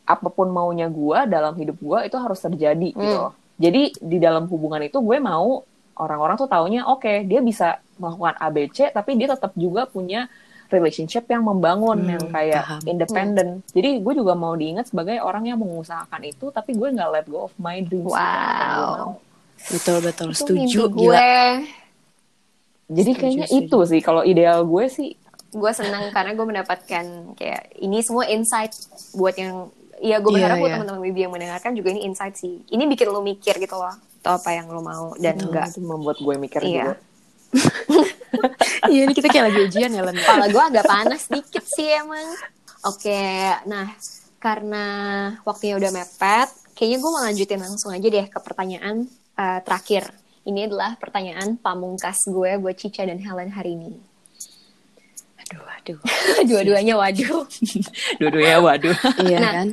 apa 0.04 0.28
pun 0.28 0.48
maunya 0.48 0.86
gue 0.86 1.20
dalam 1.26 1.54
hidup 1.54 1.78
gue 1.78 2.00
itu 2.04 2.16
harus 2.16 2.40
terjadi 2.40 2.90
gitu. 2.90 3.00
Hmm. 3.00 3.16
loh. 3.20 3.32
Jadi 3.56 3.82
di 3.96 4.18
dalam 4.18 4.46
hubungan 4.46 4.82
itu 4.82 4.98
gue 4.98 5.18
mau 5.18 5.62
orang-orang 5.94 6.36
tuh 6.36 6.48
taunya 6.48 6.82
oke 6.84 7.24
dia 7.24 7.40
bisa 7.40 7.68
melakukan 7.96 8.34
ABC 8.36 8.90
tapi 8.90 9.14
dia 9.14 9.30
tetap 9.30 9.54
juga 9.54 9.86
punya 9.86 10.26
relationship 10.68 11.28
yang 11.28 11.44
membangun 11.44 12.00
Hmm, 12.00 12.10
yang 12.10 12.26
kayak 12.28 12.64
paham. 12.64 12.80
independen. 12.88 13.48
Jadi 13.70 14.00
gue 14.00 14.14
juga 14.16 14.34
mau 14.34 14.54
diingat 14.54 14.88
sebagai 14.88 15.20
orang 15.20 15.46
yang 15.46 15.60
mengusahakan 15.60 16.22
itu 16.24 16.50
tapi 16.50 16.74
gue 16.74 16.88
nggak 16.90 17.10
let 17.12 17.28
go 17.28 17.46
of 17.46 17.54
my 17.56 17.78
dreams. 17.80 18.08
gitu, 18.08 18.16
gue 18.16 18.18
Wow. 18.18 19.20
betul 19.64 19.98
betul 20.02 20.28
itu 20.28 20.38
setuju 20.40 20.58
mimpi 20.82 20.96
gila 20.98 21.14
gue 21.14 21.30
Jadi 22.90 23.02
Setuju, 23.06 23.20
kayaknya 23.22 23.48
setuju. 23.48 23.64
itu 23.64 23.80
sih 23.86 24.02
kalau 24.02 24.22
ideal 24.24 24.60
gue 24.64 24.86
sih 24.88 25.10
gue 25.52 25.72
senang 25.72 26.08
karena 26.10 26.32
gue 26.32 26.46
mendapatkan 26.46 27.06
kayak 27.36 27.76
ini 27.78 28.00
semua 28.00 28.24
insight 28.26 28.72
buat 29.12 29.36
yang 29.36 29.68
Iya, 30.02 30.18
gue 30.18 30.28
Iya, 30.28 30.36
berharap 30.36 30.56
buat 30.58 30.66
iya. 30.66 30.76
teman-teman 30.76 31.02
Wibi 31.04 31.20
yang 31.22 31.32
mendengarkan 31.32 31.72
juga 31.72 31.90
ini 31.90 32.02
insight 32.04 32.34
sih. 32.34 32.66
Ini 32.66 32.84
bikin 32.88 33.08
lo 33.08 33.22
mikir 33.22 33.54
gitu 33.56 33.76
loh, 33.76 33.94
atau 34.18 34.34
apa 34.34 34.50
yang 34.52 34.66
lo 34.66 34.82
mau 34.82 35.14
dan 35.16 35.38
Betul. 35.38 35.46
enggak. 35.48 35.66
itu 35.70 35.80
membuat 35.80 36.18
gue 36.18 36.36
mikir 36.38 36.62
Iya. 36.62 36.74
juga. 36.74 36.94
iya 38.88 39.02
ini 39.04 39.14
kita 39.14 39.28
kayak 39.28 39.46
lagi 39.48 39.60
ujian 39.62 39.92
ya 39.92 40.02
Len 40.02 40.16
Kepala 40.16 40.46
gue 40.48 40.64
agak 40.66 40.86
panas 40.86 41.28
dikit 41.28 41.62
sih 41.64 41.92
emang. 41.92 42.28
Oke, 42.84 43.22
nah 43.66 43.94
karena 44.38 44.86
waktunya 45.42 45.78
udah 45.78 45.92
mepet, 45.92 46.50
kayaknya 46.74 46.98
gue 46.98 47.12
mau 47.12 47.22
lanjutin 47.22 47.60
langsung 47.60 47.92
aja 47.92 48.02
deh 48.04 48.26
ke 48.26 48.40
pertanyaan 48.40 49.06
eh, 49.36 49.60
terakhir. 49.62 50.10
Ini 50.42 50.66
adalah 50.66 50.98
pertanyaan 50.98 51.54
pamungkas 51.56 52.26
gue 52.26 52.58
buat 52.58 52.74
Cica 52.74 53.06
dan 53.06 53.22
Helen 53.22 53.52
hari 53.52 53.78
ini. 53.78 53.94
aduh 55.38 55.62
aduh 55.68 56.00
Dua-duanya 56.50 56.96
waduh. 56.96 57.44
Dua-duanya 58.20 58.58
waduh. 58.58 58.98
iya 59.22 59.38
Nah. 59.38 59.54
kan 59.54 59.68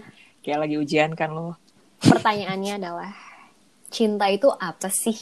Kayak 0.49 0.65
lagi 0.65 0.77
ujian 0.81 1.13
kan 1.13 1.29
lo. 1.37 1.61
Pertanyaannya 2.01 2.81
adalah, 2.81 3.13
cinta 3.93 4.33
itu 4.33 4.49
apa 4.49 4.89
sih? 4.89 5.13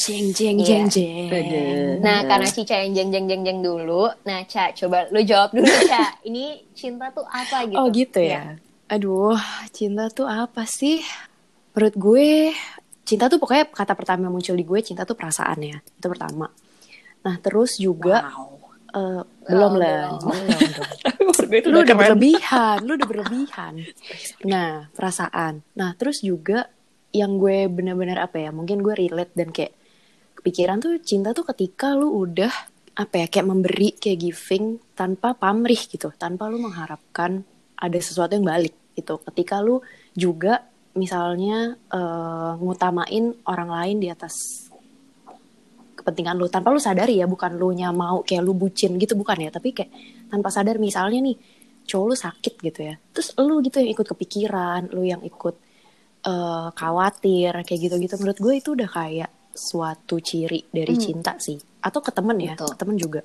jeng 0.00 0.32
jeng 0.32 0.56
Iya. 0.56 0.88
jeng 0.88 0.88
jeng 0.88 2.00
Nah, 2.00 2.24
karena 2.24 2.48
Cica 2.48 2.80
yang 2.80 2.96
jeng 2.96 3.12
jeng 3.12 3.28
jeng 3.28 3.42
jeng 3.44 3.60
dulu, 3.60 4.08
nah 4.24 4.40
Ca, 4.48 4.72
coba 4.72 5.04
lu 5.12 5.20
jawab 5.20 5.52
dulu 5.52 5.68
Ca. 5.92 6.16
Ini 6.24 6.64
cinta 6.72 7.12
tuh 7.12 7.28
apa 7.28 7.68
gitu? 7.68 7.76
Oh 7.76 7.92
gitu 7.92 8.16
ya. 8.24 8.56
Aduh, 8.88 9.36
cinta 9.68 10.08
tuh 10.08 10.24
apa 10.24 10.64
sih? 10.64 11.04
Menurut 11.76 11.96
gue, 12.00 12.56
cinta 13.04 13.28
tuh 13.28 13.36
pokoknya 13.36 13.68
kata 13.68 13.92
pertama 13.92 14.32
yang 14.32 14.34
muncul 14.36 14.56
di 14.56 14.64
gue 14.64 14.80
cinta 14.80 15.04
tuh 15.04 15.12
perasaan 15.12 15.60
ya. 15.60 15.76
Itu 15.76 16.08
pertama. 16.08 16.48
Nah 17.20 17.36
terus 17.36 17.76
juga 17.76 18.24
Wow. 18.32 18.55
Eh, 18.96 19.20
belum 19.46 19.72
Oh, 19.72 19.78
lah, 19.78 20.16
belum. 20.16 21.30
belum 21.36 21.50
itu 21.60 21.68
Lu 21.68 21.76
udah 21.78 21.86
keren. 21.86 22.00
berlebihan, 22.00 22.78
lu 22.82 22.92
udah 22.96 23.08
berlebihan. 23.08 23.74
Nah 24.42 24.88
perasaan. 24.90 25.60
Nah 25.76 25.92
terus 25.94 26.20
juga 26.20 26.66
yang 27.12 27.36
gue 27.36 27.68
bener-bener 27.68 28.18
apa 28.18 28.36
ya? 28.38 28.50
Mungkin 28.50 28.80
gue 28.80 28.94
relate 28.96 29.32
dan 29.32 29.52
kayak 29.52 29.72
kepikiran 30.34 30.78
tuh 30.78 30.98
cinta 31.00 31.30
tuh 31.30 31.44
ketika 31.44 31.92
lu 31.92 32.12
udah 32.22 32.52
apa 32.96 33.14
ya 33.20 33.26
kayak 33.28 33.46
memberi 33.46 33.92
kayak 33.92 34.18
giving 34.18 34.66
tanpa 34.92 35.36
pamrih 35.36 35.76
gitu 35.78 36.08
tanpa 36.16 36.48
lu 36.48 36.56
mengharapkan 36.56 37.44
ada 37.76 37.98
sesuatu 38.00 38.32
yang 38.32 38.48
balik 38.48 38.72
gitu 38.96 39.20
ketika 39.20 39.60
lu 39.60 39.84
juga 40.16 40.64
misalnya 40.96 41.76
eh, 41.92 42.52
ngutamain 42.56 43.36
orang 43.44 43.68
lain 43.68 43.96
di 44.00 44.08
atas 44.08 44.65
kepentingan 46.06 46.38
lu. 46.38 46.46
Tanpa 46.46 46.70
lu 46.70 46.78
sadari 46.78 47.18
ya 47.18 47.26
bukan 47.26 47.58
lu 47.58 47.74
nya 47.74 47.90
mau 47.90 48.22
kayak 48.22 48.46
lu 48.46 48.54
bucin 48.54 48.94
gitu 48.94 49.18
bukan 49.18 49.42
ya. 49.42 49.50
Tapi 49.50 49.74
kayak 49.74 49.90
tanpa 50.30 50.54
sadar 50.54 50.78
misalnya 50.78 51.18
nih 51.18 51.34
cowok 51.82 52.06
lu 52.06 52.14
sakit 52.14 52.54
gitu 52.62 52.80
ya. 52.86 52.94
Terus 53.10 53.34
lu 53.36 53.58
gitu 53.58 53.82
yang 53.82 53.90
ikut 53.90 54.06
kepikiran 54.06 54.94
lu 54.94 55.02
yang 55.02 55.18
ikut 55.20 55.58
eh, 56.22 56.68
khawatir 56.70 57.54
kayak 57.62 57.80
gitu-gitu. 57.82 58.14
Menurut 58.18 58.38
gue 58.38 58.54
itu 58.54 58.70
udah 58.72 58.86
kayak 58.86 59.30
suatu 59.50 60.18
ciri 60.18 60.66
dari 60.68 60.94
Hmm. 60.94 61.02
cinta 61.02 61.32
sih. 61.38 61.54
Atau 61.82 61.98
ke 61.98 62.10
temen 62.10 62.38
ya 62.38 62.54
Betul. 62.54 62.70
ke 62.70 62.76
temen 62.78 62.96
juga. 62.96 63.20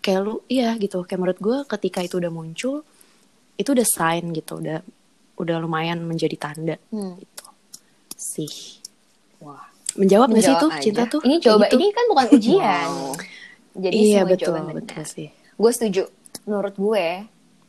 Kayak 0.00 0.20
lu 0.20 0.34
iya 0.48 0.76
gitu. 0.76 1.04
Kayak 1.04 1.20
menurut 1.20 1.40
gue 1.40 1.56
ketika 1.68 2.00
itu 2.00 2.20
udah 2.20 2.28
muncul 2.28 2.84
itu 3.56 3.68
udah 3.72 3.86
sign 3.86 4.32
gitu. 4.32 4.60
Udah 4.60 4.80
udah 5.34 5.56
lumayan 5.58 6.00
menjadi 6.00 6.36
tanda 6.36 6.76
Hmm. 6.88 7.16
gitu. 7.16 7.44
Sih. 8.14 8.80
Wah. 9.44 9.73
Menjawab 9.94 10.28
nggak 10.28 10.42
sih 10.42 10.54
tuh 10.56 10.70
aja. 10.70 10.80
cinta 10.80 11.02
tuh 11.06 11.20
Ini 11.20 11.36
coba, 11.38 11.64
gitu? 11.64 11.74
ini 11.76 11.86
kan 11.90 12.04
bukan 12.06 12.26
ujian. 12.36 12.88
Wow. 12.88 13.12
Jadi 13.74 13.94
iya 13.96 14.20
semua 14.20 14.30
betul 14.30 14.46
jawaban 14.54 14.74
betul 14.76 14.94
benar. 14.96 15.06
sih 15.08 15.28
Gue 15.54 15.70
setuju. 15.70 16.02
Menurut 16.44 16.74
gue, 16.74 17.06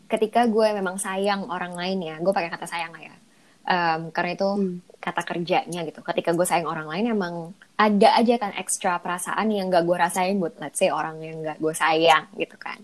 ketika 0.07 0.41
gue 0.45 0.67
memang 0.71 0.97
sayang 0.97 1.45
orang 1.47 1.73
lain 1.73 1.99
ya, 2.03 2.15
gue 2.17 2.30
pakai 2.30 2.49
kata 2.49 2.65
sayang 2.65 2.91
lah 2.91 3.03
ya. 3.03 3.15
Em, 3.63 4.01
karena 4.09 4.32
itu 4.34 4.49
Hmm. 4.51 4.78
kata 4.97 5.21
kerjanya 5.21 5.82
gitu. 5.84 6.01
Ketika 6.01 6.30
gue 6.32 6.43
sayang 6.43 6.65
orang 6.65 6.86
lain 6.86 7.05
emang 7.11 7.34
ada 7.76 8.09
aja 8.15 8.36
kan 8.36 8.53
ekstra 8.53 8.97
perasaan 8.97 9.49
yang 9.49 9.69
gak 9.69 9.82
gue 9.84 9.93
rasain 9.95 10.36
buat 10.36 10.57
let's 10.57 10.78
say 10.78 10.89
orang 10.89 11.17
yang 11.19 11.41
gak 11.41 11.57
gue 11.57 11.73
sayang 11.73 12.26
gitu 12.36 12.53
kan. 12.55 12.78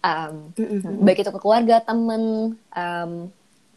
Em, 0.00 0.50
Mm-mm. 0.54 0.98
baik 1.00 1.22
itu 1.22 1.30
ke 1.30 1.38
keluarga, 1.38 1.78
temen, 1.78 2.22
em, 2.72 3.30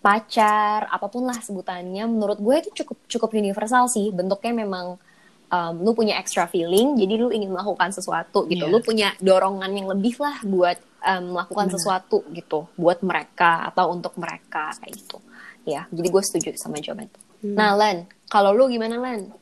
pacar, 0.06 0.86
apa 0.86 1.10
pun 1.10 1.26
lah 1.26 1.42
sebutannya, 1.42 2.06
menurut 2.06 2.38
gue 2.38 2.56
itu 2.62 2.70
cukup 2.86 2.98
cukup 3.10 3.30
universal 3.34 3.90
sih. 3.90 4.14
Bentuknya 4.14 4.54
memang 4.54 5.02
um, 5.50 5.74
lu 5.82 5.98
punya 5.98 6.22
extra 6.22 6.46
feeling, 6.46 6.94
jadi 6.94 7.18
lu 7.18 7.34
ingin 7.34 7.50
melakukan 7.50 7.90
sesuatu 7.90 8.46
gitu. 8.46 8.70
Iya. 8.70 8.74
Lu 8.74 8.86
punya 8.86 9.18
dorongan 9.18 9.74
yang 9.74 9.90
lebih 9.90 10.22
lah 10.22 10.38
buat 10.46 10.78
um, 11.02 11.34
melakukan 11.34 11.74
Benar. 11.74 11.76
sesuatu 11.82 12.18
gitu, 12.38 12.70
buat 12.78 13.02
mereka 13.02 13.66
atau 13.74 13.90
untuk 13.90 14.14
mereka 14.22 14.78
kayak 14.78 14.94
gitu. 14.94 15.18
Ya, 15.66 15.90
jadi 15.90 16.08
gue 16.14 16.22
setuju 16.22 16.50
sama 16.62 16.78
jawaban 16.78 17.10
itu. 17.10 17.20
Hmm. 17.42 17.58
Nah, 17.58 17.74
Len, 17.74 18.06
kalau 18.30 18.54
lu 18.54 18.70
gimana, 18.70 19.02
Len? 19.02 19.34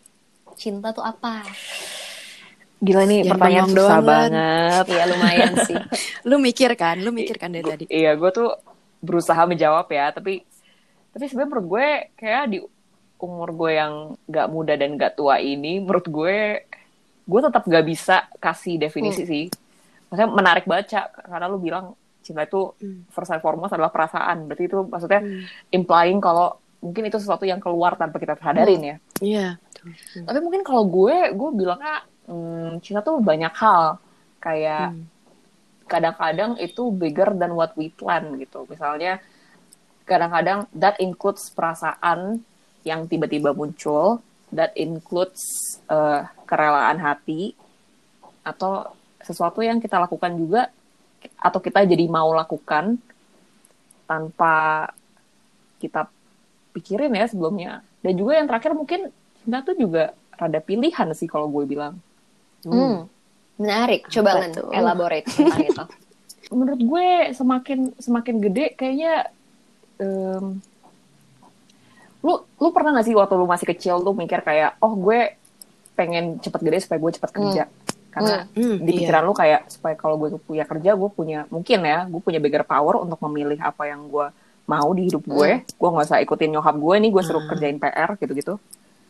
Cinta 0.56 0.96
tuh 0.96 1.04
apa? 1.04 1.44
Gila 2.80 3.04
nih 3.04 3.28
Jangan 3.28 3.32
pertanyaan 3.36 3.68
susah 3.68 3.80
doang, 3.80 4.06
banget. 4.08 4.86
Iya, 4.88 5.04
lumayan 5.12 5.54
sih. 5.68 5.76
lu 6.32 6.36
mikir 6.40 6.72
kan, 6.80 6.96
lu 7.04 7.12
mikir 7.12 7.36
kan 7.36 7.52
dari 7.52 7.68
tadi. 7.68 7.84
Iya, 7.92 8.16
gue 8.16 8.32
tuh 8.32 8.56
berusaha 9.04 9.44
menjawab 9.44 9.92
ya, 9.92 10.16
tapi 10.16 10.48
tapi 11.14 11.30
sebenarnya 11.30 11.50
menurut 11.50 11.68
gue 11.70 11.88
kayak 12.18 12.44
di 12.50 12.58
umur 13.18 13.56
gue 13.56 13.72
yang 13.72 13.94
gak 14.26 14.48
muda 14.50 14.74
dan 14.76 14.98
gak 14.98 15.16
tua 15.16 15.40
ini, 15.40 15.80
menurut 15.80 16.04
gue 16.04 16.38
gue 17.24 17.40
tetap 17.40 17.64
gak 17.64 17.86
bisa 17.86 18.28
kasih 18.36 18.76
definisi 18.76 19.24
sih. 19.24 19.46
Maksudnya 20.12 20.28
menarik 20.28 20.66
baca 20.66 21.08
karena 21.08 21.46
lu 21.48 21.58
bilang 21.58 21.96
cinta 22.20 22.44
itu 22.44 22.76
Hmm. 22.80 23.08
first 23.08 23.32
and 23.32 23.40
foremost 23.40 23.72
adalah 23.72 23.90
perasaan. 23.90 24.44
Berarti 24.44 24.68
itu 24.68 24.84
maksudnya 24.84 25.22
Hmm. 25.22 25.44
implying 25.72 26.20
kalau 26.20 26.60
mungkin 26.84 27.08
itu 27.08 27.16
sesuatu 27.16 27.48
yang 27.48 27.64
keluar 27.64 27.96
tanpa 27.96 28.20
kita 28.20 28.36
sadarin 28.36 28.82
ya. 28.84 28.98
Iya. 29.24 29.48
betul. 29.56 30.20
Hmm. 30.20 30.26
Tapi 30.28 30.40
mungkin 30.40 30.62
kalau 30.64 30.84
gue, 30.84 31.32
gue 31.32 31.50
bilangnya 31.54 31.96
hmm, 32.24 32.80
cinta 32.80 33.00
tuh 33.00 33.20
banyak 33.20 33.52
hal. 33.54 34.00
Kayak 34.40 34.92
Hmm. 34.92 35.08
kadang-kadang 35.84 36.56
itu 36.58 36.90
bigger 36.90 37.36
than 37.36 37.54
what 37.54 37.72
we 37.76 37.88
plan 37.88 38.36
gitu. 38.36 38.64
Misalnya 38.66 39.20
kadang-kadang 40.04 40.68
that 40.76 41.00
includes 41.00 41.52
perasaan 41.52 42.44
yang 42.84 43.08
tiba-tiba 43.08 43.56
muncul, 43.56 44.20
that 44.52 44.76
includes 44.76 45.42
eh, 45.88 46.22
kerelaan 46.46 47.00
hati 47.00 47.56
atau 48.44 48.92
sesuatu 49.24 49.64
yang 49.64 49.80
kita 49.80 49.98
lakukan 50.04 50.36
juga 50.36 50.68
atau 51.40 51.60
kita 51.64 51.88
jadi 51.88 52.06
mau 52.12 52.36
lakukan 52.36 53.00
tanpa 54.04 54.88
kita 55.80 56.12
pikirin 56.76 57.16
ya 57.16 57.26
sebelumnya. 57.32 57.80
Dan 58.04 58.20
juga 58.20 58.36
yang 58.36 58.48
terakhir 58.52 58.76
mungkin 58.76 59.08
cinta 59.40 59.64
tuh 59.64 59.80
juga 59.80 60.12
rada 60.36 60.60
pilihan 60.60 61.08
sih 61.16 61.32
kalau 61.32 61.48
gue 61.48 61.64
bilang. 61.64 61.96
Hmm. 62.68 63.08
Menarik. 63.56 64.12
Coba, 64.12 64.44
Len, 64.44 64.52
elaborate 64.76 65.28
tentang 65.32 65.64
itu. 65.64 65.86
menurut 66.54 66.82
gue 66.82 67.08
semakin 67.34 67.80
semakin 67.98 68.36
gede 68.44 68.66
kayaknya 68.78 69.32
em, 69.98 70.62
lu 72.24 72.34
lu 72.58 72.70
pernah 72.72 72.96
gak 72.96 73.06
sih 73.06 73.16
waktu 73.16 73.36
lu 73.36 73.46
masih 73.46 73.68
kecil 73.68 74.00
tuh 74.00 74.16
mikir 74.16 74.40
kayak 74.40 74.80
oh 74.80 74.96
gue 74.96 75.36
pengen 75.94 76.40
cepet 76.40 76.62
gede 76.64 76.78
supaya 76.82 77.00
gue 77.00 77.12
cepet 77.20 77.32
kerja. 77.32 77.64
Karena 78.14 78.46
Hmm, 78.54 78.78
di 78.80 78.92
iya. 78.94 78.98
pikiran 79.04 79.24
lu 79.26 79.34
kayak 79.34 79.62
supaya 79.68 79.96
kalau 79.98 80.16
gue 80.18 80.38
punya 80.38 80.64
kerja 80.64 80.94
gue 80.94 81.10
punya 81.10 81.40
mungkin 81.50 81.80
ya 81.82 82.06
gue 82.06 82.22
punya 82.22 82.40
bigger 82.40 82.64
power 82.64 83.02
untuk 83.02 83.20
memilih 83.28 83.58
apa 83.60 83.90
yang 83.90 84.08
gue 84.08 84.30
mau 84.64 84.90
di 84.96 85.10
hidup 85.12 85.24
gue. 85.26 85.66
Gue 85.68 85.90
nggak 85.92 86.06
usah 86.08 86.20
ikutin 86.22 86.50
nyokap 86.54 86.76
gue 86.78 86.96
nih 87.04 87.10
gue 87.12 87.24
suruh 87.26 87.42
Hmm. 87.44 87.52
kerjain 87.52 87.78
PR 87.78 88.10
gitu-gitu. 88.18 88.56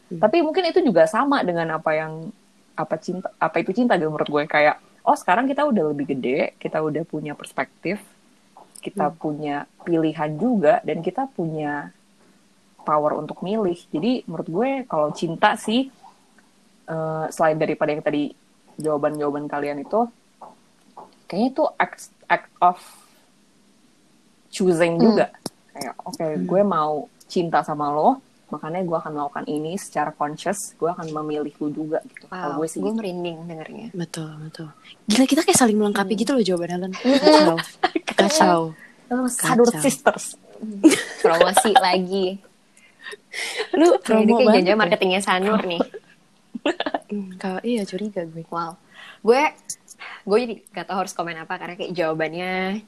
Hmm. 0.04 0.20
tapi 0.20 0.44
mungkin 0.44 0.68
itu 0.68 0.84
juga 0.84 1.08
sama 1.08 1.42
dengan 1.48 1.80
apa 1.80 1.96
yang 1.96 2.28
apa 2.76 3.00
cinta 3.00 3.32
apa 3.40 3.56
itu 3.62 3.72
cinta 3.72 3.96
gitu 3.96 4.10
menurut 4.10 4.28
gue. 4.28 4.44
Kayak 4.50 4.82
oh 5.06 5.16
sekarang 5.16 5.46
kita 5.46 5.64
udah 5.64 5.84
lebih 5.94 6.10
gede 6.10 6.56
kita 6.58 6.80
udah 6.80 7.04
punya 7.06 7.36
perspektif 7.36 8.00
kita 8.84 9.08
Hmm. 9.08 9.18
punya 9.18 9.56
pilihan 9.82 10.32
juga 10.36 10.84
dan 10.84 11.00
kita 11.00 11.26
punya 11.30 11.90
power 12.80 13.16
untuk 13.16 13.40
milih 13.40 13.80
jadi 13.88 14.22
menurut 14.24 14.50
gue 14.50 14.70
kalau 14.84 15.10
cinta 15.12 15.56
sih 15.56 15.88
eh, 16.86 17.26
selain 17.30 17.56
daripada 17.56 17.90
yang 17.90 18.04
tadi 18.04 18.36
jawaban-jawaban 18.76 19.48
kalian 19.48 19.80
itu 19.80 20.04
kayaknya 21.26 21.48
itu 21.50 21.64
act, 21.78 22.00
act 22.28 22.52
of 22.60 22.78
choosing 24.50 24.94
Hmm. 24.94 25.04
juga 25.06 25.26
kayak 25.72 25.96
oke 26.04 26.26
gue 26.44 26.62
mau 26.62 26.94
cinta 27.26 27.64
sama 27.64 27.90
lo 27.90 28.20
makanya 28.50 28.84
gue 28.84 28.94
akan 28.94 29.12
melakukan 29.12 29.46
ini 29.48 29.74
secara 29.76 30.12
conscious 30.12 30.76
gue 30.76 30.86
akan 30.86 31.10
memilih 31.12 31.50
lu 31.58 31.72
juga 31.72 31.98
gitu 32.06 32.28
kalau 32.28 32.52
Wow, 32.52 32.58
gue 32.60 32.68
sih 32.68 32.78
gue 32.78 32.86
gitu. 32.86 33.00
merinding 33.00 33.38
dengernya. 33.44 33.88
Betul, 33.92 34.30
betul. 34.40 34.70
Gila 35.08 35.26
kita 35.26 35.42
kayak 35.42 35.58
saling 35.58 35.74
melengkapi 35.74 36.14
Hmm. 36.14 36.22
gitu 36.22 36.32
loh 36.32 36.44
jawabannya 36.44 36.78
Len. 36.80 36.94
Kacau. 38.28 38.60
Kacau. 39.10 39.24
Sadur 39.30 39.70
Kacau. 39.70 39.84
sisters 39.84 40.26
Promosi 41.24 41.72
lagi. 41.76 42.40
Lu 43.76 44.00
promo 44.00 44.40
kayak 44.40 44.64
jangan 44.64 44.80
ya. 44.80 44.80
marketingnya 44.80 45.22
Sanur 45.22 45.60
nih. 45.68 45.84
Hmm, 47.12 47.36
Kalau 47.36 47.60
iya 47.68 47.84
curiga 47.84 48.24
gue. 48.24 48.48
Wow. 48.48 48.80
Gue 49.20 49.52
gue 50.24 50.38
jadi 50.40 50.56
gak 50.72 50.86
tau 50.88 51.04
harus 51.04 51.12
komen 51.12 51.36
apa 51.36 51.60
karena 51.60 51.76
kayak 51.76 51.92
jawabannya 51.92 52.80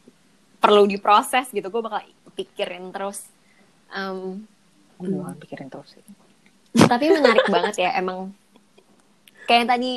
perlu 0.63 0.88
diproses 0.88 1.51
gitu. 1.51 1.67
Gue 1.67 1.83
bakal 1.83 2.07
pikirin 2.31 2.95
terus. 2.95 3.27
Em, 3.91 4.47
gue 4.95 5.07
juga 5.11 5.36
pikirin 5.36 5.67
terus 5.67 5.91
sih 5.91 6.03
tapi 6.75 7.07
menarik 7.07 7.47
banget 7.47 7.75
ya 7.88 7.89
emang 7.95 8.36
kayak 9.47 9.59
yang 9.63 9.69
tadi 9.71 9.91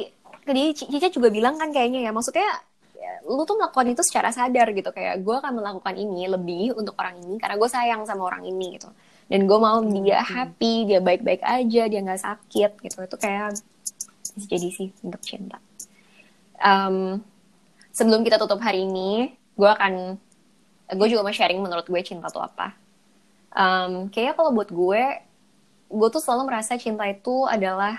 Cica 0.72 1.12
juga 1.12 1.28
bilang 1.28 1.61
kan 1.61 1.68
kayaknya 1.68 2.09
ya 2.09 2.11
maksudnya 2.14 2.41
ya, 2.41 2.57
lu 3.29 3.45
tuh 3.45 3.61
melakukan 3.61 3.87
itu 3.93 4.03
secara 4.03 4.33
sadar 4.33 4.73
gitu. 4.75 4.91
Kayak 4.91 5.23
gue 5.23 5.35
akan 5.37 5.53
melakukan 5.63 5.95
ini 5.95 6.27
lebih 6.27 6.75
untuk 6.75 6.99
orang 6.99 7.21
ini 7.23 7.37
karena 7.39 7.55
gue 7.61 7.69
sayang 7.71 8.03
sama 8.09 8.27
orang 8.27 8.43
ini 8.47 8.81
gitu. 8.81 8.91
Dan 9.29 9.45
gue 9.45 9.59
mau 9.61 9.79
dia 9.85 10.25
happy 10.25 10.89
dia 10.89 11.01
baik-baik 11.05 11.45
aja 11.45 11.83
dia 11.87 12.01
nggak 12.01 12.23
sakit 12.23 12.71
gitu. 12.83 12.97
Itu 13.05 13.17
kayak 13.21 13.61
bisa 14.35 14.47
jadi 14.49 14.69
sih 14.73 14.89
untuk 15.05 15.21
cinta. 15.23 15.59
Em, 16.59 17.23
sebelum 17.95 18.25
kita 18.27 18.41
tutup 18.41 18.59
hari 18.59 18.87
ini 18.87 19.35
gue 19.59 19.69
akan 19.69 20.19
gue 20.89 21.07
juga 21.11 21.23
mau 21.23 21.35
sharing 21.35 21.61
menurut 21.61 21.87
gue 21.87 22.01
cinta 22.03 22.33
tuh 22.33 22.43
apa. 22.43 22.75
Em, 23.53 24.09
kayaknya 24.09 24.35
kalau 24.35 24.51
buat 24.55 24.71
gue 24.73 25.03
gue 25.89 26.09
tuh 26.13 26.21
selalu 26.21 26.53
merasa 26.53 26.77
cinta 26.81 27.05
itu 27.07 27.45
adalah 27.45 27.97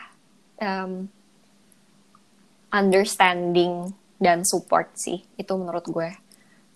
em, 0.58 1.06
understanding 2.70 3.94
dan 4.20 4.44
support 4.44 4.94
sih 5.00 5.24
itu 5.36 5.54
menurut 5.56 5.86
gue. 5.88 6.10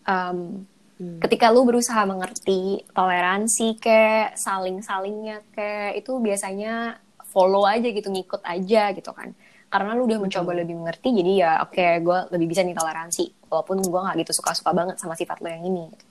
Em, 0.04 0.66
Hmm. 0.94 1.18
ketika 1.18 1.50
lu 1.50 1.66
berusaha 1.66 2.06
mengerti 2.06 2.86
toleransi 2.94 3.82
ke 3.82 4.30
saling 4.38 4.78
salingnya 4.86 5.41
ke 5.50 5.98
itu 5.98 6.22
biasanya 6.22 7.02
follow 7.34 7.66
aja 7.66 7.89
gitu 7.89 8.14
ngikut 8.14 8.46
aja 8.46 8.94
gitu 8.94 9.10
kan. 9.10 9.34
Karena 9.74 9.98
lu 9.98 10.06
udah 10.06 10.22
mencoba 10.22 10.54
lebih 10.54 10.78
mengerti 10.78 11.10
jadi 11.18 11.32
ya 11.34 11.52
oke 11.66 11.82
gue 12.06 12.18
lebih 12.38 12.46
bisa 12.46 12.62
nih 12.62 12.78
toleransi 12.78 13.50
walaupun 13.50 13.82
gue 13.82 14.00
nggak 14.06 14.16
gitu 14.22 14.32
suka 14.38 14.54
suka 14.54 14.70
banget 14.70 15.02
sama 15.02 15.18
sifat 15.18 15.41
lo 15.41 15.50
yang 15.50 15.66
ini 15.66 15.89
gitu. 15.91 16.06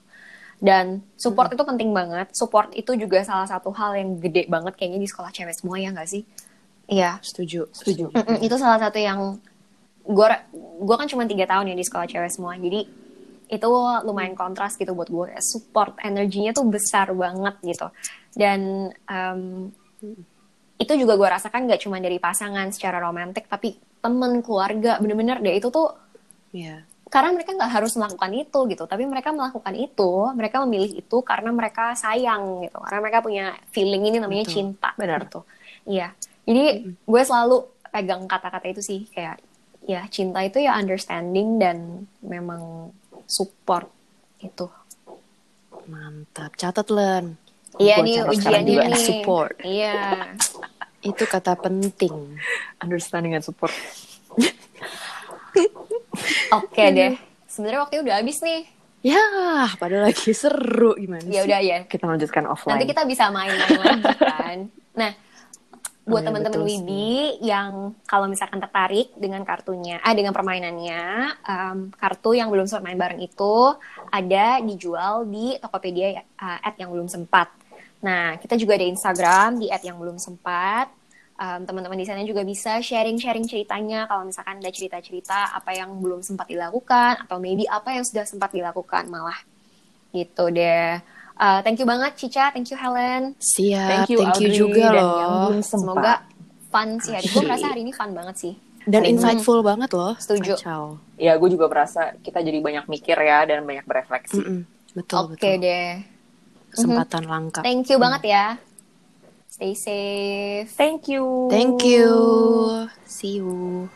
dan 0.59 0.99
support 1.15 1.47
itu 1.55 1.63
penting 1.63 1.95
banget. 1.95 2.27
Support 2.35 2.75
itu 2.75 2.91
juga 2.99 3.23
salah 3.23 3.47
satu 3.47 3.71
hal 3.71 3.95
yang 3.95 4.19
gede 4.19 4.51
banget 4.51 4.75
kayaknya 4.75 4.99
di 4.99 5.07
sekolah 5.07 5.31
cewek 5.31 5.55
semua 5.55 5.79
ya 5.79 5.95
nggak 5.95 6.07
sih? 6.11 6.23
Iya. 6.91 7.23
Setuju. 7.23 7.71
setuju. 7.71 8.11
Mm-mm, 8.11 8.37
itu 8.43 8.55
salah 8.59 8.79
satu 8.83 8.99
yang 8.99 9.39
gue 10.03 10.27
gue 10.83 10.95
kan 10.99 11.07
cuma 11.07 11.23
tiga 11.23 11.47
tahun 11.47 11.71
ya 11.71 11.75
di 11.75 11.85
sekolah 11.85 12.07
cewek 12.07 12.31
semua. 12.31 12.59
Jadi 12.59 12.83
itu 13.47 13.69
lumayan 14.03 14.33
kontras 14.33 14.75
gitu 14.75 14.91
buat 14.91 15.07
gue 15.07 15.37
support 15.39 15.95
energinya 16.01 16.51
tuh 16.51 16.65
besar 16.67 17.13
banget 17.13 17.55
gitu. 17.63 17.87
Dan 18.33 18.89
em, 19.07 19.69
itu 20.75 20.93
juga 20.97 21.15
gue 21.15 21.29
rasakan 21.29 21.69
gak 21.69 21.81
cuma 21.85 22.01
dari 22.01 22.17
pasangan 22.17 22.67
secara 22.73 22.99
romantis 22.99 23.45
tapi 23.47 23.77
temen 24.03 24.43
keluarga 24.43 24.99
bener-bener 24.99 25.39
deh. 25.39 25.55
Itu 25.55 25.71
tuh 25.71 25.95
Iya. 26.53 26.85
karena 27.09 27.29
mereka 27.33 27.53
nggak 27.53 27.71
harus 27.77 27.93
melakukan 27.93 28.31
itu 28.33 28.59
gitu. 28.73 28.83
Tapi 28.89 29.03
mereka 29.05 29.29
melakukan 29.29 29.73
itu 29.77 30.11
mereka 30.33 30.65
memilih 30.65 30.91
itu 30.97 31.17
karena 31.21 31.53
mereka 31.53 31.93
sayang 31.93 32.65
gitu. 32.65 32.81
Karena 32.81 32.99
mereka 33.05 33.19
punya 33.21 33.45
feeling 33.69 34.03
ini 34.09 34.17
namanya 34.17 34.43
Betul. 34.49 34.53
cinta 34.57 34.89
benar. 34.97 35.29
tuh 35.29 35.45
iya. 35.85 36.09
Jadi 36.43 36.91
gue 37.05 37.21
selalu 37.23 37.69
pegang 37.93 38.25
kata-kata 38.25 38.65
itu 38.67 38.81
sih. 38.81 39.05
Kayak 39.13 39.39
ya 39.83 40.07
cinta 40.07 40.39
itu 40.39 40.57
ya 40.57 40.73
understanding 40.73 41.57
dan 41.57 42.07
memang 42.19 42.91
support 43.25 43.89
itu 44.37 44.69
Mantap. 45.83 46.53
Catat 46.53 46.87
Len. 46.87 47.35
iya 47.75 47.99
nih 47.99 48.23
ujiannya 48.23 48.63
juga. 48.65 48.83
nih 48.87 48.97
Support. 48.97 49.53
iya 49.61 50.29
Itu 51.03 51.25
kata 51.25 51.57
penting. 51.57 52.37
understanding 52.79 53.33
and 53.33 53.41
support 53.41 53.73
oke 56.53 56.83
deh 56.89 57.13
sebenarnya 57.45 57.79
waktunya 57.81 58.01
udah 58.03 58.15
habis 58.17 58.39
nih 58.41 58.61
Ya, 59.03 59.19
padahal 59.75 60.07
lagi 60.07 60.31
seru 60.31 60.95
gimana 60.95 61.27
ya 61.27 61.35
sih? 61.35 61.43
udah 61.43 61.59
ya 61.59 61.77
kita 61.83 62.07
lanjutkan 62.07 62.47
offline 62.47 62.79
Nanti 62.79 62.87
kita 62.87 63.03
bisa 63.03 63.27
main-main 63.27 63.99
lagi 63.99 64.15
kan. 64.15 64.59
Nah, 64.95 65.11
buat 66.03 66.19
Oh, 66.19 66.19
iya, 66.19 66.27
teman-teman 66.27 66.61
Wibi 66.67 67.39
yang 67.39 67.95
kalau 68.03 68.27
misalkan 68.27 68.59
tertarik 68.59 69.15
dengan 69.15 69.39
kartunya, 69.47 70.03
ah 70.03 70.11
dengan 70.11 70.35
permainannya, 70.35 71.03
em, 71.47 71.77
kartu 71.95 72.35
yang 72.35 72.51
belum 72.51 72.67
sempat 72.67 72.83
main 72.83 72.99
bareng 72.99 73.23
itu 73.23 73.55
ada 74.11 74.59
dijual 74.59 75.23
di 75.23 75.55
Tokopedia 75.63 76.19
uh, 76.35 76.59
at 76.59 76.75
yang 76.75 76.91
belum 76.91 77.07
sempat. 77.07 77.47
Nah, 78.03 78.35
kita 78.35 78.59
juga 78.59 78.75
ada 78.75 78.83
Instagram 78.83 79.63
di 79.63 79.71
at 79.71 79.79
yang 79.83 79.95
belum 79.95 80.19
sempat. 80.19 80.91
um, 81.33 81.65
teman-teman 81.65 81.97
di 81.97 82.05
sana 82.05 82.21
juga 82.27 82.45
bisa 82.45 82.77
sharing-sharing 82.77 83.49
ceritanya 83.49 84.05
kalau 84.05 84.27
misalkan 84.27 84.61
ada 84.61 84.69
cerita-cerita 84.69 85.55
apa 85.55 85.73
yang 85.73 85.89
belum 85.97 86.21
sempat 86.21 86.45
dilakukan 86.45 87.25
atau 87.25 87.41
maybe 87.41 87.65
apa 87.65 87.95
yang 87.95 88.05
sudah 88.05 88.21
sempat 88.27 88.53
dilakukan 88.53 89.09
malah 89.09 89.39
gitu 90.13 90.53
deh. 90.53 91.01
Uh, 91.33 91.59
thank 91.61 91.77
you 91.77 91.85
banget 91.85 92.13
Cica, 92.13 92.53
thank 92.53 92.69
you 92.69 92.77
Helen. 92.77 93.33
Siap, 93.35 93.89
Thank 93.89 94.09
you, 94.09 94.17
thank 94.21 94.37
you 94.39 94.49
juga 94.53 94.93
dan 94.93 95.01
loh. 95.01 95.17
yang 95.17 95.31
belum 95.43 95.59
sempat. 95.59 95.81
Semoga 95.81 96.13
fun 96.69 96.89
sih 97.01 97.11
hari. 97.11 97.27
Gue 97.27 97.41
merasa 97.43 97.65
hari 97.67 97.81
ini 97.81 97.91
fun 97.91 98.11
banget 98.11 98.35
sih. 98.37 98.53
Dan 98.83 99.01
Hmm. 99.01 99.11
insightful 99.11 99.59
banget 99.61 99.89
loh. 99.91 100.13
Setuju. 100.15 100.53
Kacau. 100.55 100.99
Ya, 101.15 101.39
gue 101.39 101.49
juga 101.49 101.65
merasa 101.65 102.13
kita 102.19 102.39
jadi 102.39 102.59
banyak 102.59 102.85
mikir 102.85 103.15
ya 103.15 103.45
dan 103.45 103.63
banyak 103.63 103.83
berefleksi. 103.83 104.35
Mm-mm. 104.35 104.59
Betul, 104.93 105.19
Oke 105.25 105.39
betul. 105.39 105.63
deh. 105.63 105.91
Kesempatan 106.69 107.23
langka. 107.23 107.59
Thank 107.61 107.89
you 107.89 107.97
banget 107.97 108.23
ya. 108.27 108.45
Stay 109.47 109.73
safe. 109.73 110.69
Thank 110.73 111.05
you. 111.07 111.47
Thank 111.47 111.85
you. 111.85 112.09
See 113.05 113.37
you. 113.37 113.89